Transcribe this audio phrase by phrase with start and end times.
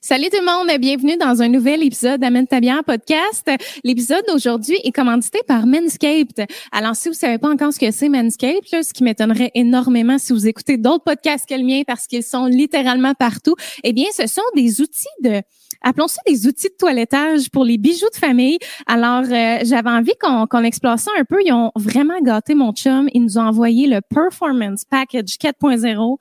[0.00, 3.50] Salut tout le monde, bienvenue dans un nouvel épisode d'Amène ta podcast.
[3.82, 6.46] L'épisode d'aujourd'hui est commandité par Manscaped.
[6.70, 10.32] Alors si vous savez pas encore ce que c'est Manscaped, ce qui m'étonnerait énormément si
[10.32, 14.28] vous écoutez d'autres podcasts que le mien parce qu'ils sont littéralement partout, eh bien ce
[14.28, 15.42] sont des outils de
[15.82, 18.58] appelons ça des outils de toilettage pour les bijoux de famille.
[18.86, 21.38] Alors, euh, j'avais envie qu'on explore ça un peu.
[21.44, 23.08] Ils ont vraiment gâté mon chum.
[23.14, 26.16] Ils nous ont envoyé le Performance Package 4.0.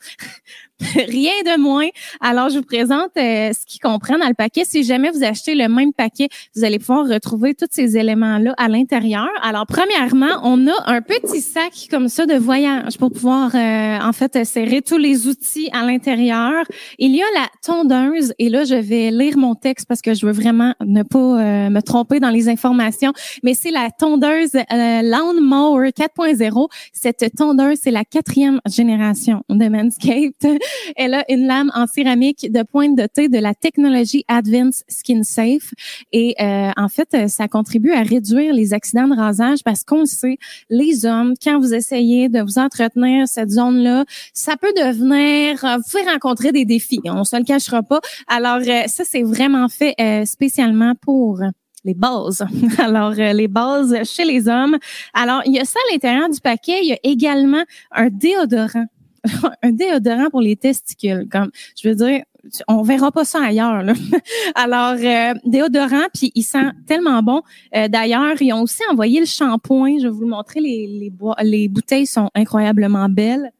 [0.96, 1.88] Rien de moins.
[2.22, 4.64] Alors, je vous présente euh, ce qu'ils comprennent dans le paquet.
[4.64, 8.68] Si jamais vous achetez le même paquet, vous allez pouvoir retrouver tous ces éléments-là à
[8.68, 9.28] l'intérieur.
[9.42, 14.14] Alors, premièrement, on a un petit sac comme ça de voyage pour pouvoir, euh, en
[14.14, 16.64] fait, serrer tous les outils à l'intérieur.
[17.00, 20.28] Il y a la tondeuse, et là, je vais lire mon texte parce que je
[20.28, 25.90] veux vraiment ne pas euh, me tromper dans les informations, mais c'est la tondeuse Lawnmower
[25.90, 26.68] 4.0.
[26.94, 30.60] Cette tondeuse, c'est la quatrième génération de Manscaped.
[30.96, 35.74] Elle a une lame en céramique de pointe thé de la technologie Advanced Skin Safe.
[36.12, 40.38] Et euh, en fait, ça contribue à réduire les accidents de rasage parce qu'on sait,
[40.70, 45.84] les hommes, quand vous essayez de vous entretenir cette zone-là, ça peut devenir, euh, vous
[45.90, 47.02] pouvez rencontrer des défis.
[47.06, 48.00] On se le cachera pas.
[48.28, 49.96] Alors, euh, ça, c'est vraiment fait
[50.26, 51.42] spécialement pour
[51.86, 52.46] les bases.
[52.78, 54.78] Alors, les bases chez les hommes.
[55.14, 56.80] Alors, il y a ça à l'intérieur du paquet.
[56.82, 58.88] Il y a également un déodorant
[59.64, 61.28] un déodorant pour les testicules.
[61.30, 61.50] Comme,
[61.82, 62.24] je veux dire,
[62.68, 63.84] on verra pas ça ailleurs.
[64.56, 67.42] Alors, euh, déodorant, puis il sent tellement bon.
[67.76, 70.00] Euh, d'ailleurs, ils ont aussi envoyé le shampoing.
[70.00, 70.60] Je vais vous le montrer.
[70.60, 71.12] Les, les,
[71.44, 73.52] les bouteilles sont incroyablement belles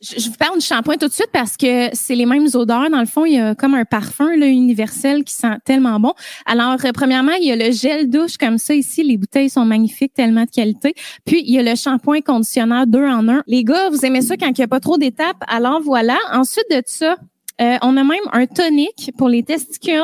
[0.00, 2.88] je, vous parle du shampoing tout de suite parce que c'est les mêmes odeurs.
[2.90, 6.14] Dans le fond, il y a comme un parfum là, universel qui sent tellement bon.
[6.46, 9.02] Alors, euh, premièrement, il y a le gel douche comme ça ici.
[9.02, 10.94] Les bouteilles sont magnifiques, tellement de qualité.
[11.26, 13.42] Puis, il y a le shampoing conditionneur deux en un.
[13.46, 15.42] Les gars, vous aimez ça quand il n'y a pas trop d'étapes?
[15.48, 16.16] Alors, voilà.
[16.32, 17.16] Ensuite de ça,
[17.60, 20.00] euh, on a même un tonique pour les testicules.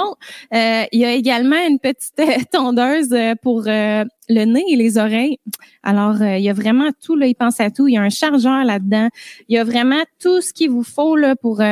[0.54, 2.14] Euh, il y a également une petite
[2.52, 5.38] tondeuse pour le nez et les oreilles.
[5.82, 7.86] Alors, il y a vraiment tout, là, il pense à tout.
[7.88, 9.08] Il y a un chargeur là-dedans.
[9.48, 11.62] Il y a vraiment tout ce qu'il vous faut là, pour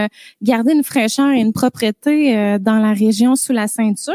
[0.42, 4.14] garder une fraîcheur et une propreté dans la région sous la ceinture.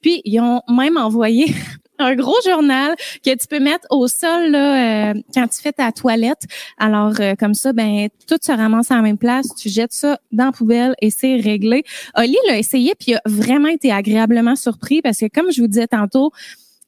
[0.00, 1.46] Puis, ils ont même envoyé
[1.98, 2.94] un gros journal
[3.24, 6.42] que tu peux mettre au sol là, euh, quand tu fais ta toilette.
[6.78, 9.46] Alors euh, comme ça, ben tout se ramasse à même place.
[9.56, 11.84] Tu jettes ça dans la poubelle et c'est réglé.
[12.16, 15.68] Oli l'a essayé puis il a vraiment été agréablement surpris parce que comme je vous
[15.68, 16.32] disais tantôt,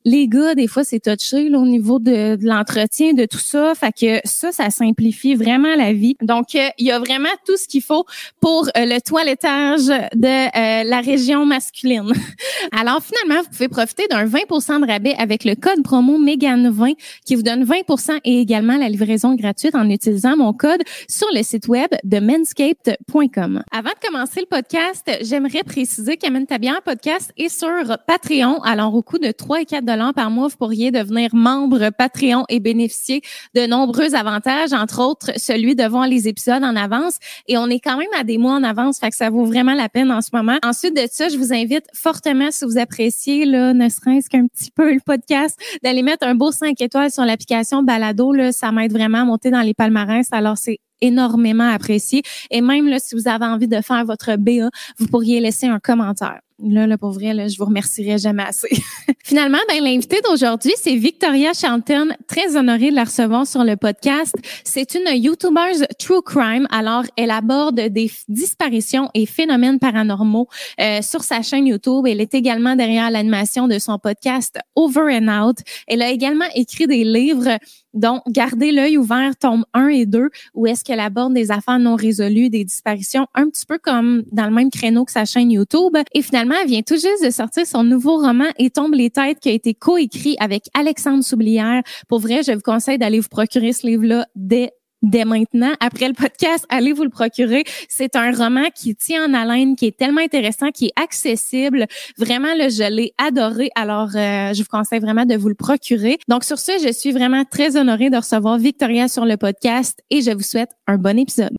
[0.07, 3.75] les gars, des fois, c'est touché là, au niveau de, l'entretien, de tout ça.
[3.75, 6.17] Fait que ça, ça simplifie vraiment la vie.
[6.23, 8.07] Donc, euh, il y a vraiment tout ce qu'il faut
[8.41, 12.13] pour euh, le toilettage de euh, la région masculine.
[12.73, 16.95] Alors, finalement, vous pouvez profiter d'un 20% de rabais avec le code promo MEGAN20
[17.25, 21.43] qui vous donne 20% et également la livraison gratuite en utilisant mon code sur le
[21.43, 23.65] site web de manscaped.com.
[23.73, 28.63] Avant de commencer le podcast, j'aimerais préciser qu'Amène Tabian podcast est sur Patreon.
[28.63, 32.61] Alors, au coût de 3 et 4 par mois, vous pourriez devenir membre Patreon et
[32.61, 33.23] bénéficier
[33.55, 37.19] de nombreux avantages, entre autres celui de voir les épisodes en avance.
[37.49, 39.75] Et on est quand même à des mois en avance, fait que ça vaut vraiment
[39.75, 40.59] la peine en ce moment.
[40.65, 44.71] Ensuite de ça, je vous invite fortement, si vous appréciez, là, ne serait-ce qu'un petit
[44.71, 48.33] peu le podcast, d'aller mettre un beau 5 étoiles sur l'application Balado.
[48.53, 50.27] Ça m'aide vraiment à monter dans les palmarès.
[50.33, 52.23] Alors, c'est énormément apprécié.
[52.51, 56.41] Et même si vous avez envie de faire votre BA, vous pourriez laisser un commentaire.
[56.59, 58.71] Là, là, pour vrai, là, je vous remercierai jamais assez.
[59.25, 62.09] Finalement, ben, l'invité d'aujourd'hui, c'est Victoria Shelton.
[62.29, 64.35] Très honorée de la recevoir sur le podcast.
[64.65, 66.67] C'est une YouTuber True Crime.
[66.71, 70.49] Alors, elle aborde des disparitions et phénomènes paranormaux
[70.81, 72.07] euh, sur sa chaîne YouTube.
[72.07, 75.59] Elle est également derrière l'animation de son podcast Over and Out.
[75.87, 77.59] Elle a également écrit des livres
[77.97, 81.97] donc, gardez l'œil ouvert, tome 1 et 2, où est-ce qu'elle aborde des affaires non
[81.97, 85.97] résolues, des disparitions, un petit peu comme dans le même créneau que sa chaîne YouTube.
[86.13, 89.41] Et finalement, elle vient tout juste de sortir son nouveau roman Et tombe les têtes
[89.41, 91.83] qui a été coécrit avec Alexandre Soublière.
[92.09, 94.73] Pour vrai, je vous conseille d'aller vous procurer ce livre-là dès
[95.07, 95.73] dès maintenant.
[95.81, 97.65] Après le podcast, allez vous le procurer.
[97.89, 101.87] C'est un roman qui tient en haleine, qui est tellement intéressant, qui est accessible.
[102.19, 103.71] Vraiment, là, je l'ai adoré.
[103.75, 106.19] Alors, euh, je vous conseille vraiment de vous le procurer.
[106.29, 110.21] Donc, sur ce, je suis vraiment très honorée de recevoir Victoria sur le podcast et
[110.21, 111.57] je vous souhaite un bon épisode.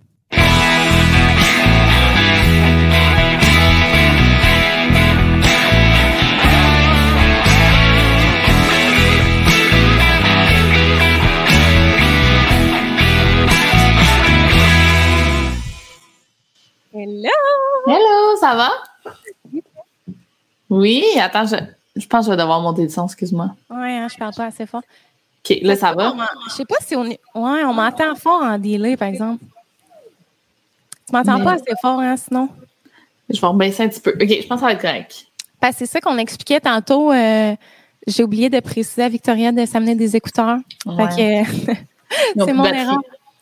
[17.00, 17.30] Hello!
[17.86, 18.72] Hello, ça va?
[20.68, 21.56] Oui, attends, je,
[21.96, 23.52] je pense que je vais devoir monter le son, excuse-moi.
[23.70, 24.82] Oui, hein, je parle pas assez fort.
[25.46, 26.16] OK, là, ça va?
[26.50, 27.20] Je sais pas si on est.
[27.36, 29.44] Ouais, on m'entend fort en delay, par exemple.
[31.08, 32.50] Tu m'entends pas assez fort, hein, sinon?
[33.30, 34.12] Je vais rebaisser un petit peu.
[34.20, 35.28] OK, je pense que ça va être correct.
[35.60, 37.12] Parce que c'est ça qu'on expliquait tantôt.
[37.12, 37.56] euh,
[38.08, 40.58] j'ai oublié de préciser à Victoria de s'amener des écouteurs.
[40.88, 41.12] Ouais.
[41.12, 41.74] Fait que
[42.46, 42.98] c'est mon erreur.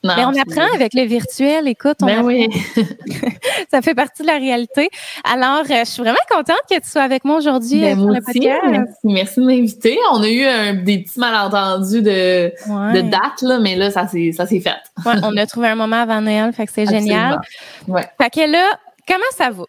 [0.06, 1.68] Non, Mais on apprend avec le virtuel.
[1.68, 2.48] Écoute, on Ben oui.
[3.72, 4.90] ça fait partie de la réalité.
[5.24, 8.12] Alors, euh, je suis vraiment contente que tu sois avec moi aujourd'hui euh, Ben, moi
[8.14, 8.62] le podcast.
[8.70, 9.98] merci, merci de m'inviter.
[10.14, 12.94] On a eu un- des petits malentendus de, Ouais.
[12.94, 14.70] de date, là, mais là, ça s'est fait.
[15.06, 17.40] Ouais, on a trouvé un moment avant Noël, fait que c'est génial.
[17.88, 18.06] Ouais.
[18.22, 19.64] Fait que là, comment ça va?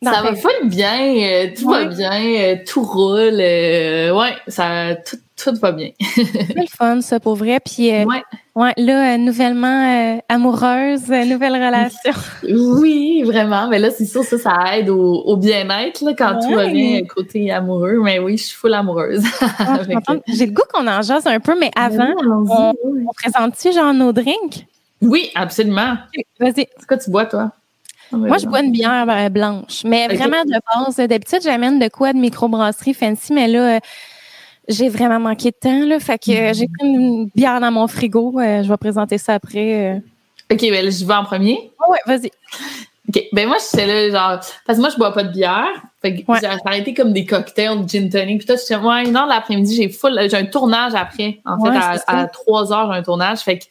[0.00, 1.84] Dans Ça va full bien, euh, tout Ouais.
[1.84, 3.38] va bien, euh, tout roule.
[3.40, 5.90] euh, ouais, ça, tout, tout va bien.
[5.98, 7.60] C'est le fun, ça, pour vrai.
[7.60, 8.22] Puis, euh, Ouais.
[8.56, 12.12] ouais, là, euh, nouvellement euh, amoureuse, nouvelle relation.
[12.80, 13.68] Oui, vraiment.
[13.68, 16.72] Mais là, c'est sûr, ça, ça aide au, au bien-être là, quand tout va Ouais.
[16.72, 17.98] bien côté amoureux.
[18.02, 19.22] Mais oui, je suis full amoureuse.
[19.60, 19.80] Ah.
[20.26, 23.04] J'ai le goût qu'on en jase un peu, mais avant, oui, oui.
[23.08, 24.66] on présente-tu genre nos drinks?
[25.02, 25.94] Oui, absolument.
[26.40, 26.66] Vas-y.
[26.78, 27.52] C'est quoi tu bois, toi?
[28.12, 30.96] Ah, ben, Moi, je bois une bière blanche, mais vraiment de base.
[31.08, 33.80] D'habitude, j'amène de quoi de microbrasserie fancy, mais là,
[34.68, 35.98] j'ai vraiment manqué de temps, là.
[36.00, 38.38] Fait que euh, j'ai pris une bière dans mon frigo.
[38.38, 39.94] euh, je vais présenter ça après.
[39.94, 39.98] euh.
[40.52, 41.70] OK, ben je vais en premier.
[41.86, 42.30] Oh, ouais, vas-y.
[43.08, 43.22] OK.
[43.32, 44.40] Ben moi, j'étais là, genre...
[44.66, 45.66] Parce que moi, je bois pas de bière.
[46.02, 46.38] Fait que Ouais.
[46.40, 48.38] j'ai arrêté comme des cocktails, gin tonic.
[48.38, 48.76] Puis toi, j'étais...
[48.76, 50.18] Ouais, une heure de l'après-midi, j'ai full...
[50.30, 51.40] J'ai un tournage après.
[51.46, 53.40] En fait, Ouais, à, 3 heures, j'ai un tournage.
[53.40, 53.64] Fait que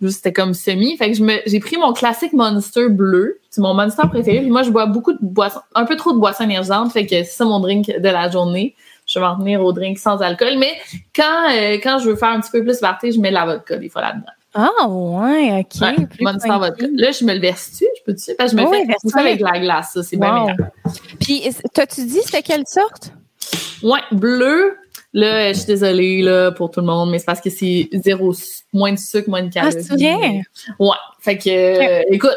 [0.00, 0.96] juste, c'était comme semi.
[0.96, 3.38] Fait que je me, j'ai pris mon classique Monster bleu.
[3.50, 4.40] C'est mon Monster préféré.
[4.40, 5.60] Puis moi, je bois beaucoup de boissons...
[5.74, 6.92] Un peu trop de boissons énergisantes.
[6.92, 8.74] Fait que c'est ça mon drink de la journée.
[9.12, 10.56] Je vais m'en tenir au drink sans alcool.
[10.58, 10.72] Mais
[11.14, 13.44] quand, euh, quand je veux faire un petit peu plus party, je mets de la
[13.44, 14.32] vodka des fois là-dedans.
[14.54, 15.80] Ah, ouais, OK.
[15.80, 16.86] Ouais, plus vodka.
[16.94, 17.86] Là, je me le verse-tu?
[17.98, 18.34] Je peux-tu?
[18.36, 20.02] Parce que je me Oui, fais pousser avec la glace, ça.
[20.02, 20.56] C'est bien meilleur.
[21.20, 21.44] Puis,
[21.74, 23.12] t'as-tu dit c'était quelle sorte?
[23.82, 24.76] Ouais, bleu.
[25.14, 28.32] Là, je suis désolée là, pour tout le monde, mais c'est parce que c'est zéro,
[28.72, 29.84] moins de sucre, moins de Ah, calories.
[29.84, 30.42] c'est vrai?
[30.78, 30.96] Ouais.
[31.20, 32.30] Fait que, euh, écoute,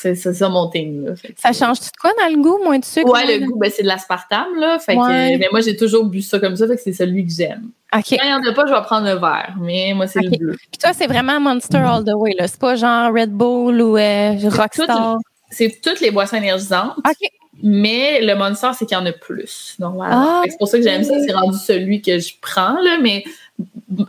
[0.00, 1.04] c'est ça mon thing.
[1.04, 1.16] Là.
[1.16, 2.58] Fait Ça change-tu de quoi dans le goût?
[2.62, 3.10] Moins de sucre?
[3.10, 4.78] Ouais, le goût, ben, c'est de l'aspartame, là.
[4.78, 7.32] Fait que, mais moi, j'ai toujours bu ça comme ça, fait que c'est celui que
[7.32, 7.70] j'aime.
[7.92, 10.30] Quand il n'y en a pas, je vais prendre le vert, mais moi, c'est le
[10.30, 10.56] bleu.
[10.70, 12.46] Puis toi, c'est vraiment Monster all the way, là.
[12.46, 15.16] C'est pas genre Red Bull ou euh, Rockstar?
[15.50, 17.30] C'est toutes les boissons énergisantes, OK.
[17.62, 20.26] mais le Monster, c'est qu'il y en a plus, normalement.
[20.28, 22.74] Ah, Fait que c'est pour ça que j'aime ça, c'est rendu celui que je prends,
[22.82, 23.24] là, mais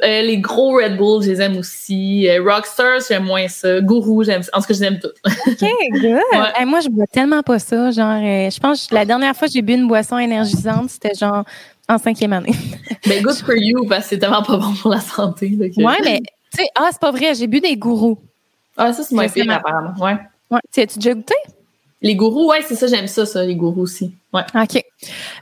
[0.04, 2.28] euh, les gros Red Bull, je les aime aussi.
[2.30, 3.80] Euh, Rockstar, j'aime moins ça.
[3.82, 4.52] Gourou, j'aime ça.
[4.54, 5.16] En tout cas, je les aime toutes.
[5.48, 6.20] OK, good.
[6.56, 7.92] Hey, moi, je bois tellement pas ça.
[7.92, 11.14] Genre, euh, je pense que la dernière fois que j'ai bu une boisson énergisante, c'était
[11.16, 11.44] genre
[11.88, 12.54] en cinquième année.
[13.08, 15.50] Mais good for you, parce que c'est tellement pas bon pour la santé.
[15.52, 16.20] que- Ouais, mais
[16.54, 18.20] tu sais, ah, c'est pas vrai, j'ai bu des gourous.
[18.78, 19.94] Ah, ça, c'est moins pire, apparemment.
[20.00, 20.18] Ouais.
[20.52, 20.60] Ouais.
[20.74, 21.36] Tu as-tu déjà goûté?
[22.02, 24.14] Les gourous, ouais, c'est ça, j'aime ça, ça, les gourous aussi.
[24.34, 24.44] Ouais.
[24.56, 24.76] OK.
[24.76, 24.82] Euh,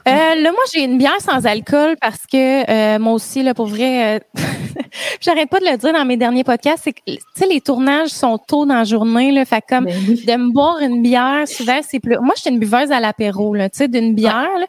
[0.08, 4.16] là, moi, j'ai une bière sans alcool parce que euh, moi aussi, là, pour vrai,
[4.16, 4.20] euh,
[5.20, 8.08] j'arrête pas de le dire dans mes derniers podcasts, c'est que, tu sais, les tournages
[8.08, 10.24] sont tôt dans la journée, là, fait comme Ben oui.
[10.24, 12.16] de me boire une bière, souvent, c'est plus...
[12.18, 14.66] Moi, j'étais une buveuse à l'apéro, là, tu sais, d'une bière, là,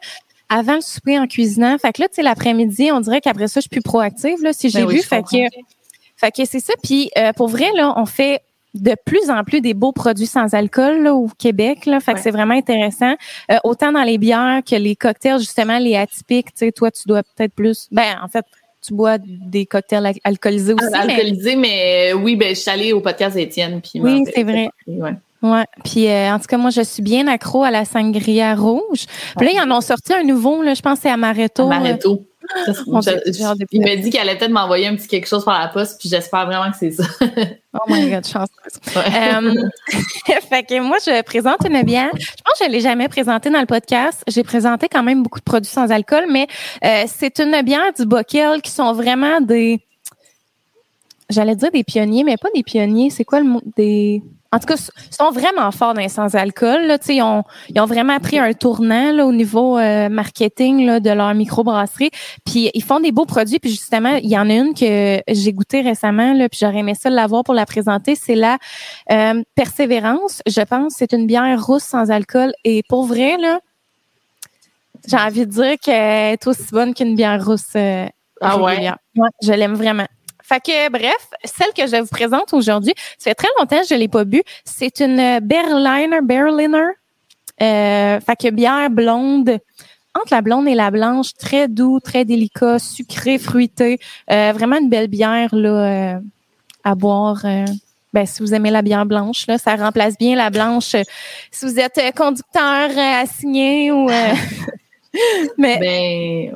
[0.48, 1.76] avant le souper en cuisinant.
[1.78, 4.52] Fait que là, tu sais, l'après-midi, on dirait qu'après ça, je suis plus proactive, là,
[4.52, 5.02] si j'ai Ben oui, bu.
[5.02, 5.38] je Fait que,
[6.16, 6.74] fait que c'est ça.
[6.82, 8.42] Puis, euh, pour vrai, là, on fait
[8.74, 11.86] de plus en plus des beaux produits sans alcool là, au Québec.
[11.86, 13.14] Là, fait que c'est vraiment intéressant.
[13.50, 16.48] Euh, autant dans les bières que les cocktails, justement, les atypiques.
[16.54, 17.88] Tu sais, toi, tu dois peut-être plus...
[17.90, 18.44] Ben, en fait,
[18.82, 20.86] tu bois des cocktails al- alcoolisés aussi.
[20.94, 23.52] Ah, mais- alcoolisé, mais euh, oui, ben, je suis allée au podcast puis
[23.94, 24.68] il Oui, c'est vrai.
[24.86, 25.14] Ouais.
[25.42, 25.64] Ouais.
[25.84, 29.06] Puis euh, en tout cas, moi, je suis bien accro à la sangria rouge.
[29.36, 31.64] Puis là, ils en ont sorti un nouveau, là, je pense que c'est Amaretto.
[31.70, 32.26] Amaretto.
[32.66, 35.68] Ça, je- il m'a dit qu'elle allait peut-être m'envoyer un petit quelque chose par la
[35.68, 37.04] poste, puis j'espère vraiment que c'est ça.
[37.72, 38.96] Oh my God, chanceuse.
[38.96, 40.40] Ouais.
[40.48, 42.10] Fait que moi, je présente une bière.
[42.18, 44.24] Je pense que je l'ai jamais présentée dans le podcast.
[44.26, 46.48] J'ai présenté quand même beaucoup de produits sans alcool, mais
[46.84, 49.78] euh, c'est une bière du Bockel qui sont vraiment des...
[51.28, 53.10] J'allais dire des pionniers, mais pas des pionniers.
[53.10, 53.62] C'est quoi le mot?
[53.76, 54.20] Des...
[54.52, 56.86] En tout cas, ils sont vraiment forts dans les sans-alcool.
[56.86, 56.98] Là.
[56.98, 60.84] Tu sais, Ils, ont, ils ont vraiment pris un tournant là, au niveau euh, marketing
[60.86, 62.10] là, de leur microbrasserie.
[62.44, 63.60] Puis ils font des beaux produits.
[63.60, 66.94] Puis justement, il y en a une que j'ai goûtée récemment, là, puis j'aurais aimé
[66.94, 68.16] ça l'avoir pour la présenter.
[68.16, 68.58] C'est la
[69.12, 70.42] euh, Persévérance.
[70.46, 72.52] Je pense c'est une bière rousse sans alcool.
[72.64, 73.60] Et pour vrai, là,
[75.06, 78.06] j'ai envie de dire qu'elle est aussi bonne qu'une bière rousse euh,
[78.40, 78.90] Ah ouais?
[79.16, 80.06] Ouais, je l'aime vraiment.
[80.52, 83.94] Fait que, bref, celle que je vous présente aujourd'hui, ça fait très longtemps que je
[83.94, 84.42] l'ai pas bu.
[84.64, 86.88] C'est une Berliner, Berliner.
[87.62, 89.58] Euh, fait que bière blonde,
[90.14, 94.00] entre la blonde et la blanche, très doux, très délicat, sucré, fruité.
[94.32, 96.18] Euh, vraiment une belle bière là euh,
[96.82, 97.42] à boire.
[97.44, 97.64] euh.
[98.12, 100.96] ben, si vous aimez la bière blanche, là, ça remplace bien la blanche.
[100.96, 101.02] euh,
[101.52, 104.08] si vous êtes euh, conducteur euh, assigné ou
[105.58, 105.78] Mais,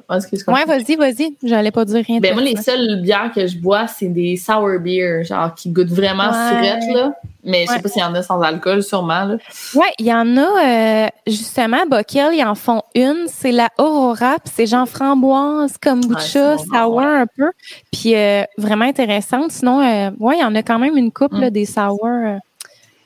[0.09, 1.37] Ben, excuse ouais, vas-y, vas-y.
[1.43, 2.21] J'allais pas dire rien.
[2.21, 5.89] Ben, moi, les seules bières que je bois, c'est des sour beer, genre, qui goûtent
[5.91, 6.79] vraiment Ouais.
[6.95, 7.13] là.
[7.47, 9.37] Mais je sais pas s'il y en a sans alcool, sûrement, là.
[9.75, 13.27] Ouais, il y en a, euh, justement, Bockel, ils en font une.
[13.27, 17.51] C'est la Aurora, c'est genre framboise, kombucha, sour un peu.
[17.93, 19.51] Puis euh, vraiment intéressante.
[19.51, 21.41] Sinon, euh, ouais, il y en a quand même une couple, Mm.
[21.41, 21.99] là, des sour.
[22.07, 22.37] euh.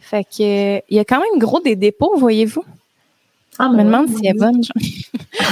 [0.00, 2.64] Fait que, il y a quand même gros des dépôts, voyez-vous.
[3.58, 4.62] Ah, Je me demande si elle est bonne.
[4.62, 4.72] genre.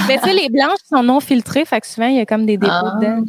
[0.07, 2.45] Mais tu sais, les blanches sont non filtrées, fait que souvent, il y a comme
[2.45, 2.97] des dépôts Ah.
[3.01, 3.23] dedans.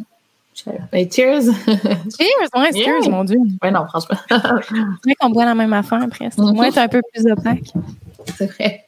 [0.91, 1.41] Ben, cheers!
[1.45, 2.49] Cheers!
[2.53, 3.09] Ouais, cheers, Yeah.
[3.09, 3.37] mon Dieu.
[3.63, 4.35] ouais, non, franchement, C'est
[4.75, 6.29] vrai qu'on boit la même affaire après.
[6.31, 6.53] C'est Mhm.
[6.53, 7.71] moins un peu plus opaque.
[8.37, 8.85] c'est vrai.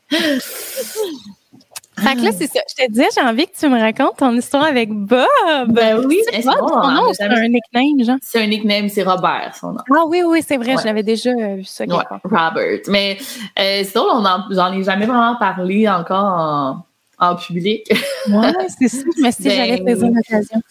[2.01, 2.59] Fait que là, c'est ça.
[2.69, 5.27] Je te disais, j'ai envie que tu me racontes ton histoire avec Bob.
[5.67, 8.17] Ben oui, C'est Bob, bon, son nom, a c'est un nickname, genre.
[8.21, 9.79] C'est un nickname, c'est Robert, son nom.
[9.95, 10.81] Ah oui, oui, c'est vrai, Ouais.
[10.81, 11.95] je l'avais déjà euh, vu ça Ouais.
[12.23, 12.79] Robert.
[12.87, 13.17] Mais
[13.59, 16.85] euh, c'est drôle, j'en ai jamais vraiment parlé encore
[17.19, 17.85] en, en public.
[18.29, 18.97] Ouais, c'est ça.
[18.97, 20.61] Suis dit, Ben, j'allais saisir l'occasion.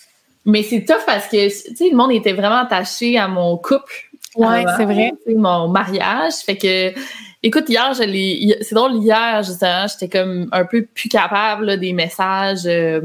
[0.46, 3.92] Mais c'est tough parce que, tu sais, le monde était vraiment attaché à mon couple.
[4.36, 5.12] Ouais, c'est vrai.
[5.36, 6.34] Mon mariage.
[6.46, 6.92] Fait que,
[7.42, 11.76] écoute, hier, je l'ai, c'est drôle, hier, justement, j'étais comme un peu plus capable, là,
[11.76, 13.00] des messages, euh,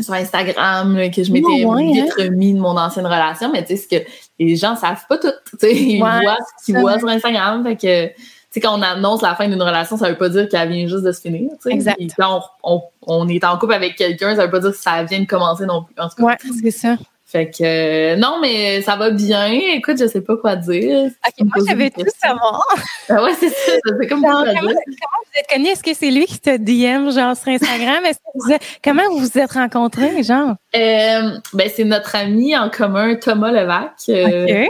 [0.00, 3.50] sur Instagram, là, que je m'étais Ouais, vite remis de mon ancienne relation.
[3.50, 5.32] Mais tu sais, c'est que les gens savent pas tout.
[5.50, 7.64] Tu sais, ils Ouais, voient ce qu'ils voient sur Instagram.
[7.64, 8.14] Fait que, tu
[8.50, 11.04] sais, quand on annonce la fin d'une relation, ça veut pas dire qu'elle vient juste
[11.04, 11.50] de se finir.
[11.52, 11.70] tu sais.
[11.72, 11.96] Exact.
[11.98, 14.76] Et quand on, on, on est en couple avec quelqu'un, ça veut pas dire que
[14.76, 15.94] ça vient de commencer non plus.
[15.98, 16.22] En tout cas.
[16.24, 16.96] Ouais, c'est ça.
[17.26, 19.46] Fait que euh, non, mais ça va bien.
[19.46, 21.10] Écoute, je sais pas quoi dire.
[21.26, 22.62] Ok, me moi, j'avais tout savoir.
[23.08, 23.72] Ah ouais, c'est ça.
[24.00, 25.68] Sais comme Genre, comment, vous êtes connus?
[25.68, 28.04] Est-ce que c'est lui qui te DM, genre, sur Instagram?
[28.04, 30.54] Est-ce que vous êtes- comment vous vous êtes rencontrés, genre?
[30.76, 34.66] Euh, ben, c'est notre ami en commun, Thomas Levac, euh,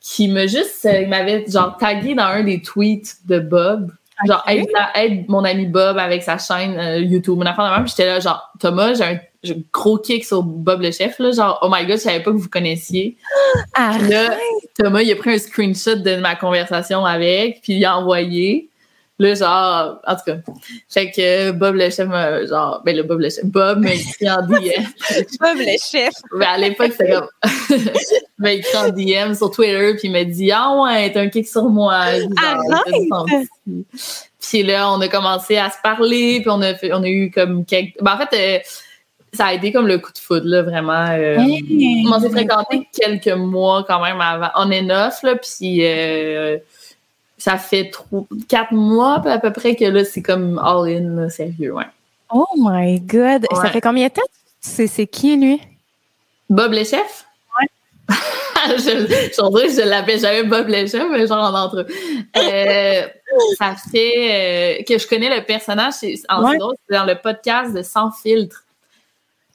[0.00, 3.90] qui m'a juste, il m'avait genre tagué dans un des tweets de Bob.
[4.26, 7.38] Genre, aide, aide mon ami Bob avec sa chaîne YouTube.
[7.40, 7.88] Une affaire de même.
[7.88, 9.18] J'étais là, genre, Thomas, j'ai un
[9.72, 11.32] gros kick sur Bob le chef, là.
[11.32, 13.16] Genre, oh my god, je savais pas que vous connaissiez.
[13.76, 14.36] Ah, là,
[14.78, 18.68] Thomas, il a pris un screenshot de ma conversation avec, puis il a envoyé.
[19.18, 20.36] Là, genre, en tout cas,
[20.88, 24.28] fait que Bob le chef, m'a- genre, ben le Bob le chef, Bob m'a écrit
[24.28, 24.82] en DM.
[25.40, 26.12] Bob le chef.
[26.32, 27.28] Ben, à l'époque, c'était comme,
[27.70, 27.92] il
[28.38, 31.46] m'a écrit en DM sur Twitter, puis il m'a dit, ah ouais, t'as un kick
[31.46, 32.06] sur moi.
[32.86, 33.26] Puis genre.
[34.40, 37.30] Puis là, on a commencé à se parler, puis on a, fait, on a eu
[37.30, 38.58] comme quelques, ben, en fait, euh,
[39.34, 41.08] ça a été comme le coup de foudre, là, vraiment.
[41.10, 42.04] euh, Hey.
[42.10, 46.58] on s'est fréquenté quelques mois quand même avant, on est neuf, là, puis euh,
[47.38, 51.74] ça fait trois, quatre mois à peu près que là, c'est comme all-in, là, sérieux,
[51.74, 51.84] ouais.
[52.32, 53.46] Oh my God.
[53.54, 54.22] Ça fait combien de temps?
[54.60, 55.60] C'est c'est qui, lui?
[56.48, 57.26] Bob le chef?
[57.60, 58.16] Ouais.
[58.78, 61.86] je, je je l'appelle jamais Bob le chef, mais genre en entre eux.
[62.36, 63.06] Euh,
[63.58, 66.56] ça fait que je connais le personnage, c'est en Ouais.
[66.88, 68.63] c'est dans le podcast de Sans filtre.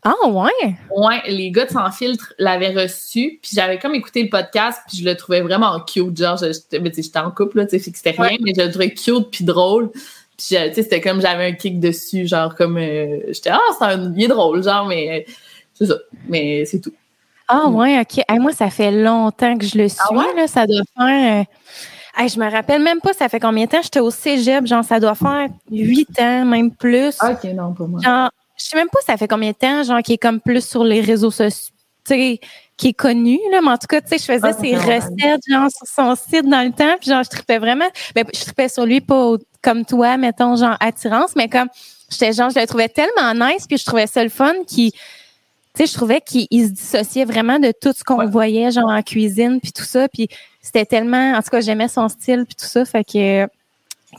[0.04, 0.76] Ah, ouais?
[0.96, 4.98] Ouais, les gars de Sans filtre l'avaient reçu, puis j'avais comme écouté le podcast, puis
[4.98, 8.22] je le trouvais vraiment cute, genre je- j'étais en couple là, tu sais, c'était rien,
[8.32, 8.38] Ouais.
[8.42, 9.92] mais je le trouvais cute puis drôle.
[9.92, 13.84] Puis tu sais, c'était comme j'avais un kick dessus, genre comme euh, j'étais ah, c'est
[13.86, 15.32] un il est drôle genre mais euh,
[15.74, 15.96] c'est ça,
[16.30, 16.94] mais c'est tout.
[17.50, 17.76] Ah, Mm.
[17.76, 18.24] ouais, OK.
[18.30, 20.00] Hey, moi, ça fait longtemps que je le suis.
[20.10, 20.34] Ah ouais?
[20.36, 21.42] là, ça doit faire.
[21.42, 23.82] euh, hey, je me rappelle même pas, ça fait combien de temps?
[23.82, 27.18] J'étais au cégep, genre, ça doit faire huit ans, même plus.
[27.22, 28.00] OK, non, pas moi.
[28.02, 28.30] Genre,
[28.60, 30.84] je sais même pas ça fait combien de temps, genre, qui est comme plus sur
[30.84, 31.74] les réseaux sociaux,
[32.06, 32.40] tu sais,
[32.78, 35.42] qui est connu, là, mais en tout cas, tu sais, je faisais Ah, ses recettes,
[35.50, 38.70] genre, sur son site dans le temps, puis genre, je tripais vraiment, ben, je tripais
[38.70, 41.68] sur lui, pas comme toi, mettons, genre, attirance, mais comme,
[42.10, 45.00] j'étais genre, je le trouvais tellement nice, puis je trouvais ça le fun, qui, tu
[45.76, 48.28] sais, je trouvais qu'il il se dissociait vraiment de tout ce qu'on Ouais.
[48.28, 50.28] voyait, genre, en cuisine, puis tout ça, puis
[50.62, 53.46] c'était tellement, en tout cas, j'aimais son style, puis tout ça, fait que,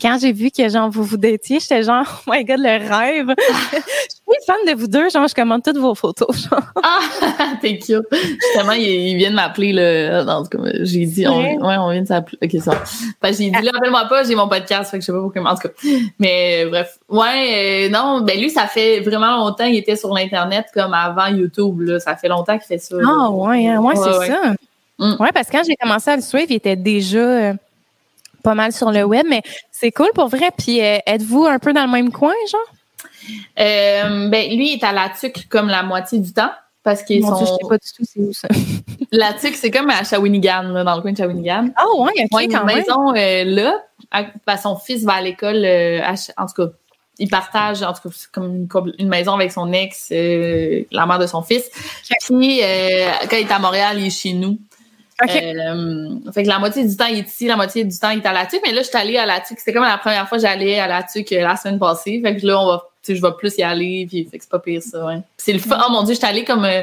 [0.00, 3.34] quand j'ai vu que genre vous vous détiez, j'étais genre oh my god le rêve.
[3.72, 6.28] je suis fan de vous deux, genre je commande toutes vos photos.
[6.50, 6.62] Genre.
[6.82, 7.00] Ah,
[7.60, 8.02] t'es cute.
[8.12, 10.22] Justement, il, il vient de m'appeler.
[10.26, 11.58] En tout cas, j'ai dit, on, Ouais.
[11.60, 12.38] ouais, on vient de s'appeler.
[12.42, 12.76] Ok, ça.
[13.20, 15.42] Que j'ai dit, là, appelle-moi pas, j'ai mon podcast, fait que je sais pas pourquoi.
[15.42, 15.74] En tout cas.
[16.18, 16.98] Mais, euh, bref.
[17.08, 21.26] Ouais, euh, non, ben lui, ça fait vraiment longtemps, il était sur l'Internet comme avant
[21.26, 21.98] YouTube, là.
[22.00, 22.96] Ça fait longtemps qu'il fait ça.
[23.04, 24.26] Ah ouais, hein, ouais, Ouais, c'est ouais.
[24.28, 24.54] ça.
[24.98, 25.16] Mm.
[25.18, 27.54] Ouais, parce que quand j'ai commencé à le suivre, il était déjà euh,
[28.42, 29.42] pas mal sur le web, mais
[29.80, 30.50] c'est cool pour vrai.
[30.56, 32.60] Puis euh, êtes-vous un peu dans le même coin, genre?
[33.58, 36.50] Euh, ben, lui, il est à la tuque comme la moitié du temps.
[36.82, 37.58] Parce qu'ils Mon Dieu, je sont.
[37.58, 38.48] sais pas du tout c'est où ça.
[39.12, 41.68] La tuque, c'est comme à Shawinigan, là, dans le coin de Shawinigan.
[41.76, 42.78] Ah ouais, ok, Ouais, il y a quand une même.
[42.78, 43.74] maison euh, là.
[44.10, 45.56] à- ben, son fils va à l'école.
[46.38, 46.72] en tout cas,
[47.18, 51.26] il partage en tout cas comme une, une maison avec son ex, la mère de
[51.26, 51.68] son fils.
[52.08, 52.60] Puis
[53.28, 54.58] quand il est à Montréal, il est chez nous.
[55.22, 58.18] Euh, fait que la moitié du temps, il est ici, la moitié du temps, il
[58.18, 58.60] est à la TUC.
[58.64, 59.58] Mais là, je suis allée à la TUC.
[59.58, 62.20] C'était comme la première fois que j'allais à la TUC euh, la semaine passée.
[62.22, 64.06] Fait que là, on va, je vais plus y aller.
[64.08, 65.20] Puis, fait que c'est pas pire, ça, ouais.
[65.36, 65.78] c'est le fun.
[65.86, 66.82] Oh mon Dieu, je suis allée comme euh,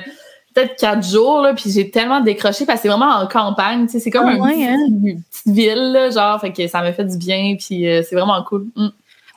[0.54, 1.54] peut-être quatre jours, là.
[1.54, 3.88] Puis j'ai tellement décroché parce que c'est vraiment en campagne.
[3.88, 4.78] C'est comme Ah une, ouais, hein?
[4.88, 6.40] une petite ville, là, genre.
[6.42, 7.56] Fait que ça m'a fait du bien.
[7.60, 8.68] Puis euh, c'est vraiment cool.
[8.76, 8.88] Mm.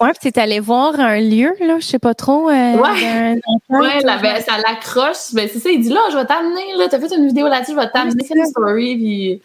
[0.01, 2.49] Ouais, puis t'es allé voir un lieu, là, je sais pas trop.
[2.49, 3.39] Euh, Ouais.
[3.45, 5.35] enfant, Ouais, tu ben, ça l'accroche.
[5.35, 7.73] Ben, c'est ça, il dit là, je vais t'amener, là, t'as fait une vidéo là-dessus,
[7.73, 9.43] je vais t'amener, une story, puis.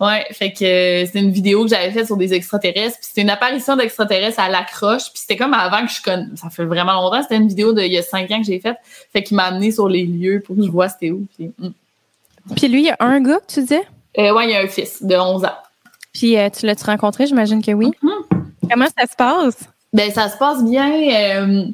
[0.00, 3.22] Ouais, fait que euh, c'était une vidéo que j'avais faite sur des extraterrestres, puis c'était
[3.22, 6.92] une apparition d'extraterrestres à l'accroche, puis c'était comme avant que je connaisse, ça fait vraiment
[6.92, 8.76] longtemps, c'était une vidéo d'il y a cinq ans que j'ai faite,
[9.12, 11.26] fait qu'il m'a amené sur les lieux pour que je vois c'était où.
[11.36, 11.70] Puis, mm.
[12.54, 13.82] Puis lui, il y a un gars que tu disais?
[14.18, 15.58] Euh, ouais, il y a un fils de 11 ans.
[16.14, 17.26] Puis euh, tu l'as-tu rencontré?
[17.26, 17.90] J'imagine que oui.
[18.02, 18.70] Mm-hmm.
[18.70, 19.68] Comment ça se passe?
[19.92, 20.90] Ben ça se passe bien.
[20.92, 21.64] euh,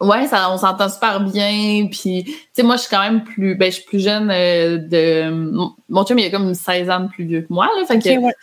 [0.00, 1.86] ouais, ça, on s'entend super bien.
[1.90, 4.78] Puis, tu sais, moi, je suis quand même plus, ben, je suis plus jeune euh,
[4.78, 5.30] de.
[5.30, 7.86] Mon, mon chum, il a comme 16 ans de plus vieux que moi, là.
[7.86, 8.34] Fait que ouais.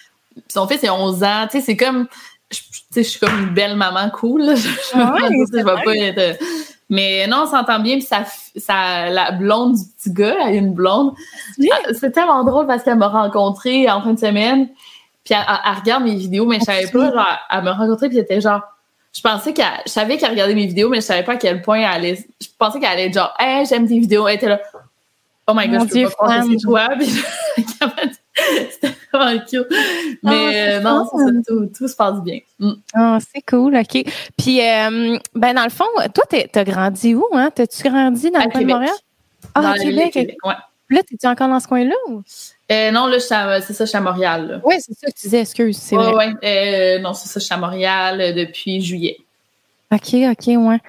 [0.47, 1.47] son fils, il a 11 ans.
[1.49, 2.07] Tu sais, c'est comme,
[2.51, 4.41] je- tu sais, je suis comme une belle maman cool.
[4.43, 4.55] Là.
[4.55, 6.39] Je, je, Ouais, je c'est vais pas être.
[6.89, 7.95] Mais non, on s'entend bien.
[7.97, 8.23] Puis ça,
[8.55, 11.11] ça, la blonde du petit gars, elle a une blonde.
[11.59, 11.69] Oui.
[11.73, 14.69] Ah, C'est tellement drôle parce qu'elle m'a rencontré en fin de semaine.
[15.25, 17.11] Puis elle, elle- elle regarde mes vidéos, mais je savais Ah, pas.
[17.11, 18.61] Genre, elle m'a rencontré puis c'était genre.
[19.17, 21.63] Je pensais qu'elle, je savais qu'elle regardait mes vidéos, mais je savais pas à quel
[21.63, 22.27] point elle allait.
[22.39, 24.27] Je pensais qu'elle allait être genre, hey, j'aime tes vidéos.
[24.27, 24.61] Elle était là,
[25.47, 26.87] oh my god, Mon je peux Dieu, pas c'est toi.
[28.69, 29.41] C'était vraiment.
[30.21, 32.39] Mais Ah, c'est euh, non, ça, tout, tout se passe bien.
[32.59, 32.73] Mm.
[32.93, 34.03] Ah, c'est cool, OK.
[34.37, 37.49] Puis, euh, ben, dans le fond, toi, t'as grandi où, hein?
[37.53, 38.67] T'as-tu grandi dans À le coin de.
[38.67, 38.95] Montréal?
[39.55, 40.13] Ah, à de Québec.
[40.13, 40.53] Québec, ouais.
[40.87, 41.95] Puis Là, t'es-tu encore dans ce coin-là?
[42.09, 42.21] ou?
[42.71, 44.47] Euh, non, là, c'est ça, je suis à Montréal.
[44.47, 44.59] là.
[44.63, 46.13] Oui, c'est ça que tu disais, excuse, vrai.
[46.13, 46.33] ouais.
[46.43, 49.17] Euh, non, c'est ça, je suis à Montréal euh, depuis juillet.
[49.91, 50.79] OK, OK, ouais.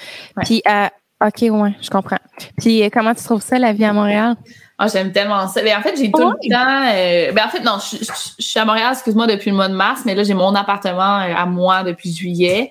[0.45, 0.87] Puis, euh,
[1.25, 2.19] OK, ouais, je comprends.
[2.59, 4.35] Puis, euh, comment tu trouves ça, la vie à Montréal?
[4.81, 5.61] Ah, j'aime tellement ça.
[5.63, 6.89] Ben, en fait, j'ai tout le temps.
[6.95, 9.69] euh, ben, en fait, non, je, je- je suis à Montréal, excuse-moi, depuis le mois
[9.69, 12.71] de mars, mais là, j'ai mon appartement à moi depuis juillet.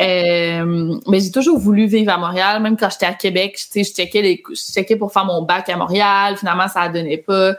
[0.00, 3.56] Euh, mais j'ai toujours voulu vivre à Montréal, même quand j'étais à Québec.
[3.56, 6.36] Tu sais, je checkais les, je checkais pour faire mon bac à Montréal.
[6.38, 7.54] Finalement, ça ne donnait pas.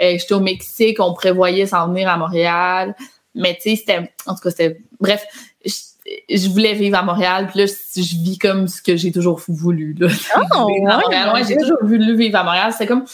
[0.00, 2.94] Euh, j'étais au Mexique, on prévoyait s'en venir à Montréal.
[3.34, 5.24] Mais tu sais, c'était, en tout cas, c'était, bref,
[5.64, 7.48] je, voulais vivre à Montréal.
[7.48, 9.94] Puis là, je, vis comme ce que j'ai toujours voulu.
[9.98, 10.08] Là.
[10.56, 12.72] Oh, ouais, Ouais, j'ai toujours voulu vivre à Montréal.
[12.76, 13.04] C'est comme,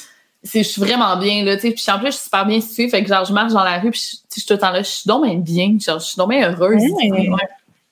[0.43, 1.71] je suis vraiment bien, là, tu sais.
[1.73, 2.89] Puis en plus, je suis super bien située.
[2.89, 4.83] Fait que genre, je marche dans la rue, puis je, suis tout le temps là.
[4.83, 5.77] Je suis donc bien bien.
[5.79, 6.83] Genre, je suis donc bien heureuse.
[6.93, 7.31] Ouais.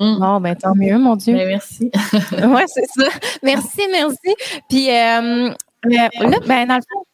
[0.01, 0.41] Mm.
[0.41, 1.35] Ben, tant mieux, mon Dieu.
[1.35, 1.91] Ben, merci.
[2.33, 3.09] ouais, c'est ça.
[3.43, 4.35] Merci, merci.
[4.69, 5.51] Puis, euh, euh,
[5.85, 7.05] là, ben, dans le fond,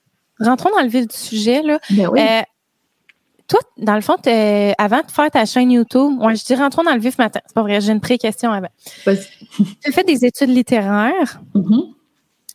[0.45, 1.79] rentrons dans le vif du sujet, là.
[1.91, 2.21] Ben oui.
[2.21, 2.43] Euh,
[3.47, 4.17] toi, dans le fond,
[4.79, 7.41] avant de faire ta chaîne YouTube, moi, je dis rentrons dans le vif matin.
[7.47, 8.69] C'est pas vrai, j'ai une pré-question avant.
[9.05, 9.27] Vas-y.
[9.83, 11.41] Tu as fait des études littéraires.
[11.55, 11.83] Mhm.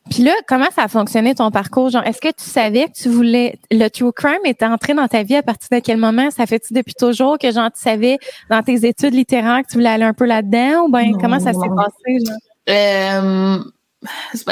[0.10, 1.91] Puis là, comment ça a fonctionné ton parcours?
[1.91, 5.21] Genre, est-ce que tu savais que tu voulais le true crime était entré dans ta
[5.21, 6.32] vie à partir de quel moment?
[6.32, 8.17] Ça fait-tu depuis toujours que genre tu savais
[8.49, 10.86] dans tes études littéraires que tu voulais aller un peu là-dedans?
[10.86, 11.17] Ou Non.
[11.21, 12.25] comment ça s'est passé?
[12.25, 12.38] Genre?
[12.69, 13.60] Euh,
[14.34, 14.46] c'est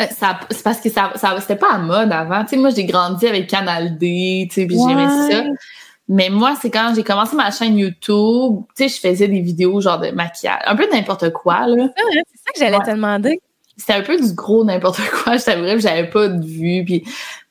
[0.63, 2.43] parce que ça, ça c'était pas à mode avant.
[2.43, 5.43] Tu sais, moi, j'ai grandi avec Canal D, tu sais, puis j'aimais ça.
[6.09, 9.81] Mais moi, c'est quand j'ai commencé ma chaîne YouTube, tu sais, je faisais des vidéos
[9.81, 11.89] genre de maquillage, un peu n'importe quoi, là.
[11.97, 12.85] C'est ça que j'allais Ouais.
[12.85, 13.41] te demander.
[13.75, 17.03] C'était un peu du gros n'importe quoi, je t'avouerais, j'avais pas de vue, puis...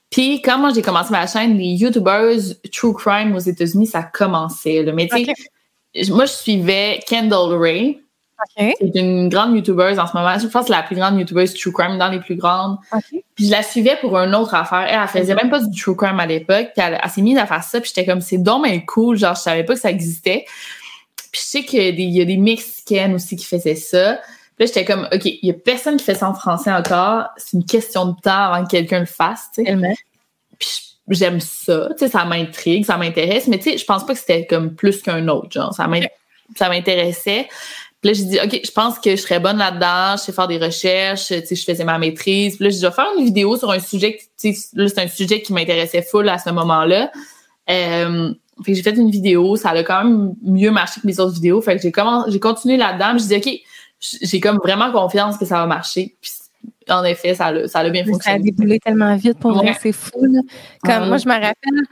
[0.08, 2.38] Puis quand moi j'ai commencé ma chaîne, les YouTubers
[2.72, 4.82] True Crime aux États-Unis, ça commençait.
[4.84, 4.92] Là.
[4.92, 8.00] Mais tu sais, moi je suivais Kendall Ray,
[8.38, 8.74] OK.
[8.78, 10.38] qui est une grande YouTubeuse en ce moment.
[10.38, 12.78] Je pense que c'est la plus grande YouTubeuse True Crime dans les plus grandes.
[13.34, 14.86] Puis je la suivais pour une autre affaire.
[14.88, 16.68] Elle, elle faisait même pas du true crime à l'époque.
[16.74, 17.80] Puis elle, elle s'est mise à faire ça.
[17.80, 19.16] Puis j'étais comme, c'est bien cool.
[19.16, 20.44] Genre, je savais pas que ça existait.
[21.32, 23.74] Puis je sais qu'il y a des, il y a des Mexicaines aussi qui faisaient
[23.74, 24.20] ça.
[24.56, 27.26] Puis là, j'étais comme, OK, il y a personne qui fait ça en français encore.
[27.36, 29.76] C'est une question de temps avant que quelqu'un le fasse, tu sais.
[30.58, 31.88] Puis j'aime ça.
[31.90, 33.48] Tu sais, ça m'intrigue, ça m'intéresse.
[33.48, 35.52] Mais tu sais, je pense pas que c'était comme plus qu'un autre.
[35.52, 35.86] Genre, ça
[36.68, 37.48] m'intéressait.
[38.06, 40.12] Puis là, j'ai dit, OK, je pense que je serais bonne là-dedans.
[40.16, 41.26] Je sais faire des recherches.
[41.26, 42.56] Tu sais, je faisais ma maîtrise.
[42.56, 44.88] Puis là, j'ai dit, je vais faire une vidéo sur un sujet, qui- tu sais,
[44.88, 47.10] c'est un sujet qui m'intéressait full à ce moment-là.
[47.68, 48.32] Euh,
[48.64, 49.56] fait que j'ai fait une vidéo.
[49.56, 51.60] Ça a quand même mieux marché que mes autres vidéos.
[51.60, 53.18] Fait que j'ai commencé, j'ai continué là-dedans.
[53.18, 53.60] J'ai dit, OK,
[54.22, 56.16] j'ai comme vraiment confiance que ça va marcher.
[56.20, 56.30] Puis
[56.88, 58.38] en effet, ça a, ça a bien Ça a fonctionné.
[58.44, 59.76] déboulé tellement vite pour vrai, Ouais.
[59.82, 60.10] c'est fou.
[60.22, 60.40] là.
[60.84, 61.82] Comme moi, je me rappelle,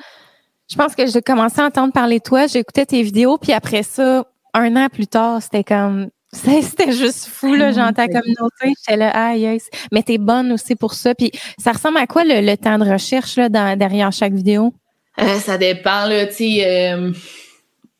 [0.71, 3.83] je pense que j'ai commencé à entendre parler de toi, j'écoutais tes vidéos, puis après
[3.83, 4.25] ça,
[4.55, 8.97] un an plus tard, c'était comme c'était c'était juste fou là, genre ta communauté, j'étais
[8.97, 9.69] là ah yes.
[9.93, 11.15] Mais t'es bonne aussi pour ça.
[11.15, 14.73] Puis ça ressemble à quoi le, le temps de recherche là dans- derrière chaque vidéo?
[15.21, 16.63] Euh, ça dépend, là, tu sais.
[16.67, 17.13] euh,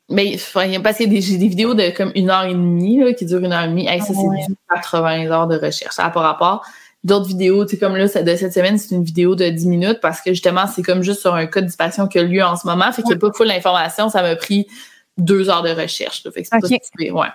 [0.09, 0.37] mais
[0.83, 3.13] parce qu'il y a des, j'ai des vidéos de comme une heure et demie, là,
[3.13, 3.87] qui durent une heure et demie.
[3.87, 4.39] Hey, ça, ouais.
[4.41, 5.95] c'est du 80 heures de recherche.
[5.95, 6.63] Ça n'a pas rapport.
[7.05, 9.99] d'autres vidéos, tu sais, comme là, de cette semaine, c'est une vidéo de 10 minutes
[10.01, 12.55] parce que justement, c'est comme juste sur un cas de disparition qui a lieu en
[12.57, 12.91] ce moment.
[12.91, 14.09] Fait qu'il n'y a pas full d'informations.
[14.09, 14.67] Ça m'a pris
[15.17, 16.23] deux heures de recherche.
[16.23, 17.27] Fait que c'est pas ouais.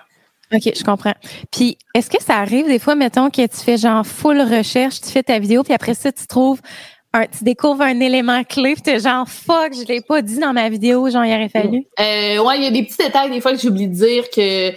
[0.53, 1.13] OK, je comprends.
[1.49, 5.09] Puis, est-ce que ça arrive des fois, mettons, que tu fais genre full recherche, tu
[5.09, 6.59] fais ta vidéo, puis après ça, tu trouves
[7.13, 10.53] un, tu découvres un élément clé, puis t'es genre fuck, je l'ai pas dit dans
[10.53, 11.85] ma vidéo, genre il aurait fallu?
[11.99, 14.73] Euh, ouais, il y a des petits détails des fois que j'oublie de dire que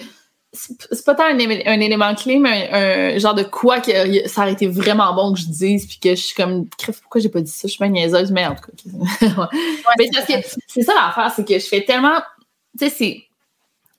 [0.52, 4.68] c'est pas tant un, élément clé, mais un, genre de quoi que ça aurait été
[4.68, 6.66] vraiment bon que je dise, puis que je suis comme,
[7.02, 7.62] pourquoi j'ai pas dit ça?
[7.64, 9.48] Je suis pas niaiseuse, mais en tout cas.
[9.98, 10.32] mais parce que
[10.68, 12.20] c'est ça l'affaire, c'est que je fais tellement,
[12.78, 13.24] tu sais, c'est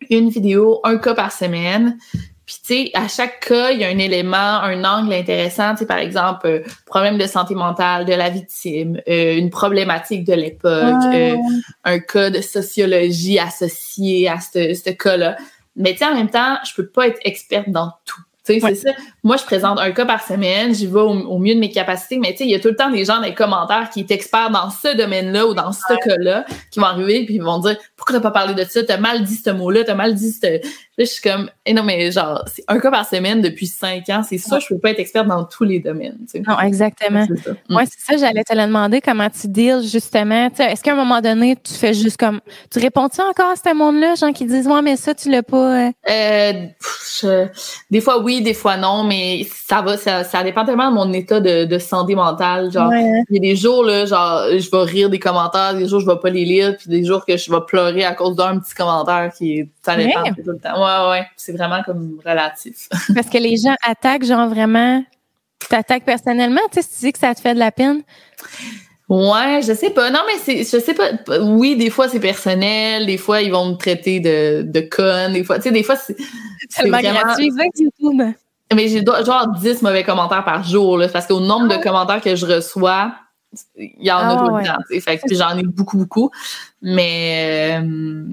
[0.10, 1.98] une vidéo, un cas par semaine.
[2.46, 5.72] Puis, tu sais, à chaque cas, il y a un élément, un angle intéressant.
[5.72, 10.26] Tu sais, par exemple, euh, problème de santé mentale de la victime, euh, une problématique
[10.26, 11.36] de l'époque, euh,
[11.84, 15.38] un cas de sociologie associé à ce, ce cas-là.
[15.76, 18.22] Mais tu sais, en même temps, je peux pas être experte dans tout.
[18.46, 18.92] Tu sais, c'est ça.
[19.24, 22.32] Moi, je présente un cas par semaine, j'y vais au, mieux de mes capacités, mais
[22.32, 24.08] tu sais, il y a tout le temps des gens dans les commentaires qui sont
[24.08, 27.78] experts dans ce domaine-là ou dans ce cas-là, qui vont arriver puis ils vont dire
[27.96, 30.60] pourquoi t'as pas parlé de ça, t'as mal dit ce mot-là, t'as mal dit ce
[30.98, 34.22] je suis comme, eh non, mais genre, c'est un cas par semaine depuis cinq ans.
[34.28, 36.18] C'est ça, je peux pas être experte dans tous les domaines.
[36.22, 36.44] Tu sais.
[36.48, 37.26] Non, exactement.
[37.70, 40.50] Moi, c'est ça, j'allais te le demander comment tu deals justement.
[40.58, 42.40] Est-ce qu'à un moment donné, tu fais juste comme,
[42.72, 45.90] tu réponds-tu encore à ce monde-là, gens qui disent, ouais, mais ça, tu l'as pas.
[45.90, 47.48] Euh, euh
[47.92, 51.12] des fois oui, des fois non, mais ça va, ça, ça dépend tellement de mon
[51.14, 52.72] état de, de santé mentale.
[52.72, 53.24] Genre, hein.
[53.30, 56.06] il y a des jours, là, genre, je vais rire des commentaires, des jours, je
[56.06, 58.74] vais pas les lire, puis des jours que je vais pleurer à cause d'un petit
[58.74, 60.85] commentaire qui, ça dépend tout le temps.
[60.86, 61.28] Ouais, ouais.
[61.36, 62.88] C'est vraiment comme relatif.
[63.16, 65.04] Parce que les gens attaquent, genre vraiment,
[65.70, 68.02] t'attaques personnellement, tu sais, si tu dis que ça te fait de la peine?
[69.08, 70.10] Ouais, je sais pas.
[70.10, 71.12] Non, mais c'est, je sais pas.
[71.42, 75.44] Oui, des fois c'est personnel, des fois ils vont me traiter de, de conne, des
[75.44, 76.16] fois, tu sais, des fois c'est.
[76.70, 78.22] C'est vraiment gratuit, YouTube.
[78.74, 82.22] Mais j'ai genre 10 mauvais commentaires par jour, là, parce qu'au nombre de ah commentaires
[82.22, 83.14] que je reçois,
[83.78, 85.02] il y en a ah tout le temps.
[85.02, 86.32] Fait que j'en ai beaucoup, beaucoup.
[86.82, 88.26] Mais euh,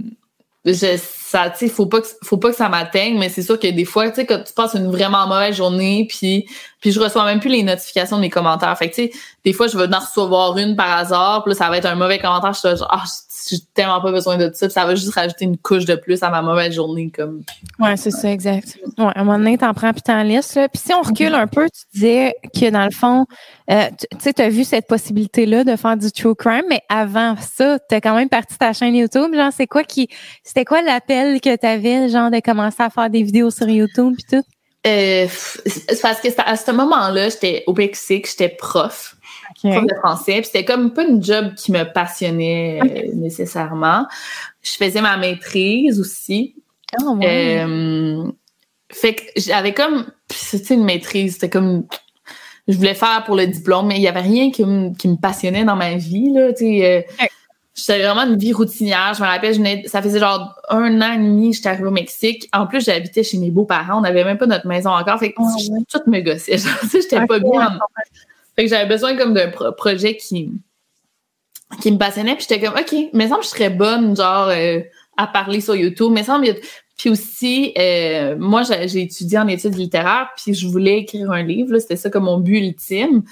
[0.64, 3.58] je, ça, tu sais, faut pas que, faut pas que ça m'atteigne, mais c'est sûr
[3.58, 6.46] que des fois, tu sais, quand tu passes une vraiment mauvaise journée, puis,
[6.80, 8.76] puis je reçois même plus les notifications de mes commentaires.
[8.78, 9.12] Fait que, tu sais,
[9.44, 11.94] des fois, je vais en recevoir une par hasard, puis là, ça va être un
[11.94, 13.04] mauvais commentaire, je suis genre, ah,
[13.48, 16.22] j'ai tellement pas besoin de ça, puis ça va juste rajouter une couche de plus
[16.22, 17.42] à ma mauvaise journée, comme.
[17.78, 18.78] Ouais, c'est ça, exact.
[18.98, 20.68] Ouais, à un moment donné, t'en prends puis t'en laisses, là.
[20.68, 23.26] Puis si on recule un peu, tu disais que dans le fond,
[23.70, 27.78] euh, tu sais, t'as vu cette possibilité-là de faire du true crime, mais avant ça,
[27.78, 30.08] t'as quand même parti ta chaîne YouTube, genre, c'est quoi qui,
[30.44, 34.38] c'était quoi l'appel que t'avais, genre, de commencer à faire des vidéos sur YouTube puis
[34.38, 34.44] tout?
[34.84, 35.28] Euh,
[35.66, 39.16] c'est parce que à ce moment-là, j'étais au Mexique, j'étais prof
[39.62, 40.34] de français.
[40.36, 44.06] Puis c'était comme pas une job qui me passionnait euh, nécessairement.
[44.62, 46.56] Je faisais ma maîtrise aussi.
[47.00, 48.30] Oh, euh,
[48.90, 51.86] fait que j'avais comme, c'était une maîtrise, c'était comme,
[52.68, 55.16] je voulais faire pour le diplôme, mais il y avait rien qui me, qui me
[55.16, 56.50] passionnait dans ma vie, là.
[56.60, 57.02] Euh,
[57.74, 59.14] J'étais vraiment une vie routinière.
[59.16, 62.48] Je me rappelle, je ça faisait genre un an et demi, j'étais arrivée au Mexique.
[62.52, 63.98] En plus, j'habitais chez mes beaux-parents.
[63.98, 65.18] On n'avait même pas notre maison encore.
[65.18, 66.58] Fait que oh, tout me gossait.
[66.92, 67.78] J'étais pas bien.
[68.56, 70.50] Fait que j'avais besoin comme d'un projet qui
[71.80, 72.34] qui me passionnait.
[72.34, 74.80] Puis j'étais comme, OK, mais semble que je serais bonne, genre, euh,
[75.16, 76.12] à parler sur YouTube.
[76.12, 76.46] Mais semble
[76.98, 81.76] puis aussi, euh, moi, j'ai étudié en études littéraires, puis je voulais écrire un livre.
[81.78, 83.22] C'était ça comme mon but ultime.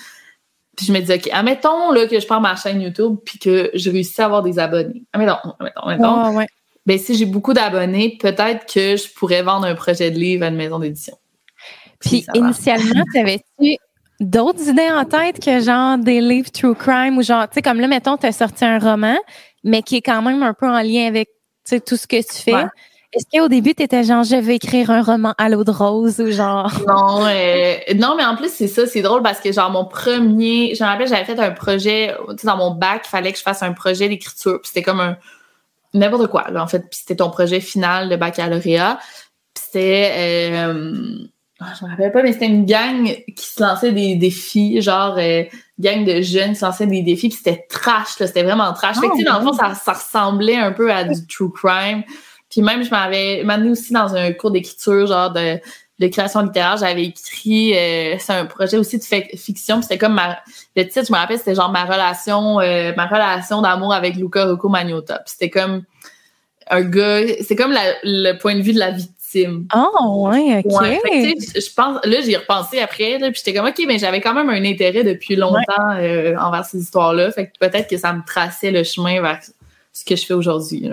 [0.76, 3.70] Puis je me disais, OK, admettons là, que je prends ma chaîne YouTube puis que
[3.74, 5.04] je réussis à avoir des abonnés.
[5.12, 6.36] Admettons, admettons, admettons.
[6.36, 6.46] ouais.
[6.86, 10.48] Ben, si j'ai beaucoup d'abonnés, peut-être que je pourrais vendre un projet de livre à
[10.48, 11.16] une maison d'édition.
[12.00, 13.76] Puis, initialement, tu avais-tu
[14.20, 17.80] d'autres idées en tête que genre des livres true crime ou genre, tu sais, comme
[17.80, 19.16] là, mettons, tu as sorti un roman,
[19.64, 21.30] mais qui est quand même un peu en lien avec
[21.86, 22.66] tout ce que tu fais.
[23.12, 26.20] Est-ce qu'au début, tu étais genre, je vais écrire un roman à l'eau de rose
[26.20, 26.70] ou genre?
[26.86, 30.76] Non, euh, non, mais en plus, c'est ça, c'est drôle parce que genre, mon premier,
[30.76, 33.38] je me rappelle, j'avais fait un projet, tu sais, dans mon bac, il fallait que
[33.38, 34.60] je fasse un projet d'écriture.
[34.60, 35.16] Puis c'était comme un,
[35.92, 36.88] n'importe quoi, là, en fait.
[36.88, 39.00] Puis c'était ton projet final de baccalauréat.
[39.54, 41.26] Puis c'était, euh,
[41.78, 43.04] je me rappelle pas, mais c'était une gang
[43.36, 45.44] qui se lançait des défis, genre euh,
[45.78, 48.98] gang de jeunes qui se lançaient des défis, puis c'était trash, là, c'était vraiment trash.
[48.98, 51.52] fait que, tu sais, dans le fond, ça, ça, ressemblait un peu à du true
[51.52, 52.02] crime.
[52.48, 55.60] Puis même, je m'avais m'amené aussi dans un cours d'écriture, genre de,
[56.00, 59.04] de création littéraire, j'avais écrit, euh, c'est un projet aussi de
[59.36, 60.38] fiction, puis c'était comme ma,
[60.74, 64.46] le titre, je me rappelle, c'était genre ma relation, euh, ma relation d'amour avec Luca
[64.46, 65.22] Rocco Magnotta.
[65.26, 65.82] C'était comme
[66.70, 68.92] un gars, c'est comme la, le point de vue de la
[69.74, 70.70] Oh, ouais, OK.
[70.70, 74.34] je pense, là, j'y ai repensé après, là, puis j'étais comme, OK, mais j'avais quand
[74.34, 77.30] même un intérêt depuis longtemps euh, envers ces histoires-là.
[77.30, 79.40] Fait que peut-être que ça me traçait le chemin vers
[79.92, 80.90] ce que je fais aujourd'hui.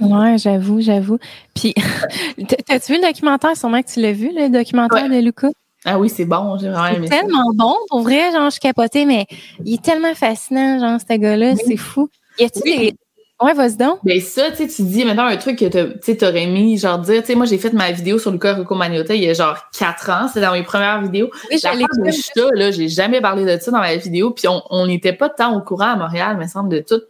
[0.00, 1.18] Ouais, j'avoue, j'avoue.
[1.54, 1.74] Puis,
[2.66, 3.56] t'as-tu vu le documentaire?
[3.56, 5.48] Sûrement que tu l'as vu, le documentaire de Luca?
[5.84, 9.26] Ah oui, c'est bon, j'ai vraiment aimé tellement bon, pour vrai, genre, je capotais, mais
[9.64, 12.08] il est tellement fascinant, genre, ce gars-là, c'est fou.
[12.38, 12.76] Y Oui.
[12.78, 12.94] des.
[13.40, 14.00] Ouais, vas-y donc.
[14.02, 16.98] Ben ça, tu sais, tu dis maintenant un truc que tu sais, t'aurais mis, genre
[16.98, 19.32] dire, tu sais, moi j'ai fait ma vidéo sur Luca Rocco Magnotta il y a
[19.32, 21.30] genre quatre ans, c'est dans mes premières vidéos.
[21.50, 24.60] Oui, La de chat, là, j'ai jamais parlé de ça dans ma vidéo, puis on
[24.70, 27.04] on n'était pas tant au courant à Montréal, me semble, de tout, tu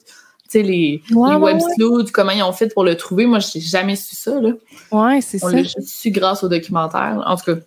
[0.50, 3.24] sais, les, Ouais, les ouais, web sleuths, comment ils ont fait pour le trouver.
[3.24, 4.50] Moi, j'ai jamais su ça, là.
[4.92, 5.56] Ouais, c'est On ça.
[5.56, 7.22] l'a juste su grâce au documentaire.
[7.26, 7.60] En tout cas,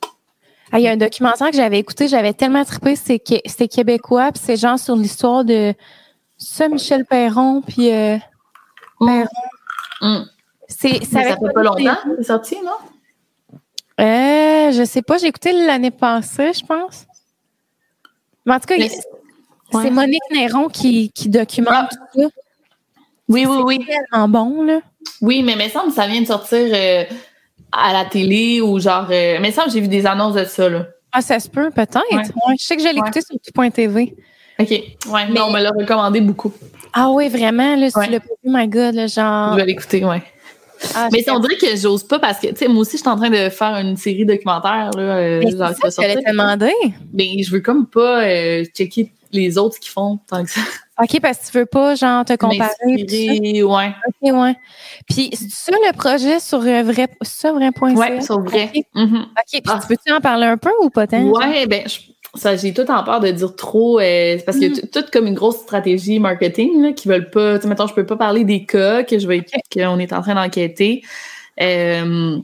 [0.72, 4.32] Ah, il y a un documentaire que j'avais écouté, j'avais tellement trippé, c'est c'était québécois,
[4.32, 5.74] puis c'est genre sur l'histoire de
[6.38, 8.18] ça, Michel Perron, puis euh,
[10.68, 12.72] C'est, ça Mais ça fait pas longtemps, c'est sorti, non?
[14.00, 17.06] Euh, je sais pas, j'ai écouté l'année passée, je pense.
[18.46, 19.90] Mais en tout cas, Mais- c'est ouais.
[19.92, 21.90] Monique Néron qui, qui documente Ah.
[21.92, 22.28] tout ça.
[23.28, 23.86] Oui, oui, oui.
[23.86, 24.80] Tellement bon, là.
[25.22, 27.04] Oui, mais il me semble que ça vient de sortir euh,
[27.72, 29.06] à la télé ou genre.
[29.06, 30.88] Euh, mais il me semble que j'ai vu des annonces de ça, là.
[31.12, 32.02] Ah, ça se peut, peut-être.
[32.12, 32.18] Ouais.
[32.18, 34.16] Ouais, je sais que je l'ai écouté sur tout.tv.
[34.62, 34.70] OK.
[34.70, 36.52] Ouais, Mais- non, on me l'a recommandé beaucoup.
[36.94, 38.06] Ah oui, vraiment, là, si Ouais.
[38.06, 39.54] tu l'as pas vu, my God, là, genre...
[39.54, 40.22] Je vais l'écouter, ouais.
[40.96, 43.10] Ah, Mais on dirait que j'ose pas parce que, tu sais, moi aussi, je suis
[43.10, 45.02] en train de faire une série documentaire, là.
[45.02, 46.24] euh, Mais genre, ça que j'allais sortir.
[46.24, 46.74] te demander.
[47.14, 50.60] Mais je veux comme pas euh, checker les autres qui font tant que ça.
[51.02, 52.70] OK, parce que tu veux pas, genre, te comparer.
[52.86, 53.94] M'inspirer, ouais.
[54.08, 54.56] OK, ouais.
[55.08, 57.86] Puis, c'est ça le projet sur euh, vrai, ça, vrai.ca?
[57.94, 58.72] Ouais, c'est vrai.
[58.76, 59.16] OK, Mhm.
[59.22, 59.80] OK, puis Ah.
[59.82, 61.22] tu peux-tu en parler un peu ou pas tant?
[61.24, 64.90] Ouais, ben, je- ça, j'ai tout en peur de dire trop, euh, parce que Mm.
[64.92, 68.16] tout comme une grosse stratégie marketing, là, qui veulent pas, tu mettons, je peux pas
[68.16, 71.02] parler des cas que je vais, qu'on est en train d'enquêter.
[71.62, 72.38] Euh,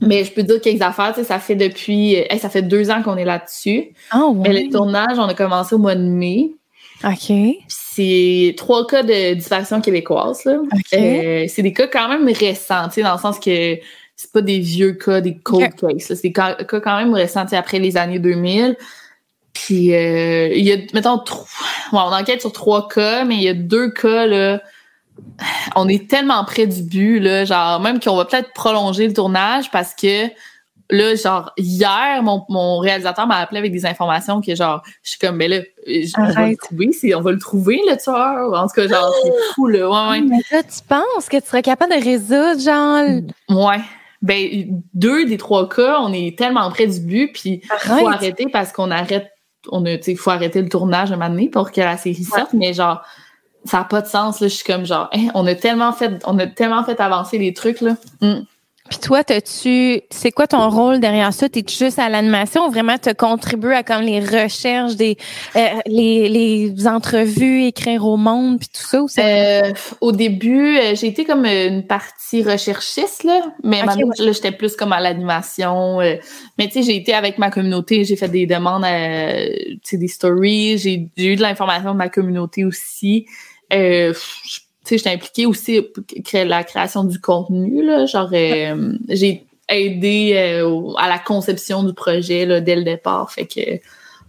[0.00, 2.62] mais je peux dire quelques affaires, tu sais, ça fait depuis, euh, hey, ça fait
[2.62, 3.94] deux ans qu'on est là-dessus.
[4.14, 4.48] Ouais.
[4.48, 6.50] Mais le tournage, on a commencé au mois de mai.
[7.04, 7.32] OK.
[7.68, 10.58] C'est trois cas de disparition québécoise, là.
[10.94, 13.78] Euh, c'est des cas quand même récents, tu sais, dans le sens que
[14.16, 15.90] c'est pas des vieux cas, des cold Ok.
[15.98, 16.06] cases.
[16.16, 18.76] C'est des cas, cas quand même sais, après les années 2000.
[19.52, 21.46] Puis euh, il y a, mettons, trois,
[21.92, 24.60] on enquête sur trois cas, mais il y a deux cas, là,
[25.76, 29.70] on est tellement près du but, là, genre, même qu'on va peut-être prolonger le tournage
[29.70, 30.26] parce que
[30.90, 35.18] là, genre, hier, mon, mon réalisateur m'a appelé avec des informations que, genre, je suis
[35.20, 38.52] comme, mais là, je- on va le trouver, on va le trouver, le tueur.
[38.60, 40.20] En tout cas, genre, c'est fou, là, ouais, ouais.
[40.22, 43.22] Mais là, tu penses que tu serais capable de résoudre, genre...
[43.64, 43.80] Ouais.
[44.24, 48.06] Ben, deux des trois cas, on est tellement près du but, puis faut Arrête.
[48.06, 49.30] arrêter parce qu'on arrête,
[49.70, 52.24] on a, tu sais, faut arrêter le tournage un moment donné pour que la série
[52.24, 53.02] sorte, mais genre,
[53.66, 54.48] ça n'a pas de sens, là.
[54.48, 57.52] Je suis comme genre, hein, on a tellement fait, on a tellement fait avancer les
[57.52, 57.96] trucs, là.
[58.22, 58.40] Mm.
[58.90, 60.02] Puis toi, t'as-tu...
[60.10, 61.48] C'est quoi ton rôle derrière ça?
[61.48, 65.16] T'es juste à l'animation ou vraiment te contribues à comme les recherches, des
[65.56, 69.02] euh, les, les entrevues, écrire au monde, puis tout ça?
[69.02, 74.32] Ou Euh, au début, euh, j'ai été comme une partie recherchiste, là, mais maintenant, là,
[74.32, 76.02] j'étais plus comme à l'animation.
[76.02, 76.16] euh,
[76.58, 79.96] mais tu sais, j'ai été avec ma communauté, j'ai fait des demandes, à, tu sais,
[79.96, 83.24] des stories, j'ai eu de l'information de ma communauté aussi.
[83.72, 84.12] Euh,
[84.44, 89.46] je- sais, j'étais impliquée aussi pour créer la création du contenu, là, genre, euh, j'ai
[89.68, 93.60] aidé euh, à la conception du projet, là, dès le départ, fait que...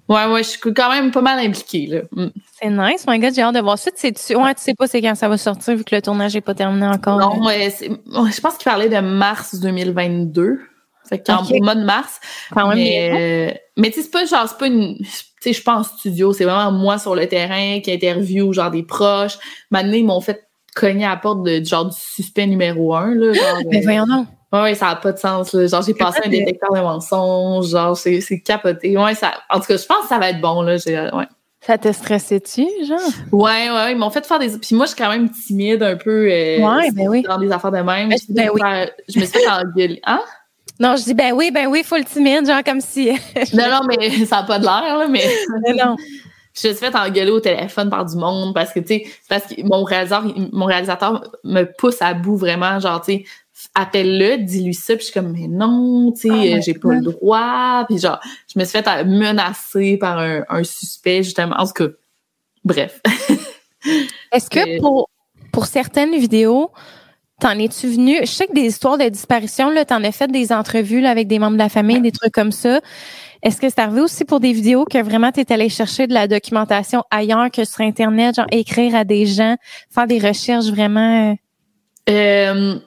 [0.07, 2.01] Ouais, ouais, je suis quand même pas mal impliquée, là.
[2.11, 2.27] Mm.
[2.61, 3.89] C'est nice, my God, j'ai hâte de voir ça.
[3.89, 4.35] Tu sais, tu...
[4.35, 6.53] Ouais, tu sais pas c'est quand ça va sortir vu que le tournage n'est pas
[6.53, 7.17] terminé encore.
[7.17, 10.59] Non, ouais, je pense qu'il parlait de mars 2022.
[11.09, 12.19] Fait qu'en mois de mars.
[12.51, 13.19] Quand même mais bien.
[13.19, 14.97] euh, mais tu sais, c'est pas genre, c'est pas une.
[15.45, 18.71] Sais, je suis pas en studio, c'est vraiment moi sur le terrain qui interview genre
[18.71, 19.37] des proches.
[19.71, 23.31] Maintenant, ils m'ont fait cogner à la porte de, genre du suspect numéro un, là.
[23.33, 24.27] Genre, Mais euh, voyons donc.
[24.51, 25.67] ouais, ouais, ça a pas de sens, là.
[25.67, 28.97] Genre, j'ai passé un détecteur de mensonges, genre, c'est c'est capoté.
[28.97, 29.33] Ouais, ça.
[29.49, 30.77] En tout cas, je pense que ça va être bon, là.
[30.77, 31.25] J'ai- Ouais.
[31.61, 32.99] Ça te stressait-tu, genre?
[33.31, 34.49] Ouais, ouais, ils m'ont fait faire des.
[34.59, 36.27] Puis moi, je suis quand même timide un peu.
[36.31, 37.23] euh, Ouais, ben oui.
[37.23, 38.09] Dans des affaires de même.
[38.09, 38.61] Ben, Je, ben oui.
[39.07, 39.99] je me suis fait engueuler.
[40.05, 40.21] Hein?
[40.79, 43.09] Non, je dis ben oui, ben oui, faut le timide, genre comme si.
[43.53, 45.23] Non, non, mais ça n'a pas de l'air, là, mais
[45.75, 45.95] non.
[46.53, 49.45] je me suis fait engueuler au téléphone par du monde parce que, tu sais, parce
[49.45, 53.25] que mon réalisateur, mon réalisateur me pousse à bout vraiment, genre, tu sais,
[53.73, 56.93] appelle-le, dis-lui ça, puis je suis comme, mais non, tu sais, Oh euh, j'ai pas
[56.93, 58.19] le droit, puis genre,
[58.53, 61.87] je me suis fait euh, menacer par un, un suspect, justement, en tout cas,
[62.65, 63.01] bref.
[64.31, 65.09] Est-ce que pour,
[65.53, 66.71] pour certaines vidéos,
[67.39, 68.17] t'en es-tu venu?
[68.21, 71.27] Je sais que des histoires de disparition, là, t'en as fait des entrevues là, avec
[71.27, 72.79] des membres de la famille, des trucs comme ça.
[73.43, 76.13] Est-ce que c'est arrivé aussi pour des vidéos que vraiment tu es allé chercher de
[76.13, 79.55] la documentation ailleurs que sur Internet, genre écrire à des gens,
[79.91, 81.31] faire des recherches vraiment.
[81.31, 81.35] euh,
[82.09, 82.79] Euh,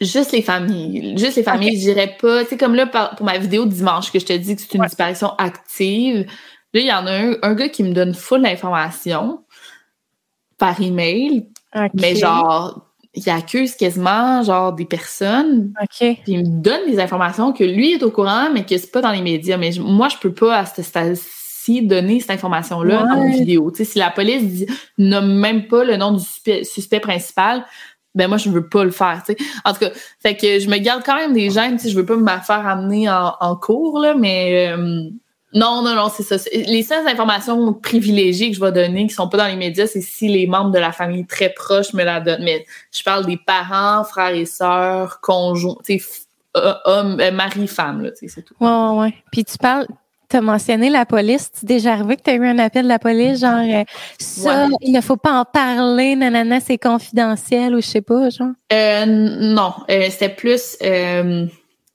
[0.00, 1.16] juste les familles.
[1.18, 2.42] Juste les familles, je dirais pas.
[2.44, 4.74] Tu sais, comme là, pour ma vidéo de dimanche, que je te dis que c'est
[4.74, 4.86] une Ouais.
[4.88, 6.26] disparition active,
[6.72, 9.44] là, il y en a un, un gars qui me donne full d'informations
[10.58, 11.90] par email, ok.
[11.94, 12.85] mais genre,
[13.16, 15.72] il accuse quasiment genre des personnes.
[15.82, 15.96] OK.
[15.98, 19.00] Puis il me donne des informations que lui est au courant, mais que c'est pas
[19.00, 19.56] dans les médias.
[19.56, 23.70] Mais je- moi, je peux pas à ce stade-ci donner cette information-là dans une vidéo.
[23.70, 24.66] Tu sais, si la police dit,
[24.98, 27.64] nomme même pas le nom du suspect, suspect principal,
[28.14, 29.22] ben moi, je veux pas le faire.
[29.26, 29.38] Tu sais.
[29.64, 29.90] En tout cas,
[30.22, 31.76] fait que je me garde quand même des gènes.
[31.76, 35.08] Tu sais, je veux pas me faire amener en, en cours, là, mais euh,
[35.54, 36.36] non, non, non, c'est ça.
[36.52, 40.00] Les seules informations privilégiées que je vais donner qui sont pas dans les médias, c'est
[40.00, 42.42] si les membres de la famille très proches me la donnent.
[42.44, 46.02] Mais je parle des parents, frères et sœurs, conjoints, tu
[46.56, 48.54] euh, hommes, euh, mari, femme, tu c'est tout.
[48.60, 49.14] Ouais, ouais, ouais.
[49.30, 49.86] Puis tu parles,
[50.28, 51.50] t'as mentionné la police.
[51.52, 53.84] Tu déjà arrivé que t'as eu un appel de la police, genre, euh,
[54.18, 54.74] ça, Ouais.
[54.80, 58.52] il ne faut pas en parler, nanana, c'est confidentiel ou je sais pas, genre?
[58.72, 61.46] Euh, non, euh, c'était plus euh,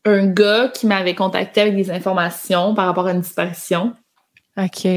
[0.05, 3.93] un gars qui m'avait contacté avec des informations par rapport à une disparition.
[4.57, 4.87] OK.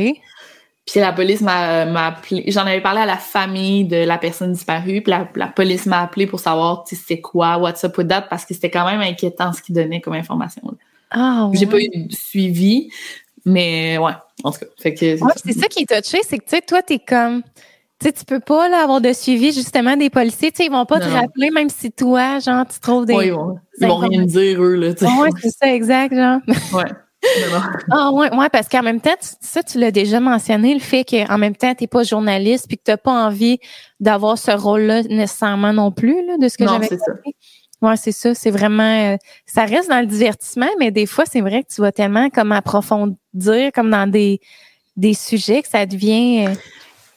[0.86, 2.44] Puis la police m'a appelé.
[2.48, 5.02] J'en avais parlé à la famille de la personne disparue.
[5.02, 8.22] Puis la, la police m'a appelé pour savoir sais, c'est quoi, what's up with that,
[8.22, 10.62] parce que c'était quand même inquiétant ce qu'ils donnaient comme information.
[11.10, 11.88] Ah, J'ai pas ouais.
[11.92, 12.90] eu de suivi,
[13.44, 14.12] mais ouais,
[14.42, 14.66] en tout cas.
[14.84, 17.42] Ouais, c'est ça qui est touché, c'est que, tu sais, toi, t'es comme,
[18.00, 20.72] tu sais, tu peux pas, là, avoir de suivi, justement, des policiers, tu sais, ils
[20.72, 23.14] vont pas te Non, rappeler, même si toi, genre, tu trouves des...
[23.14, 25.12] Ouais, ils vont, ils vont rien me dire, eux, là, tu sais.
[25.12, 26.40] Ouais, c'est ça, exact, genre.
[26.72, 26.84] Ouais.
[27.90, 31.04] Ah ouais, ouais, parce qu'en même temps, tu- ça, tu l'as déjà mentionné, le fait
[31.04, 33.58] qu'en même temps, t'es pas journaliste puis que t'as pas envie
[33.98, 37.34] d'avoir ce rôle-là nécessairement non plus, là, de ce que j'avais compris.
[37.80, 38.34] Ouais, c'est ça.
[38.34, 41.80] C'est vraiment, euh, ça reste dans le divertissement, mais des fois, c'est vrai que tu
[41.80, 44.40] vas tellement comme approfondir, comme dans des
[44.96, 46.46] des sujets que ça devient.
[46.46, 46.54] euh,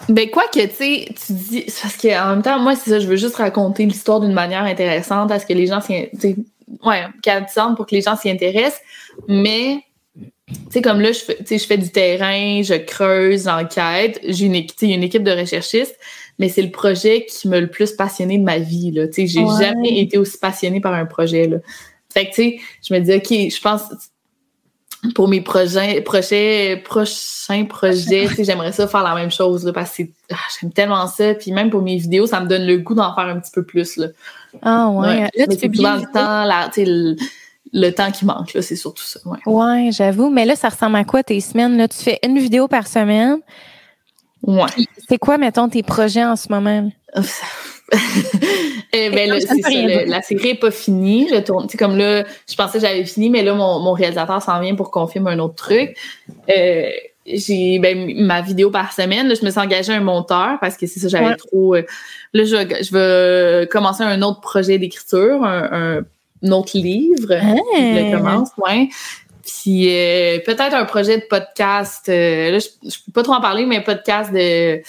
[0.09, 2.99] Ben quoi que tu sais, tu dis parce que en même temps moi c'est ça,
[2.99, 5.93] je veux juste raconter l'histoire d'une manière intéressante à ce que les gens s'y
[6.83, 8.79] ouais, captivante pour que les gens s'y intéressent,
[9.27, 9.79] mais
[10.47, 14.55] tu sais comme là je fais je fais du terrain, je creuse, j'enquête, j'ai une
[14.55, 15.97] une équipe de recherchistes,
[16.39, 19.27] mais c'est le projet qui m'a le plus passionné de ma vie là, tu sais,
[19.27, 19.63] j'ai Ouais.
[19.65, 21.57] jamais été aussi passionnée par un projet là.
[22.13, 23.81] Fait que tu sais, je me dis OK, je pense
[25.13, 30.03] pour mes projets, prochains, prochains projets, j'aimerais ça faire la même chose, là, parce que
[30.31, 31.33] ah, j'aime tellement ça.
[31.33, 33.63] Puis même pour mes vidéos, ça me donne le goût d'en faire un petit peu
[33.63, 34.07] plus, là.
[34.61, 35.07] Ah ouais.
[35.07, 35.29] Ouais.
[35.35, 36.69] Là, tu souvent une le temps, la,
[37.73, 39.39] le temps qui manque, là, c'est surtout ça, ouais.
[39.45, 40.29] Ouais, j'avoue.
[40.29, 41.77] Mais là, ça ressemble à quoi tes semaines?
[41.77, 43.39] Là, tu fais une vidéo par semaine.
[44.43, 44.69] Ouais.
[45.09, 46.89] C'est quoi, mettons, tes projets en ce moment?
[48.93, 50.03] Eh ben, Ça le- dire.
[50.07, 51.27] la série est pas finie.
[51.31, 53.93] Je tourne, tu sais, comme là, je pensais que j'avais fini, mais là, mon, mon
[53.93, 55.95] réalisateur s'en vient pour qu'on filme un autre truc.
[56.49, 56.89] Euh,
[57.25, 59.27] j'ai ben, ma vidéo par semaine.
[59.27, 61.35] Là, je me suis engagée un monteur parce que c'est ça, j'avais Ouais.
[61.35, 61.75] trop.
[61.75, 61.83] euh,
[62.33, 62.91] là, je, je
[63.61, 66.03] vais commencer un autre projet d'écriture, un,
[66.43, 67.27] un autre livre.
[67.39, 68.17] Je le Ah.
[68.17, 68.89] commence, ouais.
[69.45, 72.07] Puis euh, peut-être un projet de podcast.
[72.09, 74.81] euh, là, je, je peux pas trop en parler, mais podcast de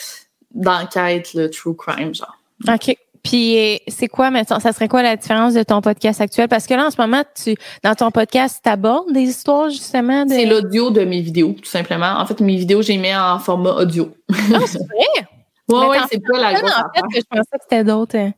[0.55, 2.38] d'enquête, le true crime, genre.
[2.67, 2.97] OK.
[3.23, 6.49] Puis c'est quoi, mettons, ça serait quoi la différence de ton podcast actuel?
[6.49, 10.25] Parce que là, en ce moment, tu dans ton podcast, tu abordes des histoires justement
[10.25, 10.31] de.
[10.31, 12.15] C'est l'audio de mes vidéos, tout simplement.
[12.19, 14.15] En fait, mes vidéos, j'ai mis en format audio.
[14.33, 15.07] Ah, c'est vrai?
[15.19, 15.25] Ouais,
[15.69, 18.17] Mais ouais, c'est pas la grosse en fait, que je pensais que c'était d'autres.
[18.17, 18.31] euh.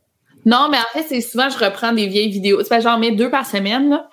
[0.47, 2.63] Non, mais en fait, c'est souvent, je reprends des vieilles vidéos.
[2.65, 4.09] C'est j'en mets deux par semaine, là.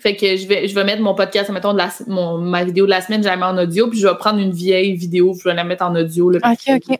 [0.00, 2.84] Fait que je vais, je vais mettre mon podcast, mettons, de la, mon, ma vidéo
[2.84, 5.34] de la semaine, je la mets en audio, puis je vais prendre une vieille vidéo,
[5.38, 6.38] je vais la mettre en audio, là.
[6.44, 6.98] OK, OK.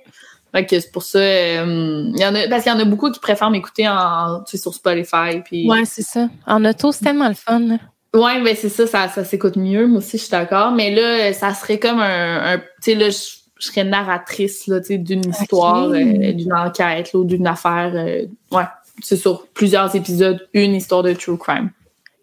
[0.57, 3.11] Fait que c'est pour ça, euh, y en a, parce qu'il y en a beaucoup
[3.11, 5.69] qui préfèrent m'écouter en, sur Spotify, puis.
[5.69, 6.31] Ouais, c'est ça.
[6.47, 7.59] En auto, c'est tellement le fun.
[7.61, 7.77] là.
[8.15, 9.87] Ouais, ben c'est ça, ça, ça s'écoute mieux.
[9.87, 10.73] Moi aussi, je suis d'accord.
[10.73, 13.19] Mais là, ça serait comme un, un tu sais, là, je,
[13.59, 17.93] je serais narratrice, là, tu sais, d'une histoire, euh, d'une enquête, là, ou d'une affaire.
[17.95, 18.65] euh, ouais,
[19.03, 21.69] c'est sur plusieurs épisodes, une histoire de true crime.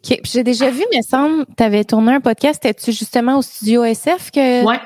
[0.03, 0.19] OK.
[0.23, 2.65] Puis j'ai déjà vu, mais semble, tu avais tourné un podcast.
[2.65, 4.65] Étais-tu justement au studio SF que.
[4.65, 4.79] Ouais.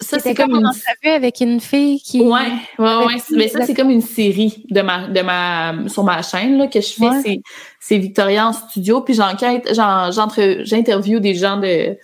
[0.00, 0.66] Ça, c'est comme une.
[0.66, 2.20] entrevue avec une fille qui.
[2.20, 3.16] Ouais, ouais, ouais.
[3.30, 6.80] Mais ça, c'est comme une série de ma, de ma, sur ma chaîne, là, que
[6.80, 7.08] je fais.
[7.08, 7.40] Ouais.
[7.80, 11.96] C'est, Victoria en studio, puis j'enquête, j'interview des gens de,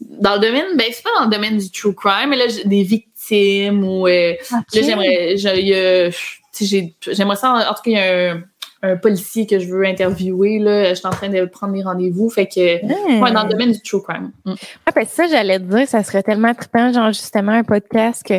[0.00, 2.82] dans le domaine, ben, c'est pas dans le domaine du true crime, mais là, des
[2.82, 4.34] victimes ou, euh.
[4.50, 7.52] Là, j'aimerais, j'aimerais ça.
[7.52, 8.42] En, en tout cas, il y a un,
[8.82, 10.58] un policier que je veux interviewer.
[10.58, 12.28] Là, je suis en train de prendre des rendez-vous.
[12.30, 13.22] Fait que, Ah.
[13.22, 14.32] ouais, dans le domaine du true crime.
[14.44, 14.54] Mm.
[14.86, 18.34] Ah, ben ça, j'allais te dire, ça serait tellement trippant, genre justement un podcast que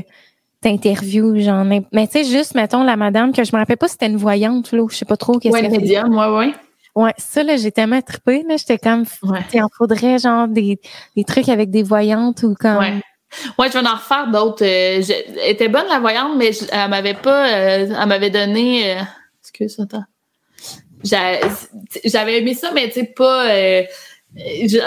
[0.62, 1.63] t'interviews, genre.
[1.65, 4.17] Mais tu sais, juste, mettons, la madame, que je me rappelle pas si c'était une
[4.17, 5.78] voyante, là, je sais pas trop qu'est-ce Ouais, qu'elle fait.
[5.80, 6.54] médium, ouais, ouais.
[6.95, 9.39] Ouais, ça, là, j'ai tellement trippé, là, j'étais comme, Ouais.
[9.54, 10.80] il en faudrait, genre, des,
[11.15, 12.78] des trucs avec des voyantes ou comme.
[12.78, 12.93] Ouais.
[13.60, 14.63] Ouais, je vais en refaire d'autres.
[14.65, 15.02] Euh,
[15.45, 17.47] était bonne, la voyante, mais je- elle m'avait pas.
[17.50, 18.97] euh, elle m'avait donné.
[18.97, 19.02] Euh,
[19.41, 20.06] excuse, attends.
[21.04, 21.39] J'a-
[22.06, 23.50] J'avais aimé ça, mais tu sais, pas.
[23.52, 23.83] euh,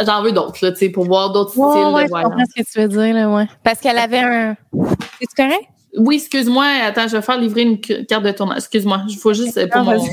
[0.06, 2.62] J'en veux d'autres, là, tu sais, pour voir d'autres styles ouais, de je comprends ce
[2.62, 3.46] que tu veux dire, là, ouais.
[3.64, 4.56] Parce qu'elle avait un.
[5.18, 5.64] C'est correct?
[5.96, 6.66] Oui, excuse-moi.
[6.84, 8.58] Attends, je vais faire livrer une carte de tournage.
[8.58, 9.02] Excuse-moi.
[9.08, 9.98] Il faut juste euh, pour mon.
[9.98, 10.10] vas-y.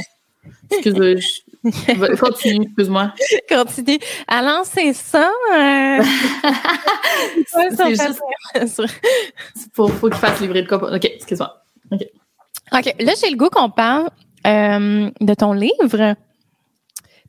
[0.71, 1.15] Excuse-moi.
[2.19, 3.13] Continue, excuse-moi.
[3.49, 3.99] Continue.
[4.27, 5.29] Alors, c'est ça.
[5.53, 6.01] Euh...
[7.75, 8.21] c'est juste...
[9.73, 10.95] faut, faut qu'il fasse livrer de quoi.
[10.95, 11.61] OK, excuse-moi.
[11.91, 12.01] OK.
[12.73, 12.95] OK.
[12.99, 14.09] Là, j'ai le goût qu'on parle
[14.47, 16.15] euh, de ton livre.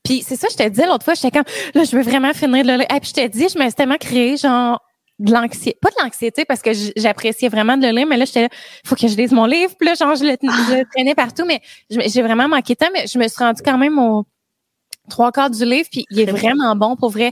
[0.04, 1.44] Puis c'est ça, je te disais l'autre fois, j'étais comme,
[1.74, 2.86] là, je veux vraiment finir de le lire.
[2.94, 4.80] Et puis je t'ai dit, je me suis tellement créé, genre,
[5.18, 8.42] de l'anxiété, pas de l'anxiété parce que j'appréciais vraiment de le lire, mais là, j'étais
[8.42, 8.48] là,
[8.84, 9.72] faut que je lise mon livre.
[9.78, 11.60] Puis là, genre, je le, traînais partout, mais
[11.90, 14.24] j'ai vraiment manqué de temps, mais je me suis rendue quand même au
[15.08, 17.30] trois quarts du livre, puis il est vraiment bon pour vrai.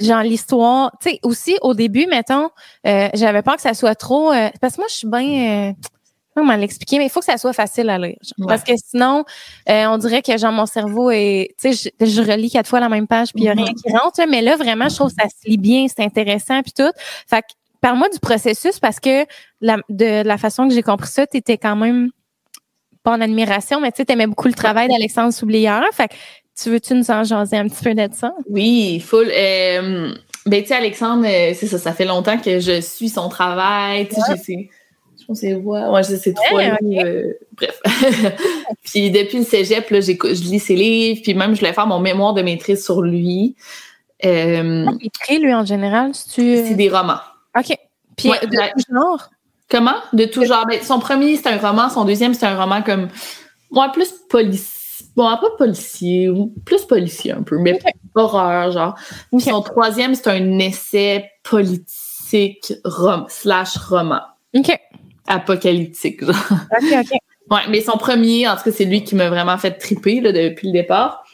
[0.00, 2.50] Genre l'histoire, tu sais, aussi au début, mettons,
[2.86, 5.72] euh, j'avais peur que ça soit trop, euh, parce que moi, je suis bien, euh,
[6.34, 8.16] comment l'expliquer, mais il faut que ça soit facile à lire.
[8.46, 9.24] Parce que sinon,
[9.68, 12.88] euh, on dirait que genre mon cerveau est, tu sais, je, relis quatre fois la
[12.88, 14.20] même page puis il n'y a rien qui rentre.
[14.28, 16.90] mais là, vraiment, je trouve que ça se lit bien, c'est intéressant puis tout.
[17.28, 17.46] Fait que
[17.80, 19.26] parle-moi du processus parce que
[19.60, 22.10] la, de la façon que j'ai compris ça, tu étais quand même
[23.02, 25.84] pas en admiration, mais tu sais, aimais beaucoup le travail d'Alexandre Soublière.
[25.92, 26.14] Fait que
[26.60, 28.32] tu veux-tu nous en jaser un petit peu de ça?
[28.48, 29.30] Oui, full.
[29.30, 30.14] Euh,
[30.46, 34.08] ben, tu sais, Alexandre, euh, c'est ça, ça fait longtemps que je suis son travail.
[34.08, 34.68] Tu sais,
[35.24, 37.80] je pense que ouais, ouais c'est trois euh, bref.
[38.84, 40.12] puis depuis le cégep, là, je
[40.50, 43.56] lis ses livres, puis même je voulais faire mon mémoire de maîtrise sur lui.
[44.24, 46.10] Euh, il écrit, lui, en général?
[46.14, 47.20] C'est des romans.
[47.58, 47.74] OK.
[48.16, 49.30] Puis de tout genre?
[49.70, 49.96] Comment?
[50.12, 50.66] De tout genre.
[50.66, 51.88] Ben, son premier, c'est un roman.
[51.88, 53.08] Son deuxième, c'est un roman comme...
[53.70, 55.06] Moi, plus policier.
[55.16, 56.30] Bon, pas policier,
[56.66, 57.78] plus policier un peu, mais
[58.14, 58.94] horreur, genre.
[59.38, 64.20] Son troisième, c'est un essai politique rom slash roman.
[64.54, 64.78] OK
[65.26, 66.24] apocalyptique.
[66.24, 66.36] Genre.
[66.50, 67.18] OK, OK.
[67.50, 70.32] Ouais, mais son premier, en tout cas, c'est lui qui m'a vraiment fait triper là,
[70.32, 71.24] depuis le départ.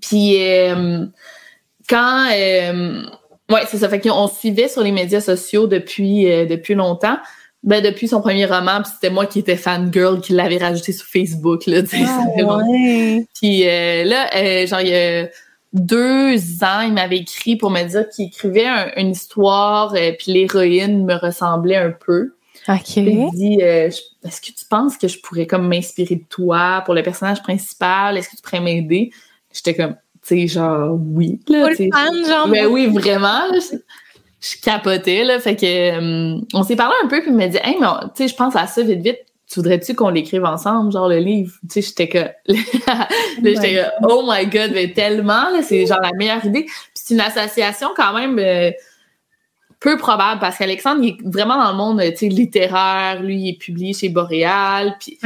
[0.00, 1.06] Puis euh,
[1.88, 3.02] quand euh,
[3.50, 3.88] ouais, c'est ça.
[3.88, 7.18] Fait qu'on suivait sur les médias sociaux depuis euh, depuis longtemps.
[7.62, 11.06] Ben, depuis son premier roman, puis c'était moi qui étais fangirl qui l'avait rajouté sur
[11.06, 11.66] Facebook.
[11.66, 13.24] Là, ah, ouais.
[13.40, 15.28] Puis là, genre, il y a
[15.72, 18.66] deux ans, il m'avait écrit pour me dire qu'il écrivait
[18.96, 22.32] une histoire, puis l'héroïne me ressemblait un peu.
[22.68, 22.96] OK.
[22.96, 26.94] Il dit euh, Est-ce que tu penses que je pourrais comme m'inspirer de toi pour
[26.94, 28.16] le personnage principal?
[28.16, 29.10] Est-ce que tu pourrais m'aider?
[29.52, 31.40] J'étais comme, tu sais, genre, oui.
[31.48, 32.48] Là, fan, genre.
[32.48, 33.42] Mais oui, vraiment.
[33.52, 35.40] je, capotais, là.
[35.40, 38.22] Fait que, euh, on s'est parlé un peu, puis il m'a dit Hey, mais tu
[38.22, 39.18] sais, je pense à ça vite, vite.
[39.48, 41.52] Tu voudrais-tu qu'on l'écrive ensemble, genre le livre?
[41.68, 42.18] Tu sais, j'étais que.
[42.86, 43.08] là,
[43.42, 46.62] j'étais que, oh my god, mais tellement, là, c'est genre la meilleure idée.
[46.64, 48.38] Puis c'est une association quand même.
[48.38, 48.70] Euh,
[49.82, 53.20] peu probable parce qu'Alexandre, est vraiment dans le monde littéraire.
[53.20, 54.96] Lui, il est publié chez Boréal.
[55.00, 55.18] Puis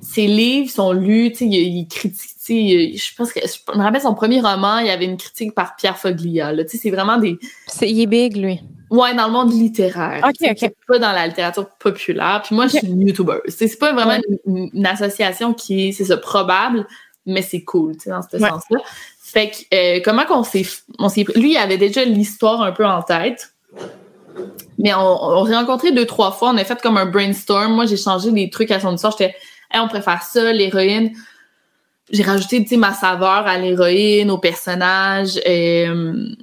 [0.00, 2.18] ses livres sont lus, il, il critique.
[2.48, 5.76] Je pense que je me rappelle son premier roman, il y avait une critique par
[5.76, 6.52] Pierre Foglia.
[6.66, 7.38] C'est vraiment des.
[7.66, 8.60] C'est, il est big, lui.
[8.90, 10.24] Ouais, dans le monde littéraire.
[10.24, 10.72] OK, OK.
[10.88, 12.42] Pas dans la littérature populaire.
[12.44, 13.38] Puis moi, je suis une YouTuber.
[13.46, 16.86] C'est, pas vraiment une, association qui est, c'est ça, probable,
[17.24, 18.80] mais c'est cool, tu sais, dans ce sens-là.
[19.20, 20.66] Fait que, euh, comment qu'on s'est,
[20.98, 23.52] on s'est, lui, il avait déjà l'histoire un peu en tête.
[24.82, 26.50] Mais on, s'est rencontrés deux, trois fois.
[26.50, 27.74] On a fait comme un brainstorm.
[27.74, 29.14] Moi, j'ai changé des trucs à son histoire.
[29.18, 29.34] J'étais,
[29.70, 31.12] hey, on préfère ça, l'héroïne.
[32.10, 35.38] J'ai rajouté, tu sais, ma saveur à l'héroïne, au personnage.
[35.46, 36.34] Euh,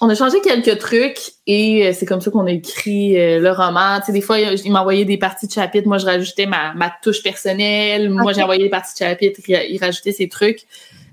[0.00, 3.50] on a changé quelques trucs et euh, c'est comme ça qu'on a écrit euh, le
[3.50, 3.98] roman.
[4.00, 5.86] Tu sais, des fois, il m'envoyait des parties de chapitre.
[5.86, 8.10] Moi, je rajoutais ma, touche personnelle.
[8.10, 9.40] Moi, j'ai envoyé des parties de chapitre.
[9.46, 10.60] Il, rajoutait ses trucs.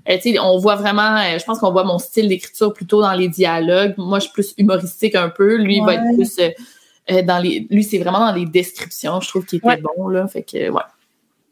[0.08, 3.28] Euh, on voit vraiment, euh, je pense qu'on voit mon style d'écriture plutôt dans les
[3.28, 3.94] dialogues.
[3.96, 5.56] Moi, je suis plus humoristique un peu.
[5.56, 7.66] Lui, il va être plus euh, dans les.
[7.70, 9.20] Lui, c'est vraiment dans les descriptions.
[9.20, 10.26] Je trouve qu'il était bon, là.
[10.26, 10.82] Fait que, ouais.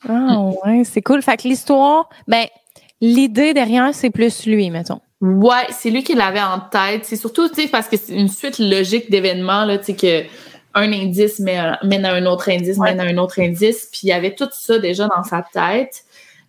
[0.09, 1.23] Ah, ouais, c'est cool.
[1.23, 2.47] Fait que l'histoire, ben,
[3.01, 5.01] l'idée derrière, c'est plus lui, mettons.
[5.21, 7.05] Ouais, c'est lui qui l'avait en tête.
[7.05, 10.27] C'est surtout, tu sais, parce que c'est une suite logique d'événements, là, tu sais, que
[10.75, 13.89] un indice mène à un autre indice, mène à un autre indice.
[13.93, 16.05] Puis il y avait tout ça déjà dans sa tête.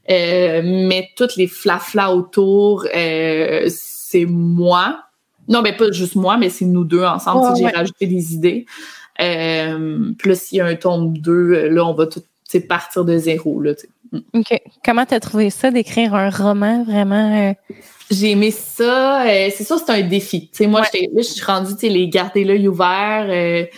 [0.09, 4.99] Euh, mais toutes les flaflas autour, euh, c'est moi.
[5.47, 7.55] Non, mais pas juste moi, mais c'est nous deux ensemble.
[7.57, 8.65] J'ai rajouté des idées.
[9.21, 12.23] Euh, plus s'il y a un tome 2, là, on va tout
[12.67, 13.61] partir de zéro.
[13.61, 13.73] Là,
[14.11, 14.19] mm.
[14.35, 14.61] OK.
[14.85, 17.55] Comment t'as trouvé ça d'écrire un roman vraiment?
[18.11, 19.23] J'ai aimé ça.
[19.25, 20.49] c'est ça, c'est un défi.
[20.51, 23.69] sais moi, là, je suis rendue, les garder l'œil ouvert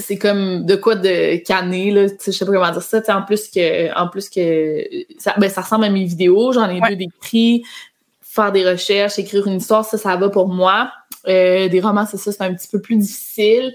[0.00, 3.48] c'est comme de quoi de canner là, je sais pas comment dire ça, en plus
[3.48, 4.84] que en plus que
[5.18, 7.62] ça, ben, ça ressemble à mes vidéos, j'en ai deux d'écrit,
[8.20, 10.90] faire des recherches, écrire une histoire, ça ça va pour moi.
[11.28, 13.74] Euh, des romans, c'est ça, c'est un petit peu plus difficile.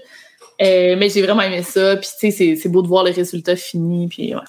[0.62, 3.56] Euh, mais j'ai vraiment aimé ça, puis tu sais c'est beau de voir le résultat
[3.56, 4.40] fini puis ouais.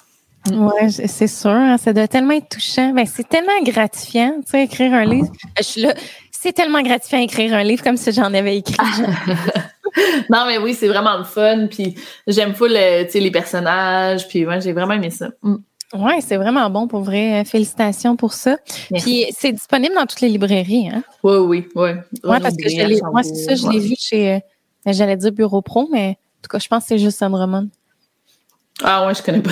[0.50, 2.92] Ouais, c'est sûr, hein, ça doit tellement être touchant.
[2.92, 5.30] Ben, c'est tellement gratifiant, tu sais, écrire un livre.
[5.58, 5.94] Je suis là,
[6.30, 8.76] c'est tellement gratifiant d'écrire un livre comme si j'en avais écrit.
[10.30, 11.66] non, mais oui, c'est vraiment le fun.
[11.68, 11.94] Puis
[12.26, 14.28] j'aime full euh, les personnages.
[14.28, 15.28] Puis moi, j'ai vraiment aimé ça.
[15.42, 15.56] Mm.
[15.94, 17.44] Oui, c'est vraiment bon pour vrai.
[17.44, 18.58] Félicitations pour ça.
[18.92, 21.02] Puis c'est disponible dans toutes les librairies, hein?
[21.22, 21.90] Oui, oui, oui.
[22.24, 24.38] Oui, parce que je moi, c'est ça, je l'ai vu chez, euh,
[24.84, 27.70] j'allais dire Bureau Pro, mais en tout cas, je pense que c'est juste Sandromon.
[28.82, 29.50] Ah ouais, je connais pas.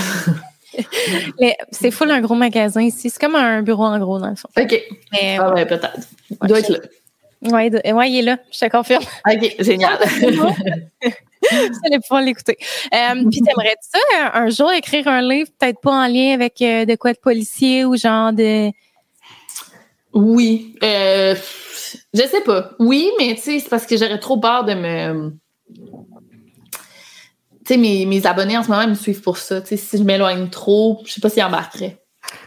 [1.70, 3.08] c'est full un gros magasin ici.
[3.08, 4.48] C'est comme un bureau en gros, dans le fond.
[4.58, 4.82] OK.
[5.38, 6.06] ah ouais, peut-être.
[6.30, 6.78] Il doit être là.
[7.42, 9.04] Oui, ouais, il est là, je te confirme.
[9.30, 9.98] OK, génial.
[11.52, 12.56] Vous allez pouvoir l'écouter.
[12.92, 16.84] Euh, puis t'aimerais-tu ça, un jour, écrire un livre, peut-être pas en lien avec euh,
[16.84, 18.70] de quoi de policier ou genre de...
[20.12, 20.74] Oui.
[20.82, 21.34] Euh,
[22.14, 22.70] je sais pas.
[22.78, 25.32] Oui, mais tu sais, c'est parce que j'aurais trop peur de me...
[27.64, 29.60] Tu sais, mes, mes, abonnés en ce moment me suivent pour ça.
[29.60, 31.98] Tu sais, si je m'éloigne trop, je sais pas s'ils embarqueraient.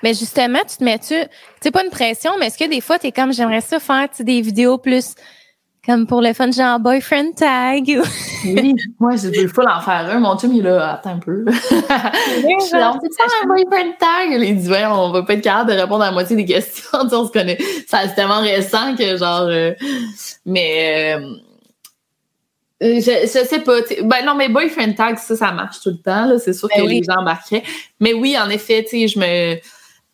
[0.03, 1.15] Mais justement, tu te mets-tu,
[1.61, 4.07] c'est pas une pression, mais est-ce que des fois, tu es comme, j'aimerais ça faire
[4.19, 5.15] des vidéos plus
[5.89, 7.99] comme pour le fun, genre boyfriend tag.
[8.45, 10.19] oui, moi, j'ai veux full en faire un.
[10.19, 11.45] Mon chum, il est là, attends un peu.
[11.47, 14.29] je suis là, on peut faire un boyfriend tag?
[14.31, 16.99] Il dit, ouais, on va pas être capable de répondre à la moitié des questions.
[17.11, 17.57] on se connaît.
[17.87, 19.73] C'est tellement récent que genre, euh,
[20.45, 21.35] mais, euh,
[22.81, 23.79] je, je sais pas.
[24.03, 26.37] Ben non, mais boyfriend tag, ça, ça marche tout le temps.
[26.37, 27.63] C'est sûr ben que les gens embarqueraient.
[27.99, 29.59] Mais oui, en effet, tu sais, je me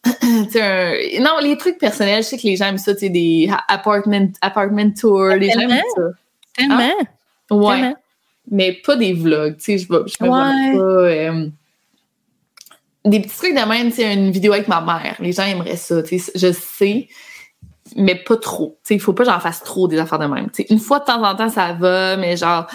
[1.21, 4.31] non, les trucs personnels, je sais que les gens aiment ça, tu sais, des apartment,
[4.41, 6.03] apartment tours, les gens aiment ça.
[6.55, 6.91] Tellement.
[7.49, 7.93] Ah, ouais.
[8.51, 10.53] Mais pas des vlogs, tu sais, je, je me pas.
[10.79, 11.47] Euh,
[13.03, 15.15] des petits trucs de même, tu sais, une vidéo avec ma mère.
[15.19, 17.07] Les gens aimeraient ça, tu sais, je sais,
[17.95, 18.77] mais pas trop.
[18.83, 20.49] Tu sais, il faut pas que j'en fasse trop des affaires de même.
[20.51, 22.67] Tu sais, une fois de temps en temps, ça va, mais genre,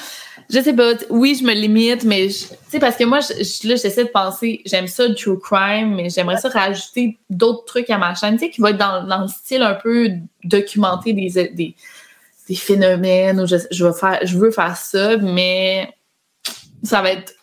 [0.53, 4.05] je sais pas, oui, je me limite, mais tu sais, parce que moi, là, j'essaie
[4.05, 8.36] de penser, j'aime ça true crime, mais j'aimerais ça rajouter d'autres trucs à ma chaîne,
[8.36, 10.11] tu sais, qui va être dans, dans le style un peu
[10.42, 11.76] documenter des, des,
[12.48, 15.94] des phénomènes, je, je, veux faire, je veux faire ça, mais
[16.82, 17.34] ça va être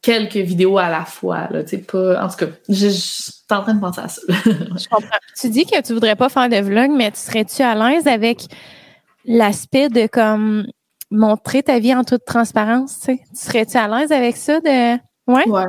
[0.00, 3.62] quelques vidéos à la fois, là, tu sais, pas, en tout cas, je, suis en
[3.62, 4.22] train de penser à ça.
[4.44, 5.18] je comprends.
[5.40, 8.42] Tu dis que tu voudrais pas faire de vlog, mais tu serais-tu à l'aise avec
[9.24, 10.66] l'aspect de comme
[11.10, 13.18] montrer ta vie en toute transparence, tu.
[13.34, 14.94] Serais-tu à l'aise avec ça de.
[15.26, 15.48] Ouais?
[15.48, 15.64] Ouais.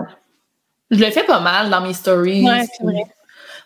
[0.92, 2.46] Je le fais pas mal dans mes stories.
[2.46, 3.04] Ouais, c'est vrai.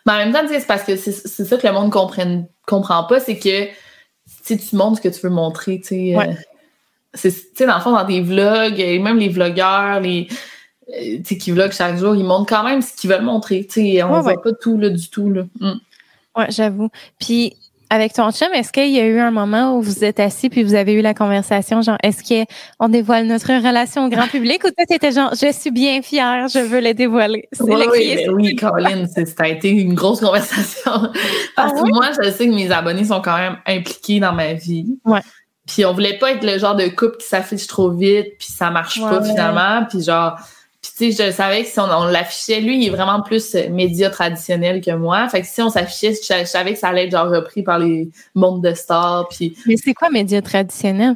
[0.06, 3.20] Mais en même temps, c'est parce que c'est ça que le monde comprenne, comprend pas,
[3.20, 3.66] c'est que
[4.48, 6.16] tu montres ce que tu veux montrer, tu sais.
[6.16, 6.36] Ouais.
[7.24, 10.28] Euh, dans le fond, dans des vlogs, et même les vlogueurs, les
[10.90, 13.68] euh, tu sais, qui vloguent chaque jour, ils montrent quand même ce qu'ils veulent montrer.
[14.04, 15.30] On voit pas tout là, du tout.
[15.30, 15.44] Là.
[15.60, 15.74] Mm.
[16.36, 16.90] Ouais, j'avoue.
[17.20, 17.56] Puis
[17.92, 20.64] avec ton chum, est-ce qu'il y a eu un moment où vous êtes assis puis
[20.64, 24.70] vous avez eu la conversation, genre, est-ce qu'on dévoile notre relation au grand public ou
[24.70, 27.50] toi, t'étais genre, je suis bien fière, je veux le dévoiler?
[27.60, 30.92] Oui, oui, ben oui, Colin, ça a été une grosse conversation.
[31.58, 34.54] Parce ah que moi, je sais que mes abonnés sont quand même impliqués dans ma
[34.54, 34.98] vie.
[35.04, 35.20] Ouais.
[35.68, 38.72] Puis on voulait pas être le genre de couple qui s'affiche trop vite, puis ça
[38.72, 39.86] marche pas finalement.
[39.90, 40.40] Puis genre,
[40.82, 43.70] puis tu sais, je savais que si on, l'affichait, lui, il est vraiment plus euh,
[43.70, 45.30] média traditionnel que moi.
[45.30, 48.10] Fait que si on s'affichait, je, savais que ça allait être genre repris par les
[48.34, 49.28] mondes de stars.
[49.30, 49.56] Puis...
[49.68, 51.16] Mais c'est quoi média traditionnel?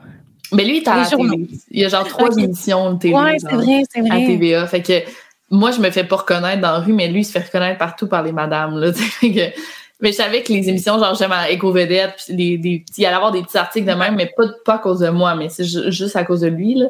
[0.52, 1.48] Mais lui, il est à la télé.
[1.72, 3.16] Il y a genre trois émissions de télé.
[3.16, 4.24] Ouais, c'est vrai, c'est vrai.
[4.24, 4.68] À TVA.
[4.68, 5.02] Fait que
[5.50, 7.80] moi, je me fais pas reconnaître dans la rue, mais lui, il se fait reconnaître
[7.80, 8.78] partout par les madames.
[8.78, 8.92] Là,
[9.24, 13.32] mais je savais que les émissions, genre j'aime à Éco-Vedette, puis il y allait avoir
[13.32, 16.16] des petits articles de même, mais pas, pas à cause de moi, mais c'est juste
[16.16, 16.76] à cause de lui.
[16.76, 16.88] Là.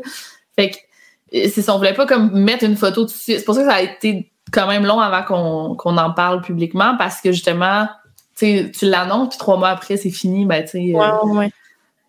[0.58, 0.78] Fait que
[1.32, 3.34] c'est ça, on voulait pas comme mettre une photo dessus.
[3.38, 5.24] C'est pour ça que ça a été quand même long avant
[5.76, 7.88] qu'on en parle publiquement parce que justement,
[8.38, 10.94] tu l'annonces puis trois mois après c'est fini, ben tu sais.
[10.94, 11.52] Ouais, ouais.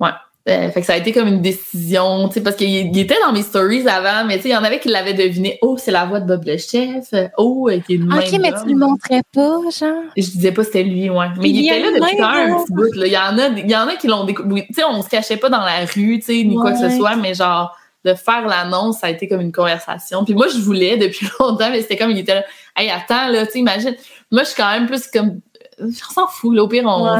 [0.01, 0.11] Ouais.
[0.49, 3.33] Euh, fait que ça a été comme une décision, tu sais, parce qu'il était dans
[3.33, 5.59] mes stories avant, mais tu sais, il y en avait qui l'avaient deviné.
[5.61, 7.13] Oh, c'est la voix de Bob le chef.
[7.37, 10.05] Oh, qui est Ok, mais tu le montrais pas, genre?
[10.17, 11.27] Je disais pas c'était lui, ouais.
[11.41, 13.07] Mais il, était là depuis un petit bout, là.
[13.07, 14.65] Il y en a, il y en a qui l'ont découvert.
[14.69, 16.97] Tu sais, on se cachait pas dans la rue, tu sais, ni quoi que ce
[16.97, 17.77] soit, mais genre,
[18.07, 20.25] de faire l'annonce, ça a été comme une conversation.
[20.25, 22.45] Puis moi, je voulais depuis longtemps, mais c'était comme il était là.
[22.77, 23.97] Hey, attends, là, tu sais, imagine.
[24.31, 25.41] Moi, je suis quand même plus comme.
[25.79, 26.63] Je s'en fous, là.
[26.63, 27.19] Au pire, on ouais.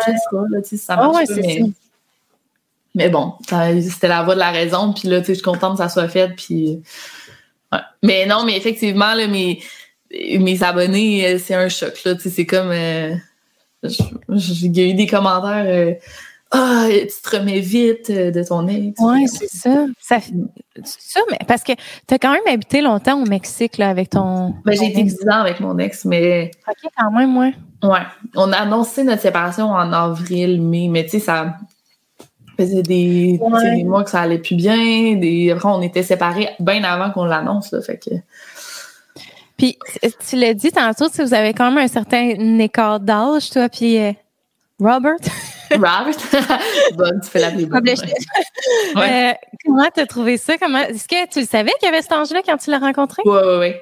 [0.51, 1.61] là, tu sais, ça marche ouais, pas, mais...
[2.95, 4.93] mais bon, c'était la voie de la raison.
[4.93, 6.29] Puis là, tu sais, je suis contente que ça soit fait.
[6.37, 6.81] Puis.
[7.73, 7.81] Ouais.
[8.03, 9.61] Mais non, mais effectivement, là, mes,
[10.11, 12.15] mes abonnés, euh, c'est un choc, là.
[12.15, 12.71] Tu sais, c'est comme.
[12.71, 13.15] Euh,
[14.31, 15.67] j'ai eu des commentaires.
[15.67, 15.95] Euh,
[16.53, 19.01] ah, tu te remets vite euh, de ton ex.
[19.01, 19.87] Oui, c'est ça.
[20.01, 20.19] ça.
[20.85, 21.73] ça mais parce que
[22.07, 24.55] tu as quand même habité longtemps au Mexique là, avec ton.
[24.65, 26.53] Ben, j'ai été 10 ans avec mon ex, mais.
[26.69, 27.53] OK, quand même, ouais.
[27.83, 27.99] Ouais.
[28.37, 31.57] On a annoncé notre séparation en avril, mai, mais tu sais, ça
[32.57, 35.17] faisait des, des, mois que ça allait plus bien.
[35.17, 35.51] Des...
[35.51, 37.83] Après, on était séparés bien avant qu'on l'annonce, là.
[37.83, 38.15] Fait que.
[39.57, 39.79] Puis,
[40.29, 42.29] tu l'as dit tantôt, si vous avez quand même un certain
[42.59, 44.13] écart d'âge, toi, puis euh,
[44.79, 45.17] Robert?
[45.73, 46.07] Robert?
[46.95, 47.85] Bonne, tu fais la plus bonne.
[48.95, 49.31] Ouais.
[49.31, 49.33] Euh,
[49.65, 50.59] comment t'as trouvé ça?
[50.59, 53.23] Comment, est-ce que tu le savais qu'il y avait cet ange-là quand tu l'as rencontré?
[53.25, 53.75] Oui, oui, oui.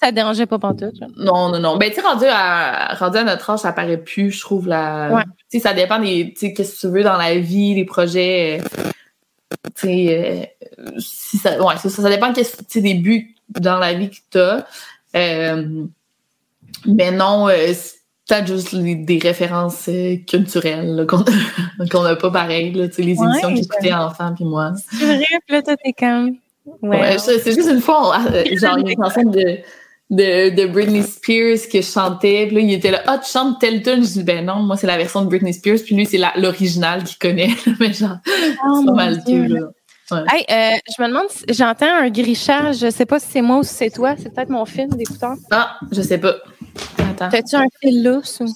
[0.00, 0.94] ça te dérangeait pas pantoute.
[1.16, 1.76] Non, non, non.
[1.76, 5.10] Ben, tu sais, rendu à, rendu à notre âge, ça paraît plus, je trouve, la...
[5.12, 5.22] Ouais.
[5.50, 6.32] Tu sais, ça dépend des...
[6.32, 8.60] Tu sais, qu'est-ce que tu veux dans la vie, les projets...
[8.60, 8.90] euh,
[9.74, 11.62] Tu sais, euh, si ça...
[11.62, 14.64] Ouais, ça, ça dépend qu'est-ce tu des buts dans la vie que t'as.
[15.14, 15.86] Euh,
[16.84, 17.72] mais non, euh,
[18.28, 21.24] peut-être juste les- des références euh, culturelles qu'on
[22.02, 24.72] n'a pas pareil, là, tu sais, les Ouais, émissions ben- qu'écoutait enfant puis moi.
[24.98, 26.36] C'est vrai, puis là, toi, t'es comme.
[26.82, 27.00] Ouais.
[27.00, 29.58] Ouais, c'est juste une fois, on- euh, genre, il y a une chanson de,
[30.10, 33.60] de, de Britney Spears que je chantais, puis là, il était là, ah, tu chantes
[33.60, 34.02] telle tune?
[34.04, 37.04] Je dis, ben non, moi, c'est la version de Britney Spears, puis lui, c'est l'original
[37.04, 37.50] qu'il connaît,
[37.80, 38.16] mais genre,
[38.66, 39.46] Oh, c'est pas mal Dieu.
[39.46, 39.60] tout, là.
[40.32, 42.78] Hey, euh, je me demande, si- j'entends un grichage.
[42.78, 44.14] Je sais pas si c'est moi ou si c'est toi.
[44.16, 45.34] C'est peut-être mon fil d'écouteur.
[45.50, 46.36] Ah, je sais pas.
[47.16, 47.28] Attends.
[47.30, 48.46] T'as-tu un fil lousse ou?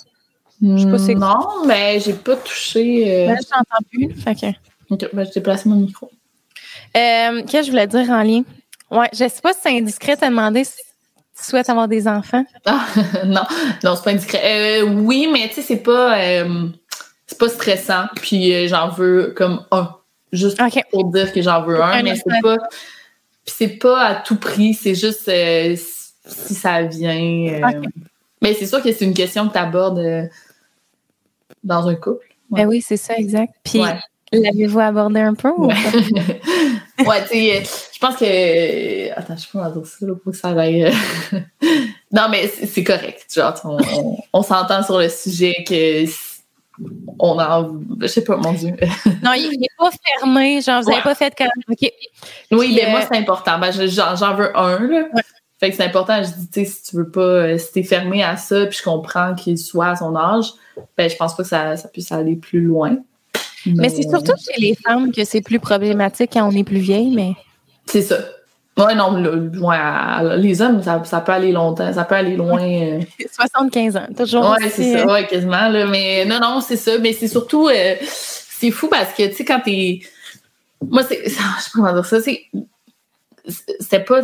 [0.79, 3.25] sais pas c'est- Non, mais j'ai pas touché.
[3.25, 4.15] euh, Ben, je t'entends plus.
[4.21, 4.47] Fait que.
[4.95, 6.11] Ok, ben, je déplace mon micro.
[6.97, 8.43] Euh, Qu'est-ce que je voulais dire en lien?
[8.91, 10.75] Ouais, je sais pas si c'est indiscret de te demander si
[11.39, 12.45] tu souhaites avoir des enfants.
[12.67, 12.85] Ah,
[13.25, 13.43] non,
[13.85, 14.81] non, c'est pas indiscret.
[14.81, 16.19] Euh, oui, mais tu sais, c'est pas,
[17.27, 18.05] c'est pas stressant.
[18.17, 19.95] Puis j'en veux comme un,
[20.33, 22.57] juste pour dire que j'en veux un, Un mais c'est pas,
[23.45, 24.75] puis c'est pas à tout prix.
[24.75, 25.31] C'est juste
[26.27, 27.61] si ça vient.
[28.43, 30.29] Mais c'est sûr que c'est une question que tu abordes
[31.63, 32.27] dans un couple.
[32.51, 33.55] Ben oui, c'est ça, exact.
[33.63, 33.99] Puis, Ouais.
[34.33, 35.51] l'avez-vous abordé un peu?
[35.51, 35.75] ou Ouais,
[37.07, 37.61] ouais tu sais, euh,
[37.93, 39.13] je pense que.
[39.19, 40.85] Attends, je peux pas dire ça là, pour que ça aille.
[40.87, 40.91] euh,
[42.13, 43.27] non, mais c'est correct.
[43.35, 46.05] Genre, on, on, on s'entend sur le sujet que.
[47.19, 47.79] On en.
[48.01, 48.75] Je sais pas, mon Dieu.
[49.23, 50.61] Non, il n'est pas fermé.
[50.63, 51.03] Genre, vous n'avez Ouais.
[51.05, 51.49] pas fait comme.
[51.69, 51.77] OK.
[52.53, 53.59] Oui, Puis, mais euh, moi, c'est important.
[53.59, 55.03] Ben, je- j'en j'en veux un, là.
[55.13, 55.23] Ouais.
[55.61, 56.23] Fait que c'est important.
[56.23, 57.21] Je dis, tu sais, si tu veux pas.
[57.21, 60.47] euh, Si t'es fermé à ça, puis je comprends qu'il soit à son âge,
[60.97, 62.97] ben, je pense pas que ça, ça puisse aller plus loin.
[63.67, 67.15] Mais c'est surtout chez les femmes que c'est plus problématique quand on est plus vieille,
[67.15, 67.35] mais.
[67.87, 68.17] C'est ça.
[68.79, 72.37] Ouais, non, le- ouais, à- les hommes, ça, ça peut aller longtemps, ça peut aller
[72.37, 72.63] loin.
[72.63, 73.01] euh.
[73.31, 75.85] 75 ans, toujours Ouais, c'est ça, euh, ouais, quasiment, là.
[75.87, 76.97] Mais non, non, c'est ça.
[76.99, 80.01] Mais c'est surtout, euh, c'est fou parce que, tu sais, quand t'es.
[80.89, 81.21] Moi, c'est.
[81.25, 82.45] Je sais pas comment dire ça, c'est.
[83.81, 84.21] C'était pas.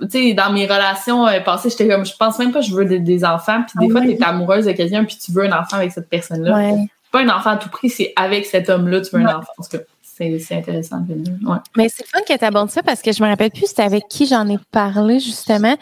[0.00, 2.74] Tu sais, dans mes relations euh, passées, j'étais comme, je pense même pas que je
[2.74, 3.62] veux des, des enfants.
[3.62, 4.16] Puis des Ah fois, ouais?
[4.16, 6.56] t'es amoureuse de quelqu'un, puis tu veux un enfant avec cette personne-là.
[6.56, 6.86] ouais.
[7.10, 9.30] Pas un enfant à tout prix, c'est avec cet homme-là, tu veux Ouais.
[9.30, 9.52] un enfant.
[9.58, 11.32] En tout cas, c'est c'est intéressant de venir.
[11.48, 11.56] Ouais.
[11.76, 13.82] Mais c'est le fun que tu abordes ça parce que je me rappelle plus c'était
[13.82, 15.76] avec qui j'en ai parlé justement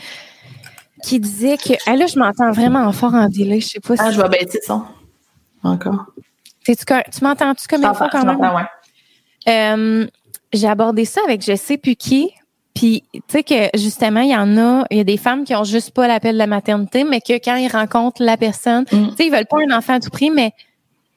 [1.02, 4.08] qui disait que ah là je m'entends vraiment fort en délai, je sais pas Ah,
[4.10, 4.82] si je vais baisser le son.
[5.62, 6.06] Encore.
[6.86, 8.38] Cor- tu m'entends-tu comme il faut quand même?
[8.40, 8.62] ouais.
[9.48, 10.06] Euh,
[10.52, 12.30] j'ai abordé ça avec je sais plus qui.
[12.76, 15.54] Puis, tu sais que justement, il y en a, il y a des femmes qui
[15.56, 19.08] ont juste pas l'appel de la maternité, mais que quand ils rencontrent la personne, Mm.
[19.08, 20.52] tu sais, ils veulent pas un enfant à tout prix, mais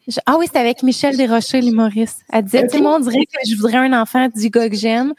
[0.07, 2.21] je- ah oui, c'était avec Michel Desrochers, l'humoriste.
[2.33, 2.79] Elle disait, Ok.
[2.81, 5.13] moi, on dirait que je voudrais un enfant du gars que j'aime,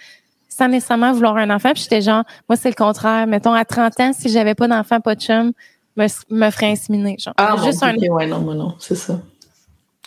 [0.48, 1.72] sans nécessairement vouloir un enfant.
[1.74, 3.26] Puis j'étais genre, moi, c'est le contraire.
[3.26, 5.52] Mettons, à 30 ans, si j'avais pas d'enfant, pas de chum,
[5.96, 7.16] me, me ferais inséminer.
[7.18, 7.94] Genre, Ah, juste un.
[7.94, 9.20] Dieu, ouais, non, moi, non, c'est ça.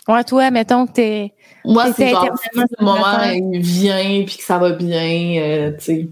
[0.08, 1.32] Ouais, toi, mettons que t'es.
[1.64, 3.22] Moi, c'est genre, si le moment
[3.52, 6.08] il vient puis que ça va bien, euh, tu sais.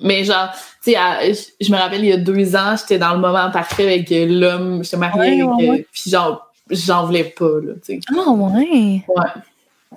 [0.00, 0.50] Mais genre,
[0.84, 3.86] tu sais, je me rappelle, il y a deux ans, j'étais dans le moment parfait
[3.86, 5.86] avec l'homme, j'étais mariée Ouais, ouais, euh, ouais.
[5.92, 8.00] puis genre, j'en voulais pas, là, tu sais.
[8.16, 9.02] Ah, ouais.
[9.08, 9.24] Ouais.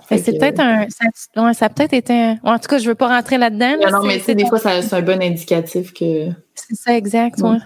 [0.10, 0.86] Que c'est que- peut-être un.
[0.90, 2.32] Ça, ouais, ça a peut-être été un.
[2.32, 3.76] ouais, en tout cas, je veux pas rentrer là-dedans.
[3.80, 6.30] là, Non, mais tu sais, des fois, c'est un bon indicatif que.
[6.56, 7.50] C'est ça, exact, Ouais.
[7.52, 7.58] ouais.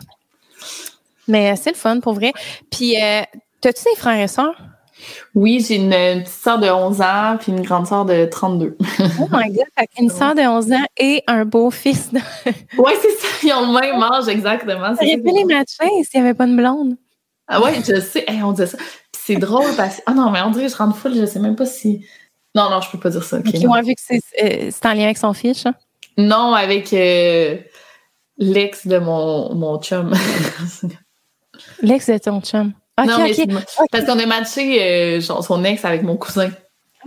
[1.28, 2.34] Mais euh, c'est le fun, pour vrai.
[2.72, 3.22] Puis, euh,
[3.62, 4.56] t'as-tu des frères et sœurs?
[5.34, 8.78] Oui, j'ai une, une petite sœur de 11 ans puis une grande sœur de 32.
[9.20, 9.66] Oh my God!
[9.96, 12.12] Qu'une sœur de 11 ans et un beau-fils.
[12.14, 12.20] De...
[12.78, 14.94] ouais, c'est ça, ils ont le même âge exactement.
[15.00, 16.96] J'aurais pu les matcher s'il n'y avait pas de blonde.
[17.48, 18.24] Ah ouais, je sais.
[18.28, 18.78] Hey, on dit ça.
[19.12, 20.02] C'est drôle parce que.
[20.06, 22.06] Ah non, mais on dirait que je rentre full, je sais même pas si.
[22.56, 23.38] Non, non, je peux pas dire ça.
[23.38, 23.74] ok, Qui non.
[23.74, 25.66] ont vu que c'est euh, en lien avec son fils.
[25.66, 25.76] hein?
[26.18, 27.58] Non, avec euh,
[28.38, 30.14] l'ex de mon, mon chum.
[31.82, 32.74] L'ex de ton chum.
[33.04, 33.48] Non, mais c'est-
[33.92, 36.50] parce qu'on a matché euh, son ex avec mon cousin.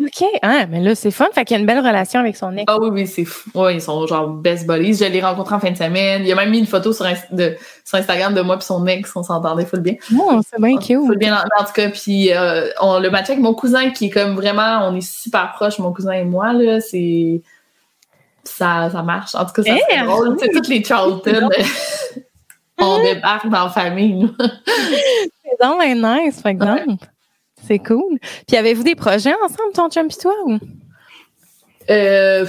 [0.00, 0.24] OK.
[0.42, 1.26] Ah, mais là, c'est fun.
[1.34, 2.64] Fait qu'il y a une belle relation avec son ex.
[2.68, 3.50] Ah oui, oui, c'est fou.
[3.54, 4.94] Ouais, ils sont genre best buddies.
[4.94, 6.22] Je l'ai rencontré en fin de semaine.
[6.24, 8.86] Il a même mis une photo sur, Inst- de, sur Instagram de moi et son
[8.86, 9.10] ex.
[9.16, 9.94] On s'entendait full bien.
[10.16, 11.04] Oh, c'est bien cute.
[11.04, 11.88] Full bien en, en tout cas.
[11.90, 15.50] Puis euh, on le matché avec mon cousin qui est comme vraiment, on est super
[15.54, 16.52] proches, mon cousin et moi.
[16.52, 17.40] là C'est.
[18.44, 19.34] Ça, ça marche.
[19.34, 20.38] En tout cas, ça Eh, c'est drôle.
[20.38, 21.48] Sais, toutes les Charlton,
[22.78, 24.28] on débarque dans la famille.
[24.40, 26.94] C'est donc bien nice, par exemple.
[27.66, 28.18] C'est cool.
[28.46, 30.32] Puis avez-vous des projets ensemble, ton chum et toi?
[30.46, 30.58] Ou?
[31.90, 32.46] Euh,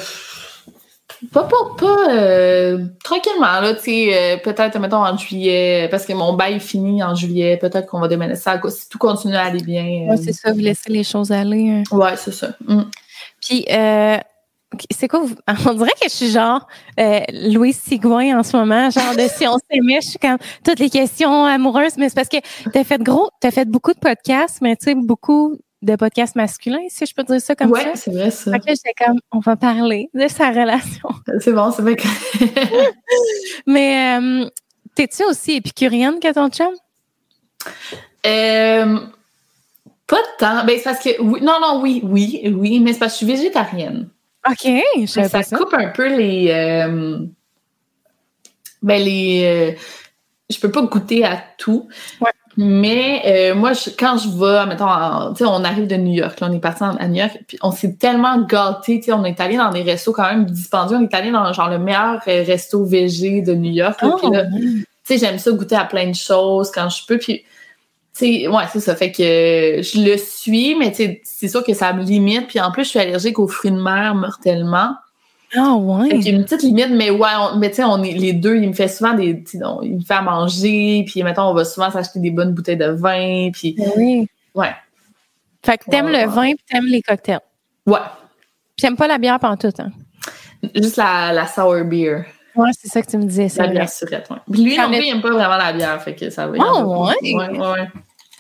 [1.34, 6.14] pas, pas, pas euh, tranquillement, là, tu sais, euh, peut-être, mettons, en juillet, parce que
[6.14, 9.62] mon bail finit en juillet, peut-être qu'on va déménager ça, si tout continue à aller
[9.62, 9.84] bien.
[10.10, 11.70] Ouais, c'est ça, vous laissez les choses aller.
[11.70, 11.84] hein.
[11.96, 12.50] ouais, c'est ça.
[12.66, 12.84] Mm.
[13.42, 14.18] Puis, euh,
[14.92, 15.22] c'est quoi?
[15.22, 15.36] vous-
[15.70, 16.68] On dirait que je suis genre
[17.00, 20.80] euh, Louise Sigouin en ce moment, genre de si on s'aimait, je suis comme toutes
[20.80, 22.38] les questions amoureuses, mais c'est parce que
[22.72, 26.86] t'as fait gros, t'as fait beaucoup de podcasts, mais tu sais, beaucoup de podcasts masculins,
[26.90, 27.92] si je peux dire ça comme ouais, ça.
[27.96, 28.52] c'est vrai ça.
[28.52, 31.10] Fait que j'étais comme, on va parler de sa relation.
[31.40, 32.04] C'est bon, c'est vrai que.
[33.66, 34.50] Mais euh,
[34.96, 36.74] t'es-tu aussi épicurienne que ton chum?
[38.26, 39.00] Euh,
[40.08, 40.66] pas de temps.
[40.66, 41.22] Ben, c'est parce que.
[41.22, 44.10] Oui, non, non, oui, oui, oui, mais c'est parce que je suis végétarienne.
[44.50, 44.72] OK,
[45.02, 46.48] je savais Ça, coupe un peu les.
[46.52, 47.20] euh,
[48.82, 49.74] ben, les.
[49.76, 49.80] euh,
[50.50, 51.88] je peux pas goûter à tout.
[52.22, 52.32] Ouais.
[52.58, 56.40] Mais euh, moi, je- quand je vais, mettons, tu sais, on arrive de New York,
[56.42, 59.24] là, on est parti à New York, puis on s'est tellement gâtés, tu sais, on
[59.24, 62.20] est allé dans des restos quand même dispendieux, on est allé dans genre le meilleur
[62.28, 65.86] euh, resto végé de New York, Oh, puis là, tu sais, j'aime ça goûter à
[65.86, 67.18] plein de choses quand je peux.
[67.18, 67.44] Puis,
[68.20, 68.96] sais, ouais, c'est ça.
[68.96, 72.48] Fait que euh, je le suis, mais tu sais, c'est sûr que ça me limite.
[72.48, 74.94] Puis en plus, je suis allergique aux fruits de mer mortellement.
[75.56, 76.10] Ah ouais.
[76.10, 78.12] Fait qu'il y a une petite limite, mais ouais, on- mais tu sais, on est
[78.14, 79.44] les deux, il me fait souvent des.
[79.44, 82.30] tu sais, on- Il me fait à manger, puis mettons, on va souvent s'acheter des
[82.32, 84.28] bonnes bouteilles de vin, puis Oui.
[84.54, 84.72] ouais.
[85.66, 86.36] Fait que t'aimes Ouais, le ouais.
[86.36, 87.40] vin puis t'aimes les cocktails.
[87.88, 87.98] Ouais.
[88.78, 89.90] Puis t'aimes pas la bière pantoute, hein?
[90.76, 92.26] Juste la, la sour beer.
[92.56, 93.74] Ouais, c'est ça que tu me disais, La vrai.
[93.74, 94.38] bière surette, ouais.
[94.52, 96.58] Puis lui, non il aime pas vraiment la bière, fait que ça va.
[96.60, 97.16] Ah, ouais,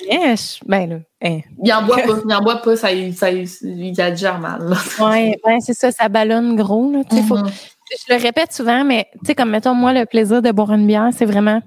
[0.01, 1.39] je- ben là, hein.
[1.63, 4.73] Il en boit pas, il en boit pas, ça, ça, y- il a déjà mal.
[4.99, 7.01] Ouais, ben c'est ça, ça ballonne gros, là.
[7.27, 7.49] Faut- Mhm.
[8.07, 10.87] je le répète souvent, mais tu sais, comme mettons, moi, le plaisir de boire une
[10.87, 11.61] bière, c'est vraiment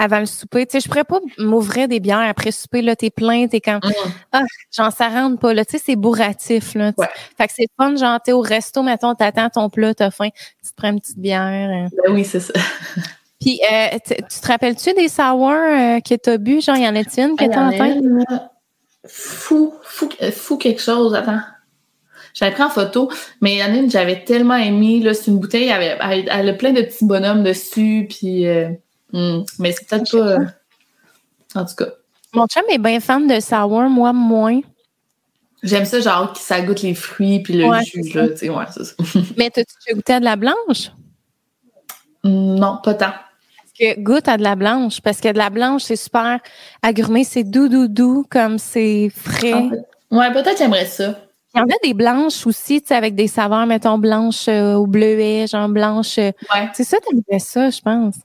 [0.00, 0.64] avant le souper.
[0.64, 3.80] Tu sais, je pourrais pas m'ouvrir des bières après souper, là, t'es plein, t'es comme,
[3.82, 3.92] Mhm.
[4.30, 4.42] ah,
[4.76, 5.64] genre, ça rentre pas, là.
[5.64, 6.92] Tu sais, c'est bourratif, là.
[6.96, 7.08] Ouais.
[7.36, 10.28] Fait que c'est fun, genre, t'es au resto, mettons, t'attends ton plat, t'as faim,
[10.62, 11.42] tu te prends une petite bière.
[11.42, 11.88] hein.
[12.06, 12.52] Ben oui, c'est ça.
[13.40, 16.60] Puis, euh, tu te rappelles-tu des sour euh, que t'as bu?
[16.60, 17.98] Genre, y en a-t-il une que Ah, il y t'as en tête?
[19.06, 21.40] Fou, fou, fou quelque chose, attends.
[22.34, 23.10] J'avais pris en photo,
[23.40, 25.82] mais il y en a une que j'avais tellement aimé, là, c'est une bouteille, elle,
[25.82, 28.46] avait- elle, elle a plein de petits bonhommes dessus, puis...
[28.46, 28.70] euh,
[29.12, 31.60] hmm, mais c'est peut-être pas...
[31.60, 31.86] en tout cas,
[32.34, 34.60] Mon chum est bien fan de sour, moi, moins.
[35.62, 38.50] j'aime ça, genre, que ça goûte les fruits, puis le Ouais, jus, là, tu sais,
[38.50, 38.94] ouais, c'est ça.
[39.36, 40.90] Mais t'as-tu goûté à de la blanche?
[42.24, 43.12] non, pas tant.
[43.78, 46.38] Que goûte à de la blanche parce que de la blanche c'est super
[46.82, 49.52] agrumé, c'est doux doux doux comme c'est frais.
[49.54, 49.76] En fait,
[50.10, 51.14] Ouais, peut-être j'aimerais ça.
[51.54, 54.74] Il y en a des blanches aussi, tu sais avec des saveurs mettons blanches euh,
[54.74, 56.18] au bleuet, genre blanche.
[56.18, 56.68] euh, Ouais.
[56.74, 58.16] C'est ça t'aimerais ça, je pense.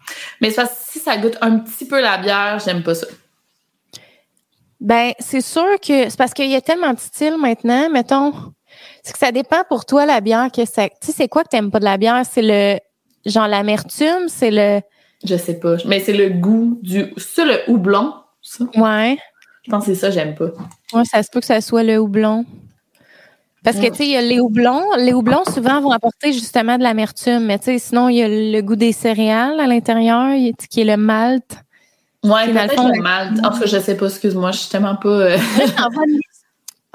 [0.41, 3.07] Mais c'est parce que si ça goûte un petit peu la bière, j'aime pas ça.
[4.79, 8.33] Ben, c'est sûr que c'est parce qu'il y a tellement de styles maintenant, mettons.
[9.03, 10.89] C'est que ça dépend pour toi la bière que ça.
[10.89, 12.23] Tu sais, c'est quoi que t'aimes pas de la bière?
[12.29, 12.79] C'est le
[13.25, 14.81] genre l'amertume, c'est le
[15.23, 15.75] Je sais pas.
[15.85, 17.13] Mais c'est le goût du...
[17.17, 18.65] C'est le houblon, ça?
[18.75, 19.17] Ouais.
[19.63, 20.47] Je pense que c'est ça, j'aime pas.
[20.93, 22.45] Ouais, ça se peut que ça soit le houblon.
[23.63, 23.91] Parce que, Ouais.
[23.91, 24.83] tu sais, il y a les houblons.
[24.97, 27.45] Les houblons, souvent, vont apporter justement de l'amertume.
[27.45, 30.35] Mais, tu sais, sinon, il y a le goût des céréales à l'intérieur,
[30.69, 31.45] qui est le malt.
[32.25, 33.39] Ouais, le peut-être fond, le malt.
[33.45, 35.07] En tout cas, je sais pas, excuse-moi, je suis tellement pas...
[35.09, 36.23] euh, Faudrait que je t'envoie une liste.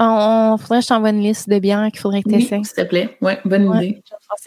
[0.00, 2.42] On, on- faudrait que je t'envoie une liste de bières qu'il faudrait que tu Oui,
[2.44, 2.60] essaies.
[2.62, 3.16] s'il te plaît.
[3.20, 3.86] Ouais, bonne Ouais.
[3.88, 4.02] idée.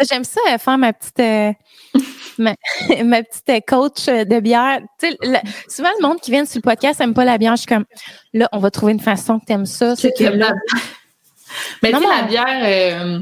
[0.09, 1.51] J'aime ça, faire ma petite, euh,
[2.37, 2.55] ma,
[3.03, 4.79] ma petite coach de bière.
[5.01, 5.37] Le-
[5.69, 7.55] souvent, le monde qui vient sur le podcast n'aime pas la bière.
[7.55, 7.85] Je suis comme,
[8.33, 9.95] là, on va trouver une façon que tu aimes ça.
[9.95, 10.53] C'est que là, la-
[11.83, 12.45] Mais tu sais, la bière...
[12.63, 13.19] euh,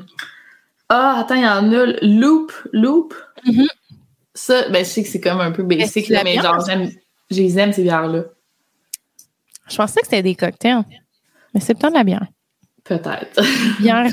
[0.89, 1.85] Ah, attends, il y en a.
[2.01, 3.13] Loop, Loop.
[3.45, 3.67] Mhm.
[4.35, 6.89] Ça, ben, je sais que c'est comme un peu basic, c'est là, mais genre, j'aime...
[7.31, 8.23] Je les aime, ces bières-là.
[9.69, 10.83] je pensais que c'était des cocktails.
[11.53, 12.25] Mais c'est peut-être de la bière.
[12.89, 13.39] Peut-être.
[13.79, 14.07] Bière.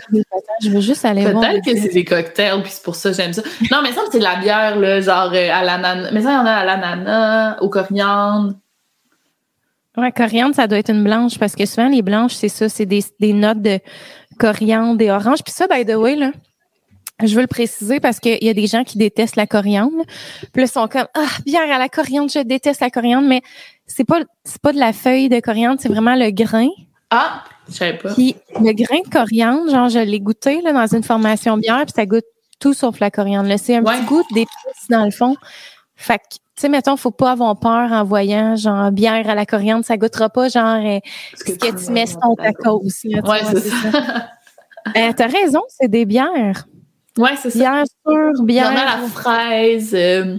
[0.63, 1.43] Je veux juste aller voir.
[1.43, 3.43] Peut-être que c'est des cocktails, puis c'est pour ça que j'aime ça.
[3.73, 6.11] Non, mais ça, c'est de la bière, là, genre euh, à l'ananas.
[6.13, 8.53] Mais ça, il y en a à l'ananas, au coriandre.
[9.97, 12.85] Ouais, coriandre, ça doit être une blanche parce que souvent, les blanches, c'est ça, c'est
[12.85, 13.81] des, des notes de
[14.39, 15.43] coriandre, des oranges.
[15.43, 16.33] Puis ça, by the way, là,
[17.25, 20.05] je veux le préciser parce qu'il y a des gens qui détestent la coriandre.
[20.53, 23.41] Puis là, ils sont comme, ah, bière à la coriandre, je déteste la coriandre, mais
[23.87, 26.69] c'est pas, c'est pas de la feuille de coriandre, c'est vraiment le grain.
[27.09, 28.13] Ah, je savais pas.
[28.15, 31.93] Puis le grain de coriandre, genre, je l'ai goûté, là, dans une formation bière, puis
[31.95, 32.25] ça goûte
[32.61, 33.49] tout sauf la coriandre.
[33.49, 33.59] là.
[33.59, 33.97] C'est un Ouais.
[33.99, 35.37] petit goût d'épices dans le fond.
[35.97, 39.45] Fait que, tu sais, mettons, faut pas avoir peur en voyant, genre, bière à la
[39.47, 40.99] coriandre, ça goûtera pas, genre, euh,
[41.37, 42.83] ce que tu mets sur ton tacos.
[43.05, 44.29] là, tu Ouais, c'est ça.
[44.97, 46.67] Euh, T'as raison, c'est des bières.
[47.19, 47.59] Ouais, c'est ça.
[47.59, 48.67] Bière sûre, Il y bière.
[48.71, 49.95] en a la fraise.
[49.95, 50.37] euh,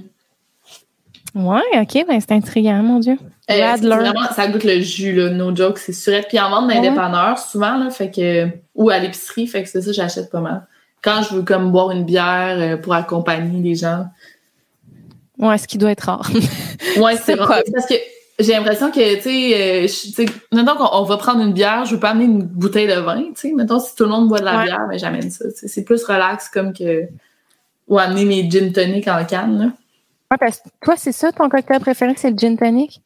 [1.37, 3.17] Ouais, ok, ben c'est intriguant, mon Dieu.
[3.51, 6.27] euh, vraiment, ça goûte le jus, là, no joke, c'est surette.
[6.29, 9.69] Puis en vente dans les dépanneurs, souvent, là, fait que, ou à l'épicerie, fait que
[9.69, 10.65] c'est ça, j'achète pas mal.
[11.03, 14.05] Quand je veux comme boire une bière euh, pour accompagner les gens.
[15.37, 16.29] Ouais, ce qui doit être rare.
[16.99, 17.61] Ouais, C'est rare.
[17.71, 17.93] Parce que
[18.39, 21.99] j'ai l'impression que, tu sais, euh, mettons qu'on on va prendre une bière, je veux
[21.99, 23.53] pas amener une bouteille de vin, tu sais.
[23.53, 24.63] Mettons, si tout le monde boit de la Ouais.
[24.65, 25.45] bière, mais j'amène ça.
[25.53, 27.03] C'est plus relax comme que.
[27.87, 29.65] Ou amener mes gin tonic en canne, là.
[30.31, 33.01] Ouais, parce que toi, c'est ça, ton cocktail préféré, c'est le gin tonic?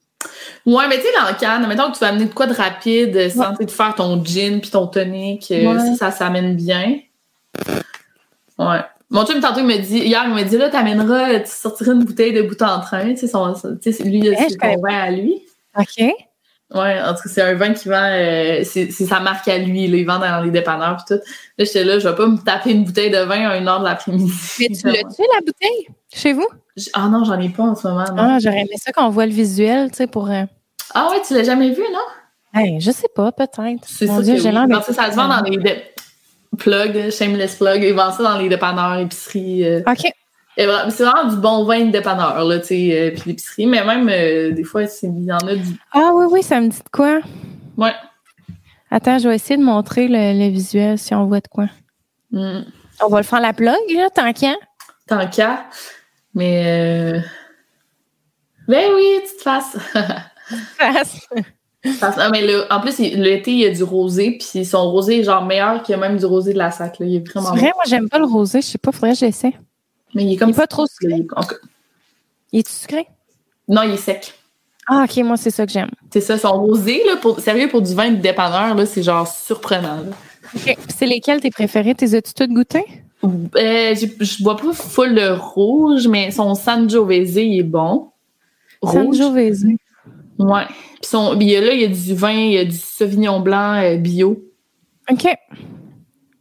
[0.66, 3.16] Ouais, mais tu sais, en canne, mettons que tu vas amener de quoi de rapide,
[3.16, 5.96] euh, sans tu sais, de faire ton gin puis ton tonic, euh, Ouais.
[5.96, 7.00] ça, ça s'amène bien.
[8.58, 8.82] Ouais.
[9.10, 12.06] Mon chum, tantôt, il me dit, hier, il m'a dit, là, t'amèneras, tu sortiras une
[12.06, 15.44] bouteille de bout en train, tu sais, lui, il a je son à lui.
[15.78, 16.14] OK.
[16.74, 19.88] Ouais, en tout cas, c'est un vin qui vend, euh, c'est sa marque à lui,
[19.88, 21.20] là, il vend dans les dépanneurs pis tout.
[21.58, 23.80] Là, j'étais là, je vais pas me taper une bouteille de vin à une heure
[23.82, 24.32] de l'après-midi.
[24.60, 26.48] Mais tu l'as-tu, la bouteille, chez vous?
[26.94, 28.16] Ah non, j'en ai pas en ce moment, non.
[28.18, 30.30] Ah, j'aurais aimé ça qu'on voit le visuel, tu sais, pour...
[30.32, 30.44] euh,
[30.94, 32.60] Ah ouais, tu l'as jamais vu, non?
[32.60, 33.84] Hey, je sais pas, peut-être.
[33.86, 34.68] C'est ça Dieu, que j'ai oui.
[34.68, 35.84] Non, ça, ça se vend dans les dé-
[36.58, 39.66] plug, shameless plug, ils vendent ça dans les dépanneurs, épiceries.
[39.66, 39.82] euh.
[39.88, 40.12] OK.
[40.90, 44.08] C'est vraiment du bon vin de dépanneur, là, tu sais, euh, puis l'épicerie, mais même,
[44.10, 45.76] euh, des fois, il y en a du...
[45.94, 47.20] Ah oui, oui, ça me dit de quoi?
[47.78, 47.94] Ouais.
[48.90, 51.66] Attends, je vais essayer de montrer le, le visuel si on voit de quoi.
[52.32, 52.62] Mm.
[53.04, 54.56] On va le faire la plug, là, tant qu'à.
[55.08, 55.66] Tant qu'à.
[56.34, 56.64] Mais...
[57.18, 57.20] Euh...
[58.68, 59.78] Ben oui, tu te fasses.
[62.00, 65.20] Parce- ah, mais le- en plus, l'été, il y a du rosé, puis son rosé
[65.20, 67.00] est genre meilleur que même du rosé de la sac.
[67.00, 67.06] Là.
[67.08, 67.72] Il est C'est vraiment vrai, bon.
[67.76, 68.62] moi, j'aime pas le rosé.
[68.62, 69.54] Je sais pas, faudrait que j'essaie.
[70.14, 71.16] Mais il est comme Il est pas trop sucré?
[71.18, 71.56] il est- en tout cas,
[72.54, 73.08] Il est sucré?
[73.68, 74.34] Non, il est sec.
[74.88, 75.92] Ah, OK, moi, c'est ça que j'aime.
[76.12, 79.28] C'est ça, son rosé, là, pour, sérieux, pour du vin de dépanneur, là, c'est genre
[79.28, 79.98] surprenant.
[80.02, 80.12] là.
[80.56, 80.78] OK.
[80.90, 81.96] C'est lesquels tes préférés?
[81.96, 82.84] T'es as-tu toutes goûté?
[83.24, 88.10] Euh, je bois pas full de rouge, mais son Sangiovese, il est bon.
[88.82, 89.18] Rouge?
[89.18, 89.66] Sangiovese.
[90.40, 90.66] Ouais.
[90.68, 92.76] Puis son, il y a, là, il y a du vin, il y a du
[92.78, 94.44] Sauvignon blanc euh, bio.
[95.10, 95.28] OK.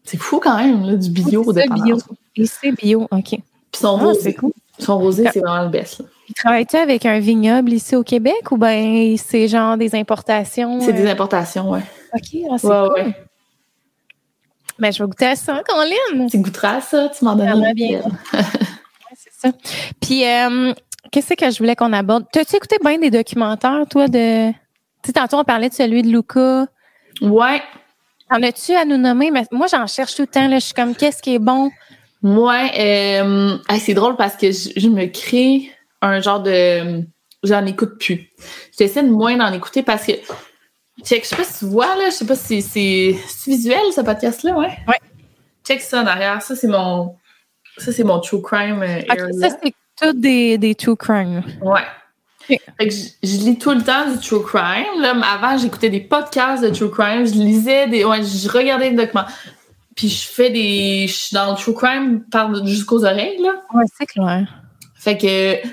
[0.04, 1.84] C'est fou quand même, là, du bio au C'est ça, dépanneur.
[1.84, 1.96] bio.
[2.36, 3.06] Et c'est bio.
[3.12, 3.38] OK.
[3.72, 4.52] Puis son Ah, rosé, c'est cool.
[4.78, 6.02] son rosé, c'est vraiment le best.
[6.36, 10.80] Travailles-tu avec un vignoble ici au Québec ou ben c'est genre des importations?
[10.80, 11.80] C'est des euh, importations, ouais.
[12.14, 12.92] OK, ah, c'est Ouais, cool.
[13.06, 13.14] ouais.
[14.78, 16.26] Ben, je vais goûter à ça, Colin.
[16.30, 18.00] Tu goûteras ça, tu m'en une bien.
[18.32, 19.52] Ouais, c'est ça.
[20.00, 20.72] Puis, euh,
[21.10, 22.24] qu'est-ce que je voulais qu'on aborde?
[22.32, 24.50] T'as-tu écouté bien des documentaires, toi, de.
[24.50, 24.56] Tu
[25.06, 26.66] sais, tantôt, on parlait de celui de Luca.
[27.20, 27.60] Ouais.
[28.30, 29.30] En as-tu à nous nommer?
[29.30, 30.46] Mais moi, j'en cherche tout le temps.
[30.48, 30.58] Là.
[30.60, 31.70] Je suis comme, qu'est-ce qui est bon?
[32.22, 35.70] Ouais, euh, ah, c'est drôle parce que je, je me crée
[36.02, 37.02] un genre de.
[37.42, 38.28] J'en écoute plus.
[38.78, 40.12] J'essaie de moins d'en écouter parce que.
[41.02, 43.16] Check, je sais pas si tu vois, là, je sais pas si c'est
[43.46, 44.76] visuel, ce podcast-là, ouais?
[44.86, 45.00] Ouais.
[45.66, 46.42] Check ça en arrière.
[46.42, 47.16] Ça, c'est mon.
[47.78, 49.00] Ça, c'est mon true crime euh,
[49.40, 51.42] ça, c'est tout des, des true crime.
[51.62, 51.80] Ouais.
[52.46, 52.58] Fait
[52.88, 55.00] que je, je lis tout le temps du true crime.
[55.00, 57.24] Là, avant, j'écoutais des podcasts de true crime.
[57.24, 58.04] Je lisais des.
[58.04, 59.26] Ouais, je regardais des documents.
[60.00, 61.04] Puis je fais des.
[61.08, 62.24] Je suis dans le true crime
[62.64, 63.52] jusqu'aux oreilles, là.
[63.74, 64.48] Ouais, c'est clair.
[64.94, 65.68] Fait que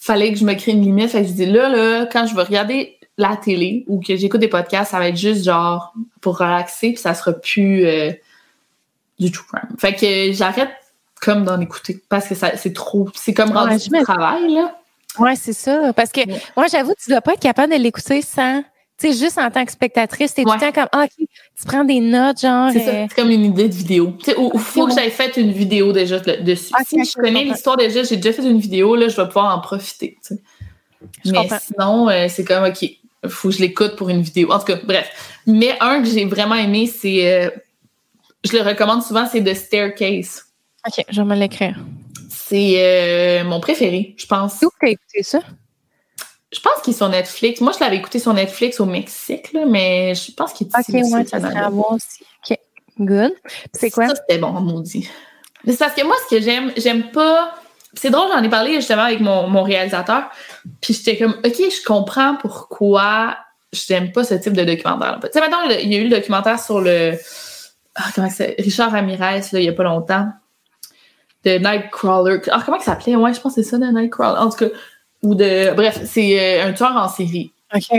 [0.00, 1.10] fallait que je me crée une limite.
[1.10, 4.40] Fait que je dis là, là, quand je vais regarder la télé ou que j'écoute
[4.40, 8.10] des podcasts, ça va être juste genre pour relaxer, puis ça sera plus euh,
[9.20, 9.76] du true crime.
[9.78, 10.70] Fait que j'arrête
[11.20, 13.08] comme d'en écouter parce que ça c'est trop.
[13.14, 14.74] C'est comme rendu du travail, là.
[15.20, 15.92] Ouais, c'est ça.
[15.92, 16.42] Parce que Ouais.
[16.56, 18.64] moi, j'avoue, tu dois pas être capable de l'écouter sans.
[19.00, 21.64] Tu sais, juste en tant que spectatrice, t'es tout le temps comme, ah, OK, tu
[21.64, 22.70] prends des notes, genre.
[22.72, 24.12] C'est ça, euh, c'est comme une idée de vidéo.
[24.18, 26.74] Tu sais, il faut que j'aille fait une vidéo déjà le- dessus.
[26.84, 29.60] Si je connais l'histoire déjà, j'ai déjà fait une vidéo, là, je vais pouvoir en
[29.60, 30.16] profiter.
[30.26, 30.42] tu sais.
[31.24, 31.58] Je Mais comprends.
[31.64, 32.84] sinon, euh, c'est comme, OK,
[33.28, 34.50] faut que je l'écoute pour une vidéo.
[34.52, 35.40] En tout cas, bref.
[35.46, 37.32] Mais un que j'ai vraiment aimé, c'est.
[37.32, 37.50] euh,
[38.44, 40.44] je le recommande souvent, c'est The Staircase.
[40.86, 41.78] OK, je vais me l'écrire.
[42.28, 44.60] C'est mon préféré, je pense.
[44.62, 45.40] Où t'as écouté ça?
[46.52, 47.60] Je pense qu'il est sur Netflix.
[47.60, 50.88] Moi, je l'avais écouté sur Netflix au Mexique, là, mais je pense qu'il est OK,
[50.88, 52.24] ici, ouais, au ça serait à voir aussi.
[52.48, 52.58] OK,
[53.00, 53.32] good.
[53.74, 54.08] C'est quoi?
[54.08, 55.08] Ça, c'était bon, maudit.
[55.66, 57.54] C'est parce que moi, ce que j'aime, j'aime pas.
[57.94, 60.30] C'est drôle, j'en ai parlé justement avec mon, mon réalisateur.
[60.80, 63.36] Puis j'étais comme, OK, je comprends pourquoi
[63.72, 65.18] je n'aime pas ce type de documentaire.
[65.22, 67.14] Tu sais, maintenant, il y a eu le documentaire sur le.
[67.94, 70.28] Ah, comment c'est Richard Ramirez, là, il y a pas longtemps.
[71.44, 72.40] De Nightcrawler.
[72.50, 73.16] Ah, comment il s'appelait?
[73.16, 74.38] Ouais, je pense que c'est ça, de Nightcrawler.
[74.38, 74.74] En tout cas,
[75.22, 75.74] ou de.
[75.74, 77.52] Bref, c'est euh, un tueur en série.
[77.74, 77.98] OK.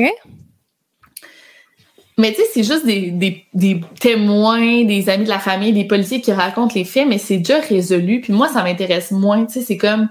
[2.18, 5.86] Mais tu sais, c'est juste des, des, des témoins, des amis de la famille, des
[5.86, 8.20] policiers qui racontent les faits, mais c'est déjà résolu.
[8.20, 9.46] Puis moi, ça m'intéresse moins.
[9.46, 10.10] Tu sais, c'est comme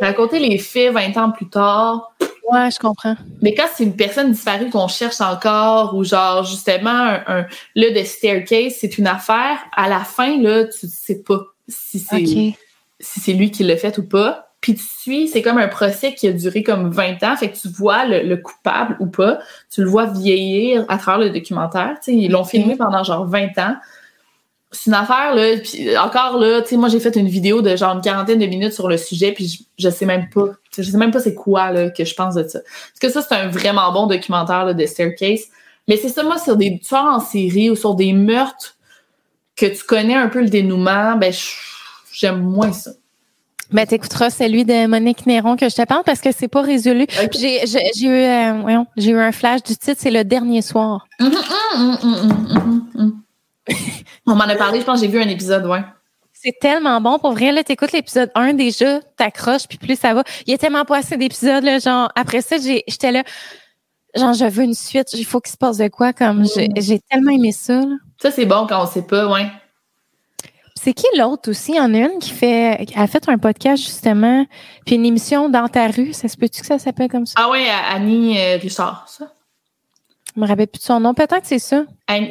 [0.00, 2.14] raconter les faits 20 ans plus tard.
[2.50, 3.14] Ouais, je comprends.
[3.42, 7.90] Mais quand c'est une personne disparue qu'on cherche encore, ou genre, justement, un, un là,
[7.90, 9.58] de staircase, c'est une affaire.
[9.76, 12.24] À la fin, là, tu sais pas si c'est
[13.02, 14.49] si c'est lui qui l'a fait ou pas.
[14.60, 17.36] Puis tu suis, c'est comme un procès qui a duré comme 20 ans.
[17.36, 19.38] Fait que tu vois le, le coupable ou pas.
[19.72, 21.96] Tu le vois vieillir à travers le documentaire.
[22.02, 23.76] Tu sais, ils l'ont filmé pendant genre 20 ans.
[24.70, 25.56] c'est une affaire, là.
[25.62, 28.46] Puis encore, là, tu sais, moi, j'ai fait une vidéo de genre une quarantaine de
[28.46, 30.46] minutes sur le sujet, puis je, je sais même pas.
[30.76, 32.60] Je sais même pas c'est quoi, là, que je pense de ça.
[32.60, 35.46] Parce que ça, c'est un vraiment bon documentaire, là, de Staircase.
[35.88, 38.76] Mais c'est ça, moi, sur des tueurs en série ou sur des meurtres
[39.56, 41.32] que tu connais un peu le dénouement, ben,
[42.12, 42.92] j'aime moins ça.
[43.72, 47.06] Ben, t'écouteras celui de Monique Néron que je te parle parce que c'est pas résolu.
[47.32, 51.06] J'ai, j'ai, eu, euh, j'ai eu un flash du titre, c'est le dernier soir.
[51.20, 51.32] Hum,
[51.76, 51.98] hum,
[52.94, 53.22] hum,
[54.26, 55.84] On m'en a parlé, je pense que j'ai vu un épisode, ouais.
[56.32, 57.18] C'est tellement bon.
[57.18, 60.24] Pour vrai, là, t'écoutes l'épisode 1 déjà, t'accroches, puis plus ça va.
[60.46, 63.22] Il y a tellement pas assez d'épisodes, là, genre, après ça, j'étais là,
[64.16, 66.44] genre, je veux une suite, il faut qu'il se passe de quoi, comme,
[66.76, 67.96] j'ai tellement aimé ça, là.
[68.20, 69.46] Ça, c'est bon quand on sait pas, ouais.
[70.82, 71.72] C'est qui l'autre aussi?
[71.72, 74.46] Il y en a une qui fait, a fait un podcast justement,
[74.86, 76.14] puis une émission dans ta rue.
[76.14, 77.34] Ça se peut-tu que ça s'appelle comme ça?
[77.36, 79.30] Ah oui, Annie euh, Richard, ça.
[80.34, 81.12] Je me rappelle plus de son nom.
[81.12, 81.84] Peut-être que c'est ça.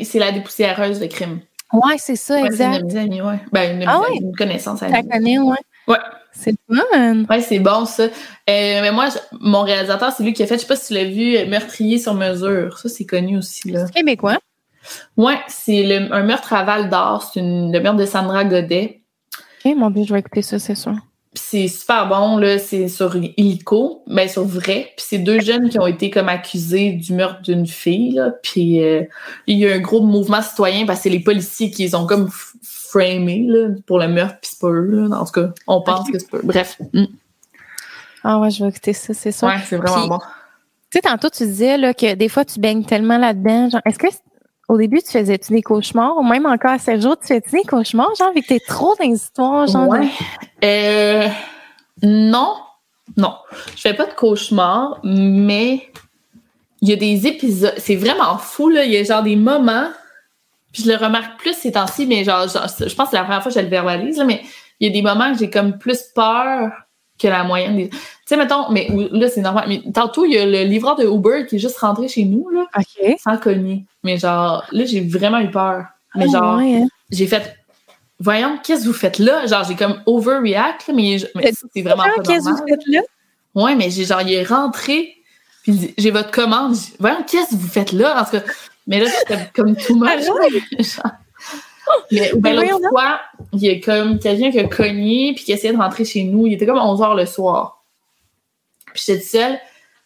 [0.03, 1.41] C'est la dépoussiéreuse de crime.
[1.73, 2.85] Ouais, c'est ça, exact.
[2.89, 3.39] C'est une ouais.
[3.51, 4.17] Ben, une, ah, ouais?
[4.19, 4.79] une connaissance.
[4.79, 5.55] Tu la connais, ouais.
[5.87, 5.97] Ouais.
[6.31, 7.25] C'est fun.
[7.29, 8.05] Ouais, c'est bon, ça.
[8.05, 8.09] Euh,
[8.47, 11.05] mais moi, mon réalisateur, c'est lui qui a fait, je sais pas si tu l'as
[11.05, 12.79] vu, Meurtrier sur mesure.
[12.79, 13.85] Ça, c'est connu aussi, là.
[13.85, 14.39] C'est québécois.
[15.17, 17.29] Ouais, c'est un meurtre à Val d'Or.
[17.33, 19.01] C'est le meurtre de Sandra Godet.
[19.65, 20.95] OK, mon Dieu, je vais écouter ça, c'est sûr.
[21.33, 22.57] C'est super bon, là.
[22.57, 24.93] C'est sur illico, mais ben, sur vrai.
[24.97, 28.31] Puis c'est deux jeunes qui ont été comme accusés du meurtre d'une fille, là.
[28.41, 29.03] Puis euh,
[29.45, 32.07] il y a un gros mouvement citoyen parce que c'est les policiers qui les ont
[32.07, 32.29] comme
[32.63, 35.17] framés, là, pour le meurtre, puis c'est pas eux, là.
[35.19, 36.43] En tout cas, on pense que c'est pas eux.
[36.43, 36.79] Bref.
[36.93, 37.05] Mm.
[38.23, 39.47] Ah ouais, je vais écouter ça, c'est sûr.
[39.47, 40.19] Ouais, c'est vraiment bon.
[40.91, 43.69] Tu sais, tantôt, tu disais là, que des fois, tu baignes tellement là-dedans.
[43.69, 44.07] Genre, est-ce que
[44.70, 46.15] au début, tu faisais-tu des cauchemars?
[46.17, 48.13] Ou même encore à 7 jours, tu fais-tu des cauchemars?
[48.17, 49.95] Genre, vu que t'es trop dans les histoires, genre.
[50.63, 51.28] Euh,
[52.03, 52.55] non.
[53.17, 53.34] Non.
[53.76, 55.91] Je fais pas de cauchemars, mais
[56.82, 57.74] il y a des épisodes.
[57.78, 58.86] C'est vraiment fou, là.
[58.86, 59.89] Il y a genre des moments.
[60.72, 63.41] Puis je le remarque plus ces temps-ci, mais genre, je pense que c'est la première
[63.41, 64.43] fois que je le verbalise, là, mais
[64.80, 66.72] il y a des moments que j'ai comme plus peur
[67.20, 67.89] que la moyenne des.
[67.89, 69.65] Tu sais, mettons, mais là, c'est normal.
[69.67, 72.49] Mais tantôt, il y a le livreur de Uber qui est juste rentré chez nous,
[72.49, 72.65] là.
[72.78, 73.15] OK.
[73.20, 73.86] Sans cogner.
[74.03, 75.86] Mais genre, là, j'ai vraiment eu peur.
[76.15, 76.88] Mais ah, genre, hein.
[77.11, 77.55] j'ai fait.
[78.20, 79.45] Voyons, qu'est-ce que vous faites là?
[79.45, 82.26] Genre, j'ai comme overreact, mais, mais c'est vraiment pas normal.
[82.26, 83.01] Qu'est-ce que vous faites là?
[83.55, 85.15] Ouais, mais j'ai genre, il est rentré,
[85.63, 86.76] puis j'ai votre commande.
[86.99, 88.22] Voyons, qu'est-ce que vous faites là?
[88.22, 88.43] En tout cas,
[88.88, 90.20] mais là, c'était comme tout mal.
[92.11, 93.19] Mais ben, l'autre fois,
[93.53, 96.47] il y a comme quelqu'un qui a cogné puis qui essayait de rentrer chez nous.
[96.47, 97.83] Il était comme 11 h le soir.
[98.93, 99.59] Puis j'étais seule,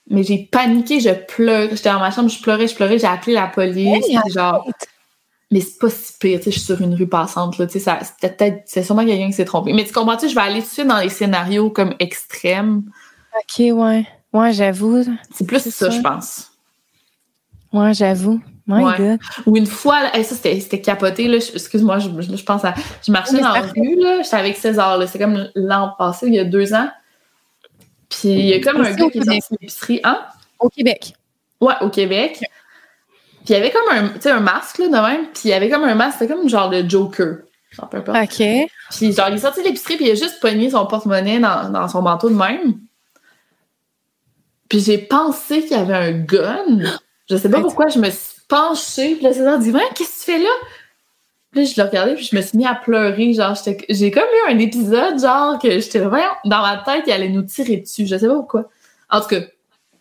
[0.09, 1.75] mais j'ai paniqué, je pleurais.
[1.75, 4.05] J'étais dans ma chambre, je pleurais, je pleurais, j'ai appelé la police.
[4.34, 4.67] genre,
[5.53, 7.79] mais c'est pas si pire, tu sais, je suis sur une rue passante, là, tu
[7.79, 9.71] sais, c'est peut-être, c'est sûrement quelqu'un qui s'est trompé.
[9.71, 12.84] Mais tu comprends, tu je vais aller tout de suite dans les scénarios comme extrêmes.
[13.36, 14.07] Ok, ouais.
[14.34, 15.03] Ouais, j'avoue.
[15.31, 16.51] C'est plus ça, je pense.
[17.71, 18.41] Ouais, j'avoue.
[18.66, 22.74] My Ou une fois, là, ça c'était capoté, là, excuse-moi, je, je, pense à.
[23.05, 26.36] Je marchais dans la rue, là, j'étais avec César, là, c'est comme l'an passé, il
[26.36, 26.89] y a deux ans.
[28.09, 30.22] Puis il y a comme un gars qui est dans une épicerie, hein?
[30.59, 31.14] Au Québec.
[31.59, 32.38] Ouais, au Québec.
[32.39, 35.26] Puis il y avait comme un, un masque, là, de même.
[35.34, 37.39] Puis il y avait comme un masque, c'était comme genre de Joker.
[37.72, 38.18] Genre, peu importe.
[38.18, 38.70] OK.
[38.91, 41.70] Puis genre, il est sorti de l'épicerie, puis il a juste pogné son porte-monnaie dans,
[41.70, 42.76] dans son manteau de même.
[44.70, 46.80] Puis j'ai pensé qu'il y avait un gun.
[47.30, 49.15] Je sais pas pourquoi je me suis penché.
[49.15, 50.49] Puis là, César dit, qu'est-ce que tu fais là?
[51.51, 53.34] Puis je l'ai regardé, puis je me suis mis à pleurer.
[53.34, 53.55] Genre,
[53.89, 57.43] j'ai comme eu un épisode, genre, que j'étais vraiment dans ma tête, il allait nous
[57.43, 58.07] tirer dessus.
[58.07, 58.69] Je sais pas pourquoi.
[59.09, 59.41] En tout cas,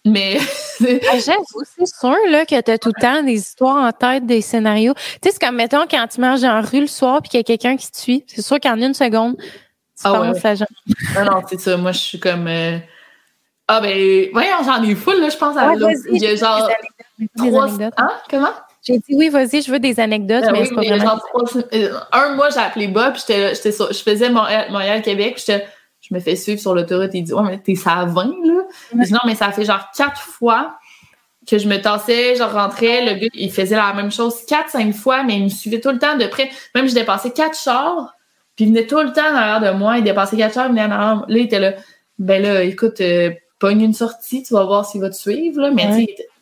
[0.04, 0.38] mais.
[0.82, 4.40] Ah, j'avoue, c'est sûr, là, que t'as tout le temps des histoires en tête, des
[4.40, 4.94] scénarios.
[4.94, 7.40] Tu sais, c'est comme, mettons, quand tu marches la rue le soir, puis qu'il y
[7.40, 8.24] a quelqu'un qui te suit.
[8.26, 9.44] C'est sûr qu'en une seconde, tu
[10.02, 10.66] ah, penses à genre.
[11.14, 11.76] Non, non, c'est ça.
[11.76, 12.48] Moi, je suis comme.
[12.48, 12.78] Euh,
[13.68, 16.26] ah, ben, voyons, j'en ai full, là, je pense à ouais, Il y
[17.96, 18.10] Hein?
[18.30, 18.52] Comment?
[18.82, 21.20] J'ai dit oui, vas-y, je veux des anecdotes, ben mais c'est pas vraiment.
[21.72, 25.54] Euh, un mois, j'ai appelé Bob, puis j'étais, sur, je faisais Montréal-Québec, puis
[26.00, 28.62] je me fais suivre sur l'autoroute, il dit, ouais, mais t'es ça à 20, là?
[28.94, 30.76] non, mais ça fait genre quatre fois
[31.46, 34.92] que je me tassais, je rentrais, le gars, il faisait la même chose quatre, cinq
[34.94, 36.50] fois, mais il me suivait tout le temps de près.
[36.74, 38.14] Même, je dépassais quatre chars,
[38.56, 40.70] puis il venait tout le temps en arrière de moi, il dépassait quatre chars, il
[40.70, 41.24] venait en arrière.
[41.28, 41.72] Là, il était là,
[42.18, 43.30] ben là, écoute, euh,
[43.62, 45.86] pogne une sortie, tu vas voir s'il va te suivre, là, mais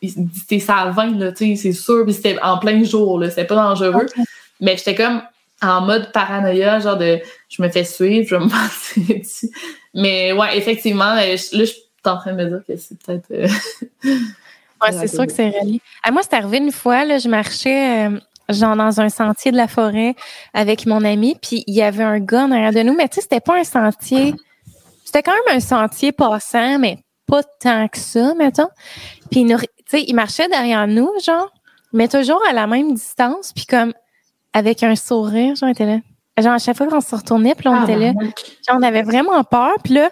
[0.01, 0.15] tu sais,
[0.47, 3.29] t'es ça à 20, là, tu sais, c'est sûr, puis c'était en plein jour, là,
[3.29, 4.07] c'était pas dangereux.
[4.59, 5.21] Mais j'étais comme
[5.61, 9.51] en mode paranoïa, genre de je me fais suivre, je vais me passer dessus.
[9.93, 13.29] Mais ouais, effectivement, euh, là, je suis en train de me dire que c'est peut-être.
[13.29, 13.47] Euh,
[14.81, 15.79] ouais, c'est sûr que c'est relié.
[16.01, 18.07] À moi, c'est arrivé une fois, là, je marchais.
[18.07, 18.19] Euh,
[18.49, 20.13] genre dans un sentier de la forêt
[20.53, 23.15] avec mon ami, puis il y avait un gars en arrière de nous, mais tu
[23.15, 24.33] sais, c'était pas un sentier,
[25.05, 26.97] c'était quand même un sentier passant, mais
[27.31, 28.67] pas tant que ça, mettons.
[29.31, 29.55] Puis, tu
[29.87, 31.49] sais, il marchait derrière nous, genre,
[31.93, 33.53] mais toujours à la même distance.
[33.53, 33.93] Puis comme,
[34.53, 35.97] avec un sourire, genre, était là.
[36.37, 38.11] Genre, à chaque fois qu'on se retournait, puis on Ah, était là.
[38.67, 39.75] Genre, on avait vraiment peur.
[39.83, 40.09] Puis là,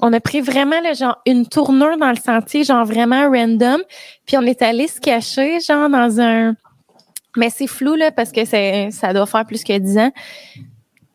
[0.00, 3.82] on a pris vraiment là, genre une tournure dans le sentier, genre vraiment random.
[4.26, 6.54] Puis on est allé se cacher, genre dans un.
[7.36, 10.12] Mais c'est flou là parce que c'est ça doit faire plus que 10 ans.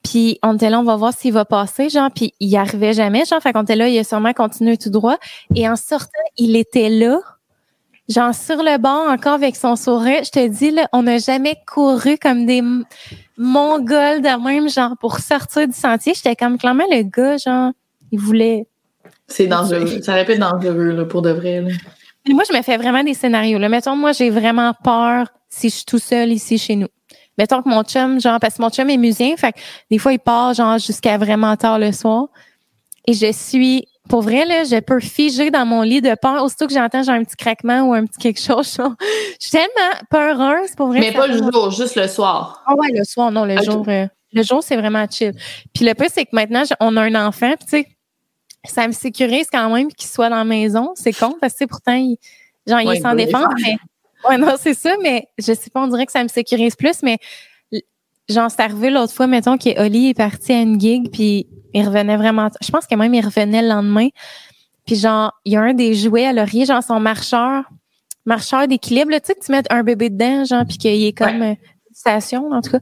[0.09, 2.09] Puis on était là, on va voir s'il va passer, genre.
[2.13, 3.41] Puis il arrivait jamais, genre.
[3.41, 5.17] Fait qu'on était là, il a sûrement continué tout droit.
[5.53, 7.19] Et en sortant, il était là.
[8.07, 10.23] Genre sur le bord encore avec son sourire.
[10.23, 12.61] Je te dis là, on n'a jamais couru comme des
[13.37, 16.13] mongols de même, genre pour sortir du sentier.
[16.15, 17.71] J'étais comme clairement le gars, genre,
[18.11, 18.65] il voulait.
[19.27, 20.01] C'est dangereux.
[20.01, 21.73] Ça être dangereux, là, pour de vrai, là.
[22.25, 23.59] Mais moi, je me fais vraiment des scénarios.
[23.59, 23.67] Là.
[23.67, 26.87] Mettons, moi, j'ai vraiment peur si je suis tout seul ici chez nous.
[27.37, 29.59] Mettons que mon chum, genre, parce que mon chum est musicien, fait que
[29.91, 32.27] des fois, il part, genre, jusqu'à vraiment tard le soir.
[33.05, 36.43] Et je suis, pour vrai, là, je peux figer dans mon lit de peur.
[36.43, 39.51] Aussitôt que j'entends, genre, un petit craquement ou un petit quelque chose, genre, je suis
[39.51, 40.99] tellement peureuse, pour vrai.
[40.99, 42.63] Mais pas le jour, juste le soir.
[42.65, 43.85] Ah ouais, le soir, non, le jour.
[43.87, 45.33] euh, le jour, c'est vraiment chill.
[45.73, 47.87] Puis le plus, c'est que maintenant, on a un enfant, puis tu sais,
[48.65, 50.91] ça me sécurise quand même qu'il soit dans la maison.
[50.95, 52.17] C'est con, parce que pourtant, il,
[52.65, 53.77] genre, il est sans défense, mais.
[54.29, 57.03] Ouais, non, c'est ça, mais je sais pas, on dirait que ça me sécurise plus,
[57.03, 57.17] mais
[58.29, 61.85] genre, c'est arrivé l'autre fois, mettons, que Oli est parti à une gig, puis il
[61.85, 62.49] revenait vraiment.
[62.61, 64.09] Je pense que même il revenait le lendemain.
[64.85, 67.63] Puis genre, il y a un des jouets à laurier, genre son marcheur,
[68.25, 71.41] marcheur d'équilibre, tu sais, que tu mets un bébé dedans, genre, puis qu'il est comme
[71.41, 72.79] euh, une station, en tout cas.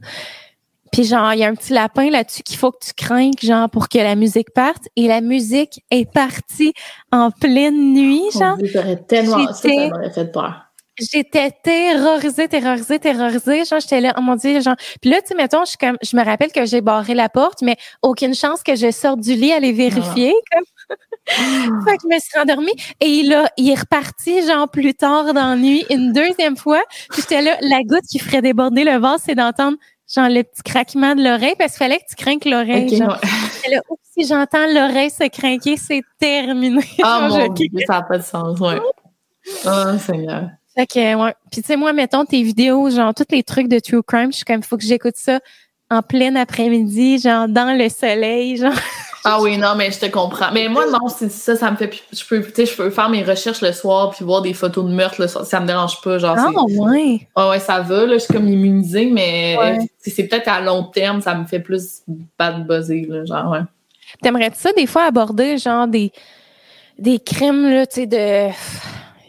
[0.92, 3.68] Puis genre, il y a un petit lapin là-dessus qu'il faut que tu craignes, genre,
[3.68, 4.84] pour que la musique parte.
[4.94, 6.72] Et la musique est partie
[7.10, 8.56] en pleine nuit, genre.
[8.56, 9.46] Dieu, j'aurais tellement...
[9.48, 10.65] Ça, ça m'aurait fait peur.
[10.98, 13.64] J'étais terrorisée, terrorisée, terrorisée.
[13.64, 14.76] Genre, j'étais là, oh mon Dieu, genre.
[15.00, 17.28] Puis là, tu sais, mettons, je suis comme, je me rappelle que j'ai barré la
[17.28, 20.64] porte, mais aucune chance que je sorte du lit aller vérifier, comme.
[21.84, 22.72] fait que je me suis rendormie.
[23.00, 26.82] Et il a, il est reparti, genre, plus tard dans la nuit, une deuxième fois.
[27.10, 29.76] Puis j'étais là, la goutte qui ferait déborder le vase, c'est d'entendre,
[30.14, 33.18] genre, le petit craquement de l'oreille, parce qu'il fallait que tu craignes l'oreille, Ok, genre.
[33.22, 33.28] ouais.
[33.62, 33.80] J'étais là,
[34.18, 36.82] si j'entends l'oreille se craquer, c'est terminé.
[37.02, 38.80] Ah, Genre, mon je- Dieu, ça n'a pas de sens, ouais.
[39.66, 40.48] Oh, Seigneur.
[40.76, 41.34] Fait que, ouais.
[41.50, 44.36] Puis, tu sais, moi, mettons tes vidéos, genre, tous les trucs de True Crime, je
[44.36, 45.40] suis comme, faut que j'écoute ça
[45.90, 48.72] en plein après-midi, genre, dans le soleil, genre.
[49.28, 50.52] Ah oui, non, mais je te comprends.
[50.54, 51.90] Mais moi, non, c'est ça, ça me fait...
[52.12, 54.84] Je peux, tu sais, je peux faire mes recherches le soir puis voir des photos
[54.84, 55.44] de meurtre le soir.
[55.44, 56.78] Ça me dérange pas, genre, Ah, c'est...
[56.78, 57.26] ouais.
[57.34, 59.78] Ah ouais, ça va, là, je suis comme immunisée, mais Ouais.
[59.98, 62.02] c'est peut-être à long terme, ça me fait plus
[62.38, 63.62] bad buzzer, là, genre, ouais.
[64.22, 66.12] T'aimerais-tu ça, des fois, aborder, genre, des,
[66.96, 68.52] des crimes, là, tu sais, de.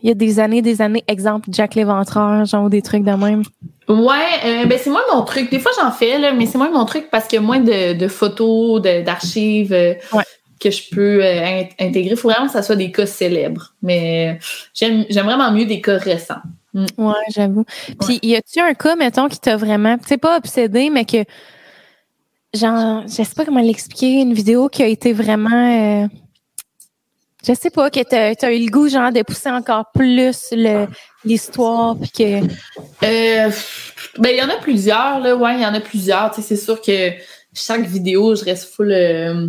[0.03, 3.11] Il y a des années, des années, exemple, Jack l'Éventreur, genre, ou des trucs de
[3.11, 3.43] même.
[3.89, 5.49] Ouais, euh, ben c'est moi mon truc.
[5.49, 7.59] Des fois j'en fais là, mais c'est moi mon truc parce qu'il y a moins
[7.61, 10.23] de, de photos, de- d'archives euh, Ouais.
[10.59, 12.11] que je peux euh, int- intégrer.
[12.11, 13.73] Il faut vraiment que ça soit des cas célèbres.
[13.81, 14.39] Mais
[14.73, 16.41] j'aime vraiment mieux des cas récents.
[16.97, 17.63] Ouais, j'avoue.
[18.05, 21.23] Puis, y a-tu un cas, mettons, qui t'a vraiment, tu sais, pas obsédé, mais que,
[22.53, 26.07] genre, je sais pas comment l'expliquer, une vidéo qui a été vraiment,
[27.47, 30.87] je sais pas, que t'as as eu le goût, genre, de pousser encore plus le
[31.23, 32.45] l'histoire, puis que,
[33.03, 33.51] Euh,
[34.17, 36.31] ben il y en a plusieurs là, ouais, il y en a plusieurs.
[36.31, 37.11] Tu sais, c'est sûr que
[37.53, 38.91] chaque vidéo, je reste full.
[38.91, 39.47] euh,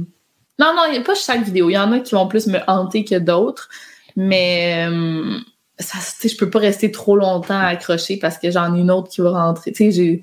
[0.59, 1.71] Non non, il y a pas chaque vidéo.
[1.71, 3.69] Il y en a qui vont plus me hanter que d'autres,
[4.17, 5.39] mais euh,
[5.79, 8.91] ça, tu sais, je peux pas rester trop longtemps accroché parce que j'en ai une
[8.91, 9.73] autre qui va rentrer.
[9.73, 10.23] Tu sais, j'ai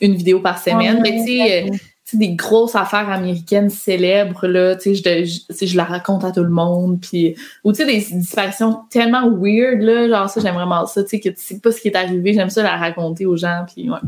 [0.00, 1.70] une vidéo par semaine, mais tu sais.
[2.16, 7.00] Des grosses affaires américaines célèbres, là, tu sais, je, la raconte à tout le monde,
[7.00, 7.34] puis...
[7.64, 11.20] Ou, tu sais, des disparitions tellement weird, là, genre ça, j'aime vraiment ça, tu sais,
[11.20, 13.90] que tu sais pas ce qui est arrivé, j'aime ça la raconter aux gens, puis
[13.90, 13.98] ouais.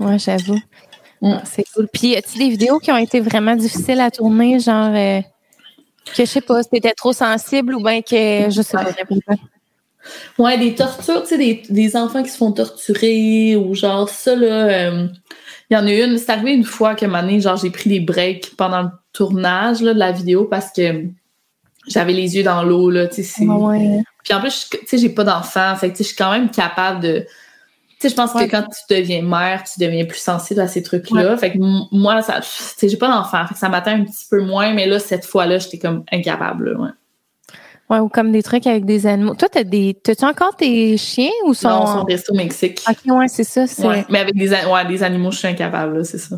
[0.00, 0.58] ouais, j'avoue.
[1.20, 1.36] Mm.
[1.44, 1.88] C'est cool.
[1.92, 5.20] Puis, y a-tu des vidéos qui ont été vraiment difficiles à tourner, genre, euh,
[6.14, 8.86] que je sais pas, c'était trop sensible ou bien que, je sais pas.
[10.38, 14.34] Ouais, des tortures, tu sais, des, des enfants qui se font torturer, ou genre ça,
[14.34, 14.68] là...
[14.68, 15.08] euh,
[15.70, 18.00] Il y en a une, c'est arrivé une fois que, année, genre, j'ai pris des
[18.00, 21.06] breaks pendant le tournage, là, de la vidéo, parce que
[21.88, 24.02] j'avais les yeux dans l'eau, là, tu sais, ouais.
[24.24, 25.74] Puis en plus, tu sais, j'ai pas d'enfant.
[25.76, 27.20] Fait que, tu sais, je suis quand même capable de.
[27.20, 28.46] Tu sais, je pense Ouais.
[28.46, 31.36] que quand tu deviens mère, tu deviens plus sensible à ces trucs-là.
[31.36, 31.58] Fait que
[31.94, 33.46] moi, ça, tu sais, j'ai pas d'enfant.
[33.46, 36.72] Fait que ça m'atteint un petit peu moins, mais là, cette fois-là, j'étais comme incapable,
[36.72, 36.92] là,
[37.90, 37.96] ouais.
[37.96, 39.34] Ouais, ou comme des trucs avec des animaux.
[39.34, 41.68] Toi, t'as des, t'as-tu encore tes chiens ou sont.
[41.68, 42.82] Non, on reste au Mexique.
[42.88, 43.66] Ok, ouais, c'est ça.
[43.66, 43.86] C'est...
[43.86, 44.04] Ouais.
[44.08, 46.36] Mais avec des, ouais, des animaux, je suis incapable, là, c'est ça.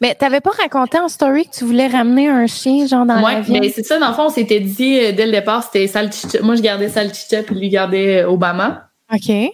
[0.00, 3.34] Mais t'avais pas raconté en story que tu voulais ramener un chien, genre, dans Ouais,
[3.34, 3.58] l'avion?
[3.60, 6.40] mais c'est ça, dans le fond, on s'était dit euh, dès le départ, c'était Salchicha.
[6.42, 8.90] Moi, je gardais Salchicha, puis lui gardait euh, Obama.
[9.12, 9.20] OK.
[9.26, 9.50] Puis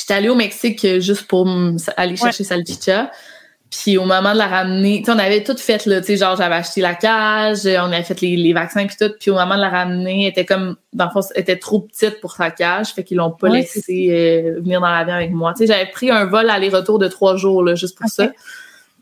[0.00, 1.46] j'étais allée au Mexique euh, juste pour
[1.96, 3.10] aller chercher Salchicha.
[3.72, 6.56] Puis au moment de la ramener, on avait tout fait, là, tu sais, genre j'avais
[6.56, 9.10] acheté la cage, on avait fait les, les vaccins puis tout.
[9.18, 11.80] Puis au moment de la ramener, elle était comme, dans le fond, elle était trop
[11.80, 15.54] petite pour sa cage, fait qu'ils l'ont pas laissé euh, venir dans l'avion avec moi.
[15.54, 18.30] Tu sais, j'avais pris un vol aller-retour de trois jours, là, juste pour ça.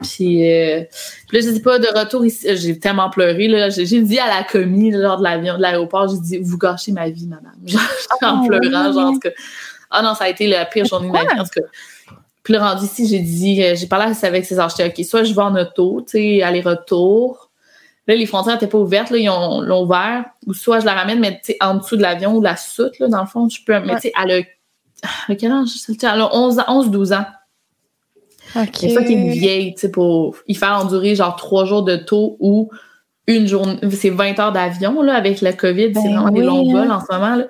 [0.02, 0.84] Puis, euh,
[1.26, 2.47] puis là, je dis pas de retour ici.
[2.56, 3.48] J'ai tellement pleuré.
[3.48, 3.70] Là.
[3.70, 7.10] J'ai, dit à la commis lors de l'avion, de l'aéroport, j'ai dit Vous gâchez ma
[7.10, 7.52] vie, madame.
[7.66, 7.82] Genre,
[8.22, 9.30] en oh, pleurant, genre, en tout cas.
[9.90, 11.40] Ah non, ça a été la pire journée de ma vie.
[11.40, 11.66] En tout cas.
[12.51, 15.32] Puis là, rendu ici, j'ai dit, euh, j'ai parlé avec ses architectes, OK, soit je
[15.32, 17.48] vais en auto, tu sais, aller-retour.
[18.09, 20.24] Là, les frontières n'étaient pas ouvertes, là, ils ont, l'ont ouvert.
[20.48, 22.98] Ou soit je la ramène, mais tu sais, en dessous de l'avion ou la soute,
[22.98, 23.78] là, dans le fond, je peux.
[23.78, 24.36] Mais tu sais, elle a.
[24.39, 24.47] Elle
[25.28, 25.68] a quel âge?
[25.89, 27.24] Elle a 11, 11 12 ans.
[28.56, 28.82] OK.
[28.82, 31.94] Une fois qu'il est vieille, tu sais, pour y faire endurer genre trois jours de
[31.94, 32.68] taux ou
[33.28, 33.78] une journée.
[33.93, 35.93] C'est 20 heures d'avion, là, avec la COVID.
[35.94, 37.44] c'est ben vraiment des longs vols en ce moment, là.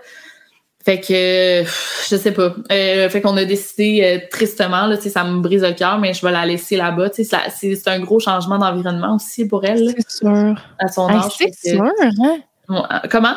[0.83, 1.63] Fait que
[2.09, 2.55] je sais pas.
[2.73, 6.25] Euh, fait qu'on a décidé euh, tristement, là, ça me brise le cœur, mais je
[6.25, 7.11] vais la laisser là-bas.
[7.13, 9.95] C'est un gros changement d'environnement aussi pour elle.
[9.99, 10.55] C'est sûr.
[10.79, 11.33] À son âge.
[11.39, 12.39] C'est sûr, hein?
[12.71, 13.35] Euh, comment?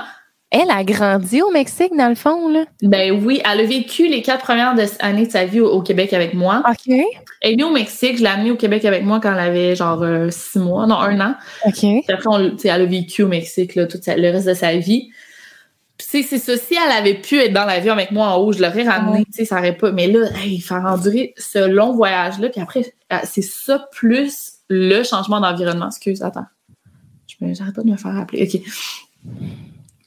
[0.52, 2.64] Elle a grandi au Mexique, dans le fond, là.
[2.84, 6.36] Ben oui, elle a vécu les quatre premières années de sa vie au, Québec avec
[6.36, 6.62] moi.
[6.70, 6.78] OK.
[6.88, 7.06] Elle
[7.42, 10.06] est venue au Mexique, je l'ai amenée au Québec avec moi quand elle avait genre
[10.30, 11.36] six mois, non, un an.
[11.66, 11.74] OK.
[11.74, 15.10] Puis après, on, elle a vécu au Mexique là, le reste de sa vie
[16.06, 16.58] c'est ça.
[16.58, 19.32] Si elle avait pu être dans l'avion avec moi en haut, je l'aurais ramené, tu
[19.32, 19.92] sais, ça aurait pas.
[19.92, 25.04] Mais là, il faire endurer ce long voyage-là, puis après, euh, c'est ça plus le
[25.04, 25.88] changement d'environnement.
[25.88, 26.46] Excuse, attends.
[27.42, 28.44] J'arrête pas de me faire rappeler.
[28.44, 28.62] OK.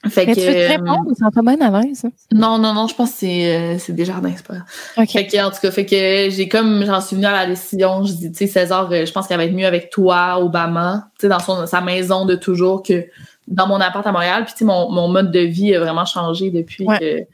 [0.05, 2.05] Fait mais que, tu veux te répondre, ils sont pas bien à l'aise.
[2.05, 2.11] Hein?
[2.31, 4.59] Non, non, non, je pense que c'est, euh, c'est Desjardins, c'est pas
[4.97, 5.09] OK.
[5.09, 8.03] Fait que, en tout cas, fait que j'ai comme, j'en suis venue à la décision,
[8.03, 11.09] je dis, tu sais, César, euh, je pense qu'elle va être mieux avec toi, Obama,
[11.17, 13.07] tu sais, dans son, sa maison de toujours que
[13.47, 14.45] dans mon appart à Montréal.
[14.45, 17.25] Puis, tu sais, mon, mon, mode de vie a vraiment changé depuis que.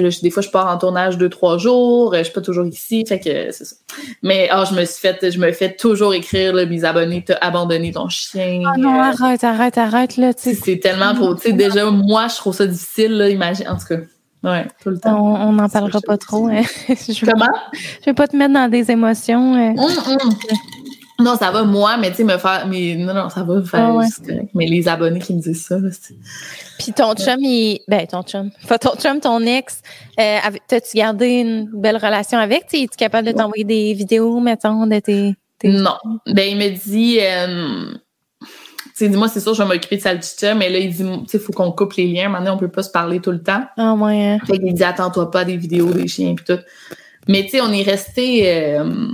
[0.00, 2.14] Des fois, je pars en tournage deux, trois jours.
[2.14, 3.04] Je suis pas toujours ici.
[3.06, 3.76] Fait que c'est ça.
[4.22, 7.38] Mais, oh, je me suis fait, je me fais toujours écrire, là, mes abonnés, t'as
[7.40, 8.62] abandonné ton chien.
[8.66, 10.54] Ah non, arrête, arrête, arrête, là, tu.
[10.54, 13.86] C'est tellement pour, tu sais, déjà, moi, je trouve ça difficile, là, imagine, en tout
[13.86, 13.96] cas.
[14.44, 15.48] Ouais, tout le temps.
[15.48, 16.48] On n'en parlera pas trop.
[16.48, 16.62] Hein.
[16.88, 17.46] je Comment?
[18.00, 19.54] je vais pas te mettre dans des émotions.
[19.54, 19.74] Hein.
[19.78, 20.34] Hum, hum.
[21.22, 22.66] Non, ça va moi, mais tu sais, me faire.
[22.68, 23.96] Mais non, non, ça va faire.
[24.00, 24.06] Ah
[24.54, 25.76] mais les abonnés qui me disent ça,
[26.78, 27.80] Puis ton chum, il.
[27.88, 28.50] Ben, ton chum.
[28.68, 29.80] Pas ton chum, ton ex.
[30.18, 30.38] Euh,
[30.68, 32.64] T'as-tu gardé une belle relation avec?
[32.72, 35.34] Es-tu capable de t'envoyer des vidéos, mettons, de tes.
[35.64, 35.96] Non.
[36.26, 37.18] Ben, il me dit.
[37.20, 37.92] Euh,
[38.92, 41.28] tu sais, dis-moi, c'est sûr, je vais m'occuper de Salchicha, mais là, il dit, tu
[41.28, 42.28] sais, il faut qu'on coupe les liens.
[42.28, 43.64] Maintenant, on peut pas se parler tout le temps.
[43.78, 44.32] Ah, ouais.
[44.32, 44.38] Hein.
[44.46, 46.60] Fait qu'il dit, attends-toi pas des vidéos des chiens, puis tout.
[47.26, 48.52] Mais, tu sais, on est resté.
[48.52, 49.08] Euh,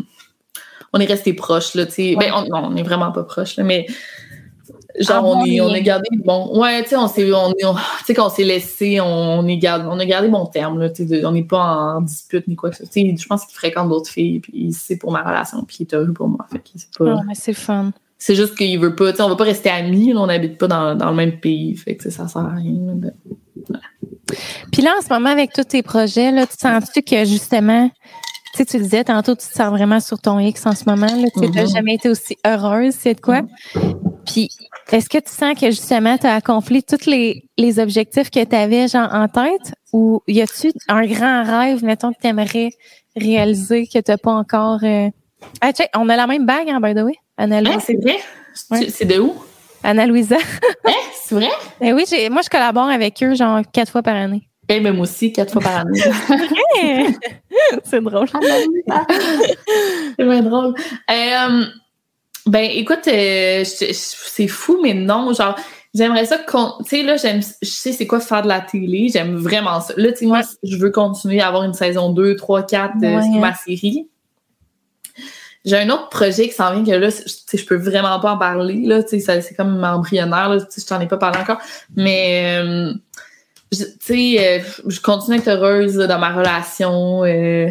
[0.93, 2.17] on est resté proches, là, tu sais.
[2.19, 3.87] Ben, on, non, on est vraiment pas proches, là, mais
[5.01, 6.59] genre, on, est, on a gardé bon.
[6.59, 7.67] Ouais, tu sais, on s'est, on, tu
[8.05, 11.33] sais, qu'on s'est laissé, on, est on a gardé bon terme, là, tu sais, on
[11.33, 12.93] n'est pas en dispute ni quoi que ce soit.
[12.93, 15.83] Tu sais, je pense qu'il fréquente d'autres filles, puis c'est pour ma relation, puis il
[15.83, 16.47] est heureux pour moi.
[16.51, 17.21] Fait que c'est pas.
[17.27, 17.93] Mais c'est fun.
[18.21, 20.59] C'est juste qu'il veut pas, tu sais, on va pas rester amis, là, on n'habite
[20.59, 22.75] pas dans, dans, le même pays, fait que ça sert à rien.
[24.73, 27.91] Puis là, en ce moment, avec tous tes projets, là, tu sens-tu que justement,
[28.53, 31.07] tu sais, tu disais tantôt, tu te sens vraiment sur ton X en ce moment.
[31.07, 31.73] Tu n'as mm-hmm.
[31.73, 33.43] jamais été aussi heureuse, c'est de quoi?
[34.27, 34.49] Puis,
[34.91, 38.57] est-ce que tu sens que justement, tu as accompli tous les, les objectifs que tu
[38.57, 39.75] avais genre, en tête?
[39.93, 42.71] Ou y a-tu un grand rêve, mettons, que tu aimerais
[43.17, 44.81] réaliser que tu n'as pas encore.
[44.83, 45.09] Euh...
[45.61, 47.15] Ah, check, on a la même bague, hein, by the way.
[47.37, 48.19] Anna ah, c'est vrai?
[48.89, 49.35] C'est de où?
[49.83, 50.37] Anna Louisa.
[50.85, 50.93] hein?
[51.23, 51.51] C'est vrai?
[51.81, 54.49] Ben oui, moi, je collabore avec eux, genre, quatre fois par année.
[54.69, 56.01] Ben, moi aussi, quatre fois par année.
[57.85, 58.29] c'est drôle.
[60.19, 60.75] c'est bien drôle.
[61.11, 61.65] Euh,
[62.47, 65.57] ben, écoute, euh, c'est fou, mais non, genre,
[65.95, 69.09] j'aimerais ça qu'on, tu sais, là, j'aime, je sais c'est quoi faire de la télé,
[69.11, 69.95] j'aime vraiment ça.
[69.97, 73.39] Là, tu sais, moi, je veux continuer à avoir une saison 2, 3, 4 de
[73.41, 74.09] ma série.
[75.65, 78.83] J'ai un autre projet qui s'en vient que là, je peux vraiment pas en parler,
[78.85, 81.61] là, tu sais, c'est comme embryonnaire, là, je t'en ai pas parlé encore,
[81.97, 82.61] mais...
[82.63, 82.93] Euh,
[83.71, 87.25] tu sais, euh, je continue à être heureuse dans ma relation.
[87.25, 87.69] Euh,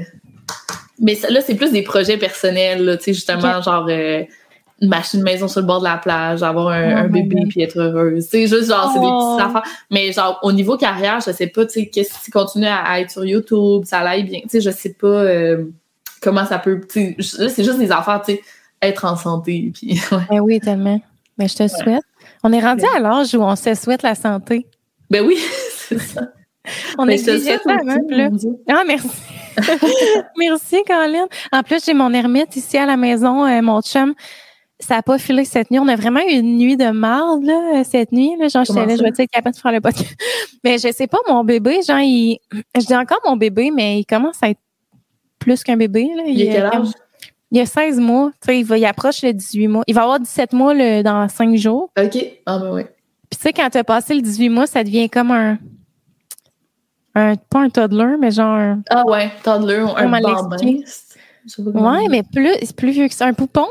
[1.00, 4.24] mais là, c'est plus des projets personnels, tu sais, justement, genre euh,
[4.82, 7.80] m'acheter une maison sur le bord de la plage, avoir un, oh bébé puis être
[7.80, 8.26] heureuse.
[8.26, 9.40] Tu sais, juste genre, c'est des petites oh.
[9.40, 9.72] affaires.
[9.92, 13.12] Mais genre, au niveau carrière, je sais pas, tu sais, qu'est-ce qui continue à, être
[13.12, 14.42] sur YouTube, ça aille bien.
[14.44, 15.26] Tu sais, je sais pas
[16.22, 16.82] comment ça peut.
[16.90, 18.42] Tu sais, là, c'est juste des affaires, tu sais,
[18.82, 19.72] être en santé.
[19.74, 20.18] Puis, ouais.
[20.30, 21.02] Ben oui, tellement.
[21.38, 22.04] Mais je te souhaite.
[22.44, 24.66] On est rendu à l'âge où on se souhaite la santé.
[25.10, 25.38] Ben oui,
[25.88, 26.22] c'est ça.
[26.98, 27.58] On est ça, ça
[28.68, 29.10] Ah, merci.
[30.38, 31.28] merci, Colin.
[31.52, 34.14] En plus, j'ai mon ermite ici à la maison, euh, mon chum.
[34.80, 35.80] Ça n'a pas filé cette nuit.
[35.80, 38.36] On a vraiment eu une nuit de marde, là, cette nuit.
[38.38, 38.48] Là.
[38.48, 40.16] Genre, j'étais là, je vais être capable de faire le podcast.
[40.64, 42.38] Mais je sais pas, mon bébé, genre, il.
[42.76, 44.60] Je dis encore mon bébé, mais il commence à être
[45.40, 46.10] plus qu'un bébé.
[46.16, 46.24] Là.
[46.28, 46.90] Il, est quel âge?
[47.52, 48.32] Il a 16 mois.
[48.42, 49.84] Tu sais, il, va, il approche le 18 mois.
[49.88, 51.90] Il va avoir 17 mois le, dans 5 jours.
[51.98, 52.18] OK.
[52.46, 52.84] Ah, ben oui.
[53.30, 55.58] Puis tu sais, quand tu as passé le 18 mois, ça devient comme un.
[57.18, 58.78] Un pas un toddler, mais genre.
[58.90, 59.32] Ah, ouais.
[59.44, 60.58] Toddler, un bambin.
[61.74, 63.26] Ouais, mais plus, c'est plus vieux que ça.
[63.26, 63.68] Un poupon?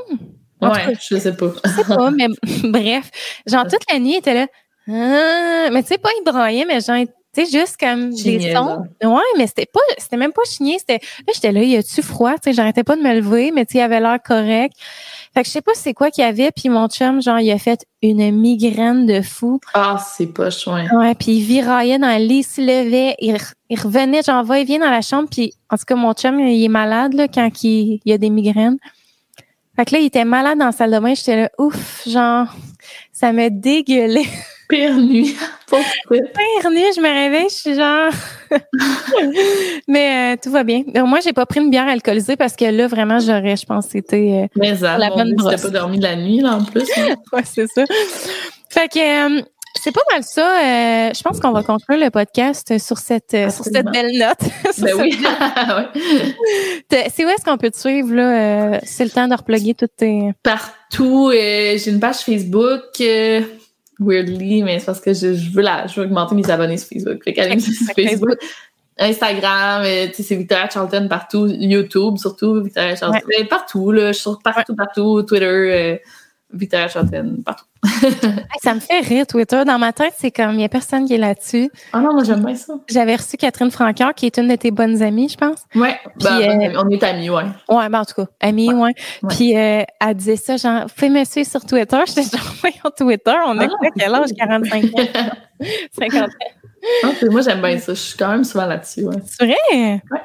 [0.61, 1.53] En Ouais, cas, je sais pas.
[1.65, 2.29] Je sais pas, mais
[2.65, 3.11] bref.
[3.47, 4.47] Genre, toute la nuit, il était là.
[4.89, 6.97] Ah, mais tu sais, pas il braillait, mais genre,
[7.37, 8.87] tu sais, juste comme des sons.
[9.03, 10.79] Ouais, mais c'était pas, c'était même pas chigné.
[10.79, 12.35] C'était, là, j'étais là, y a-tu froid?
[12.35, 14.75] Tu sais, j'arrêtais pas de me lever, mais tu sais, il avait l'air correct.
[15.35, 17.51] Fait que je sais pas c'est quoi qu'il y avait, puis mon chum, genre, il
[17.51, 19.61] a fait une migraine de fou.
[19.75, 20.89] Ah, c'est pas chouin.
[20.99, 24.65] Ouais, puis il viraillait dans le lit, il se levait, il revenait, genre, va et
[24.65, 27.51] vient dans la chambre, puis en tout cas, mon chum, il est malade, là, quand
[27.63, 28.79] il, il a des migraines.
[29.77, 32.47] Fait que là, il était malade dans la salle de bain, j'étais là, ouf, genre,
[33.13, 34.25] ça me dégueulait.
[34.69, 35.37] Pire nuit.
[35.71, 38.11] Pire nuit, je me réveille, je suis genre...
[39.89, 40.83] Mais euh, tout va bien.
[41.05, 44.43] Moi, j'ai pas pris une bière alcoolisée parce que là, vraiment, j'aurais, je pense, été...
[44.43, 45.63] euh, Mais ça, La bonne brosse.
[45.63, 46.83] pas dormi de la nuit, là, en plus.
[46.97, 47.15] hein.
[47.33, 47.85] Ouais, c'est ça.
[48.69, 48.99] Fait que
[49.39, 49.43] euh,
[49.83, 50.43] c'est pas mal ça.
[50.43, 54.39] Euh, je pense qu'on va conclure le podcast sur cette euh, sur cette belle note.
[54.79, 55.19] Ben oui.
[57.15, 59.97] C'est où est-ce qu'on peut te suivre là euh, C'est le temps de reploguer toutes
[59.97, 60.31] tes.
[60.43, 61.31] Partout.
[61.33, 62.83] euh, j'ai une page Facebook.
[63.99, 66.89] Weirdly, mais c'est parce que je, je veux la, je veux augmenter mes abonnés sur
[66.89, 67.23] Facebook.
[67.25, 68.39] Fait qu'allez sur Facebook.
[68.99, 73.21] Instagram, euh, tu sais, c'est Victoria Charlton partout, YouTube surtout, Victoria Charlton.
[73.29, 75.97] Mais partout, là, je suis partout, partout, Twitter, euh,
[76.53, 77.65] Victoria Charlton, partout.
[78.63, 79.65] Ça me fait rire Twitter.
[79.65, 81.71] Dans ma tête, c'est comme il y a personne qui est là-dessus.
[81.93, 82.75] Ah non, moi j'aime bien ça.
[82.89, 85.59] J'avais reçu Catherine Francoeur, qui est une de tes bonnes amies, je pense.
[85.75, 87.43] Ouais, Puis, ben, euh, on est amis, ouais.
[87.69, 88.95] Ouais, ben en tout cas, amie, ouais.
[89.29, 91.99] Puis euh, elle disait ça, genre, fais-moi suivre sur Twitter.
[92.07, 93.69] J'étais genre, voyons Twitter, on a Ah.
[93.69, 94.31] quoi, quel âge?
[94.39, 95.31] 45 ans,
[95.99, 96.27] 50 ans.
[97.05, 99.17] Ah, moi j'aime bien ça, je suis quand même souvent là-dessus, ouais.
[99.27, 99.57] C'est vrai?
[99.75, 100.21] Ouais.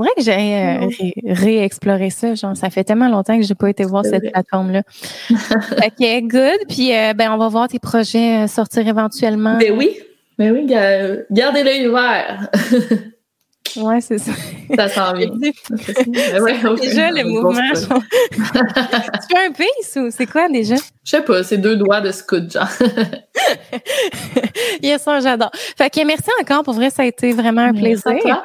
[0.00, 2.34] Faudrait que j'aille euh, ré- réexplorer ça.
[2.34, 4.82] Genre, ça fait tellement longtemps que j'ai pas été voir cette plateforme-là.
[5.30, 6.58] ok, good.
[6.70, 9.58] Puis, euh, ben, on va voir tes projets euh, sortir éventuellement.
[9.58, 9.90] Ben oui,
[10.38, 12.48] ben oui, ga- gardez l'œil ouvert.
[13.76, 14.32] Ouais, c'est ça.
[14.76, 15.30] ça s'en vient.
[15.30, 16.80] Ouais, ok.
[16.80, 17.72] déjà, le Bon, mouvement.
[17.72, 18.02] genre.
[18.32, 20.74] tu fais un piece ou c'est quoi déjà?
[21.04, 22.66] Je sais pas, c'est deux doigts de scout, genre.
[24.82, 25.50] Yes, ça, j'adore.
[25.54, 26.64] Fait que merci encore.
[26.64, 28.22] Pour vrai, ça a été vraiment un Merci à plaisir.
[28.22, 28.44] toi.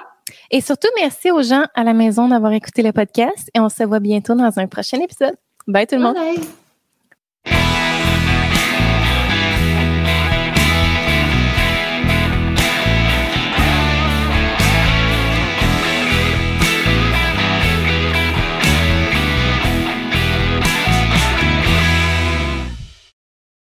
[0.56, 3.84] Et surtout, merci aux gens à la maison d'avoir écouté le podcast et on se
[3.84, 5.36] voit bientôt dans un prochain épisode.
[5.68, 6.15] Bye tout le monde.
[7.44, 7.85] Bye.